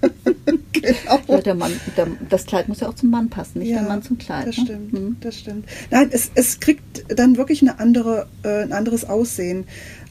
genau. 0.85 1.21
Ja, 1.29 1.41
der 1.41 1.55
Mann, 1.55 1.73
der, 1.97 2.07
das 2.29 2.47
Kleid 2.47 2.69
muss 2.69 2.81
ja 2.81 2.89
auch 2.89 2.95
zum 2.95 3.11
Mann 3.11 3.29
passen, 3.31 3.59
nicht 3.61 3.71
Ja, 3.71 3.79
der 3.81 3.89
Mann 3.89 4.03
zum 4.03 4.19
Kleid. 4.19 4.47
Das 4.47 4.57
ne? 4.59 4.65
stimmt, 4.65 4.93
Hm. 4.93 5.17
das 5.21 5.39
stimmt. 5.39 5.67
Nein, 5.91 6.09
es, 6.13 6.31
es 6.35 6.61
kriegt 6.61 7.05
dann 7.09 7.37
wirklich 7.37 7.63
eine 7.63 7.79
andere, 7.81 8.27
äh, 8.43 8.63
ein 8.63 8.73
anderes 8.73 9.05
Aussehen. 9.09 9.65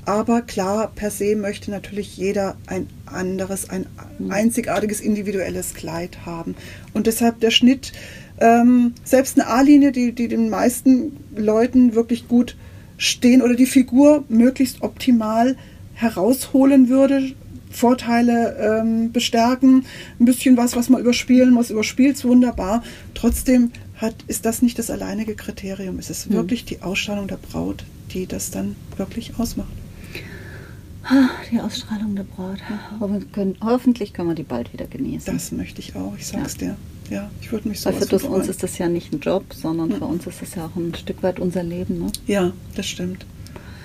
Aber 0.06 0.42
klar, 0.42 0.92
per 0.94 1.12
se 1.12 1.36
möchte 1.38 1.72
natürlich 1.72 2.18
jeder 2.18 2.58
ein 2.68 2.88
anderes, 3.06 3.70
ein 3.70 3.86
Hm. 4.18 4.32
einzigartiges, 4.32 5.00
individuelles 5.00 5.74
Kleid 5.74 6.26
haben. 6.26 6.56
Und 6.94 7.08
deshalb 7.08 7.40
der 7.40 7.52
Schnitt, 7.52 7.94
ähm, 8.40 8.94
selbst 9.04 9.40
eine 9.40 9.48
A-Linie, 9.50 9.92
die, 9.92 10.12
die 10.12 10.28
den 10.28 10.50
meisten 10.50 11.18
Leuten 11.36 11.96
wirklich 11.96 12.28
gut 12.28 12.58
stehen 12.98 13.42
oder 13.42 13.56
die 13.56 13.66
Figur 13.66 14.24
möglichst 14.30 14.82
optimal 14.82 15.56
herausholen 15.94 16.90
würde, 16.90 17.32
Vorteile 17.74 18.56
ähm, 18.82 19.12
bestärken, 19.12 19.86
ein 20.20 20.26
bisschen 20.26 20.56
was, 20.58 20.76
was 20.76 20.90
man 20.90 21.02
überspielen 21.02 21.54
muss, 21.54 21.70
überspielt 21.72 22.16
es 22.16 22.24
wunderbar. 22.24 22.84
Trotzdem 23.14 23.72
hat, 23.98 24.16
ist 24.28 24.46
das 24.46 24.62
nicht 24.62 24.78
das 24.80 24.90
alleinige 24.90 25.36
Kriterium. 25.36 26.00
Es 26.00 26.10
ist 26.10 26.32
wirklich 26.32 26.66
die 26.66 26.82
Ausstrahlung 26.82 27.28
der 27.28 27.38
Braut, 27.38 27.84
die 28.14 28.26
das 28.28 28.52
dann 28.52 28.76
wirklich 28.98 29.38
ausmacht. 29.40 29.70
Die 31.52 31.60
Ausstrahlung 31.60 32.16
der 32.16 32.24
Braut. 32.24 32.60
Können- 33.34 33.58
Hoffentlich 33.62 34.14
können 34.14 34.30
wir 34.30 34.36
die 34.36 34.44
bald 34.44 34.72
wieder 34.72 34.86
genießen. 34.88 35.34
Das 35.34 35.52
möchte 35.52 35.82
ich 35.82 35.96
auch, 35.96 36.14
ich 36.18 36.26
sag's 36.28 36.56
dir. 36.56 36.76
Ja, 37.10 37.30
ich 37.42 37.52
würde 37.52 37.68
mich 37.68 37.82
so 37.82 37.90
Weil 37.90 38.00
für 38.08 38.28
uns 38.28 38.48
ist 38.48 38.64
das 38.64 38.78
ja 38.78 38.88
nicht 38.88 39.12
ein 39.12 39.20
Job, 39.20 39.44
sondern 39.54 39.92
für 39.92 40.06
uns 40.06 40.26
ist 40.26 40.42
das 40.42 40.56
ja 40.56 40.66
auch 40.68 40.76
ein 40.78 40.96
Stück 40.96 41.22
weit 41.22 41.40
unser 41.40 41.62
Leben. 41.64 42.00
Ne? 42.00 42.12
Ja, 42.28 42.54
das 42.76 42.88
stimmt. 42.88 43.26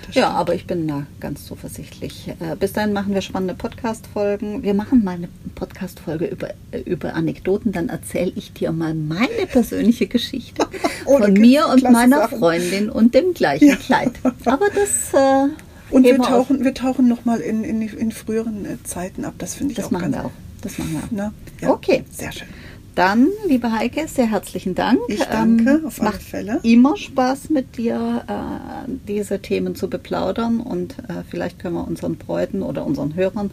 Das 0.09 0.15
Ja, 0.15 0.29
aber 0.31 0.53
ich 0.55 0.65
bin 0.67 0.87
da 0.87 1.05
ganz 1.19 1.45
zuversichtlich. 1.45 2.27
Äh, 2.39 2.55
bis 2.55 2.73
dahin 2.73 2.93
machen 2.93 3.13
wir 3.13 3.21
spannende 3.21 3.53
Podcast-Folgen. 3.55 4.63
Wir 4.63 4.73
machen 4.73 5.03
mal 5.03 5.15
eine 5.15 5.29
Podcast-Folge 5.55 6.25
über, 6.25 6.49
äh, 6.71 6.79
über 6.85 7.13
Anekdoten. 7.15 7.71
Dann 7.71 7.89
erzähle 7.89 8.31
ich 8.35 8.53
dir 8.53 8.71
mal 8.71 8.93
meine 8.93 9.47
persönliche 9.51 10.07
Geschichte 10.07 10.67
Oh, 11.05 11.17
von 11.19 11.33
mir 11.33 11.67
und 11.67 11.83
meiner 11.83 12.19
Sachen. 12.19 12.39
Freundin 12.39 12.89
und 12.89 13.13
dem 13.15 13.33
gleichen 13.33 13.69
Ja. 13.69 13.75
Kleid. 13.75 14.11
Aber 14.45 14.67
das 14.75 15.13
äh, 15.13 15.47
Und 15.89 16.03
wir 16.03 16.19
auf. 16.19 16.27
tauchen, 16.27 16.63
wir 16.63 16.73
tauchen 16.73 17.07
nochmal 17.07 17.39
in, 17.39 17.63
in, 17.63 17.81
in 17.81 18.11
früheren 18.11 18.65
äh, 18.65 18.83
Zeiten 18.83 19.25
ab. 19.25 19.33
Das 19.37 19.55
finde 19.55 19.71
ich 19.71 19.77
Das 19.77 19.85
auch 19.87 19.91
machen 19.91 20.11
ganz 20.11 20.15
wir 20.17 20.25
auch. 20.25 20.31
Das 20.61 20.77
machen 20.77 20.91
wir 20.93 20.99
auch. 20.99 21.07
Na, 21.11 21.33
ja, 21.61 21.69
Okay. 21.71 22.03
Sehr 22.11 22.31
schön. 22.31 22.47
Dann, 22.95 23.27
liebe 23.47 23.71
Heike, 23.71 24.07
sehr 24.07 24.25
herzlichen 24.29 24.75
Dank. 24.75 24.99
Ähm, 25.07 25.15
Ich 25.15 25.23
danke, 25.23 25.81
auf 25.85 26.01
alle 26.01 26.09
macht 26.11 26.21
Fälle. 26.21 26.59
immer 26.63 26.97
Spaß 26.97 27.49
mit 27.49 27.77
dir, 27.77 28.23
äh, 28.27 28.91
diese 29.07 29.39
Themen 29.39 29.75
zu 29.75 29.89
beplaudern 29.89 30.59
und 30.59 30.99
äh, 31.07 31.23
vielleicht 31.29 31.59
können 31.59 31.75
wir 31.75 31.87
unseren 31.87 32.17
Bräuten 32.17 32.61
oder 32.61 32.85
unseren 32.85 33.15
Hörern 33.15 33.51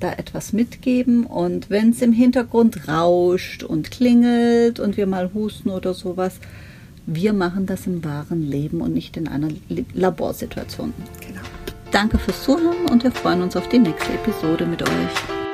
da 0.00 0.12
etwas 0.12 0.52
mitgeben. 0.52 1.24
Und 1.26 1.70
wenn 1.70 1.90
es 1.90 2.02
im 2.02 2.12
Hintergrund 2.12 2.88
rauscht 2.88 3.62
und 3.62 3.90
klingelt 3.90 4.80
und 4.80 4.96
wir 4.96 5.06
mal 5.06 5.30
husten 5.32 5.70
oder 5.70 5.94
sowas, 5.94 6.34
wir 7.06 7.32
machen 7.32 7.66
das 7.66 7.86
im 7.86 8.04
wahren 8.04 8.42
Leben 8.48 8.80
und 8.80 8.94
nicht 8.94 9.16
in 9.16 9.28
einer 9.28 9.48
Laborsituation. 9.94 10.92
Genau. 11.26 11.40
Danke 11.90 12.18
fürs 12.18 12.42
Zuhören 12.42 12.86
und 12.90 13.02
wir 13.02 13.12
freuen 13.12 13.42
uns 13.42 13.56
auf 13.56 13.68
die 13.68 13.78
nächste 13.78 14.12
Episode 14.12 14.66
mit 14.66 14.82
euch. 14.82 15.47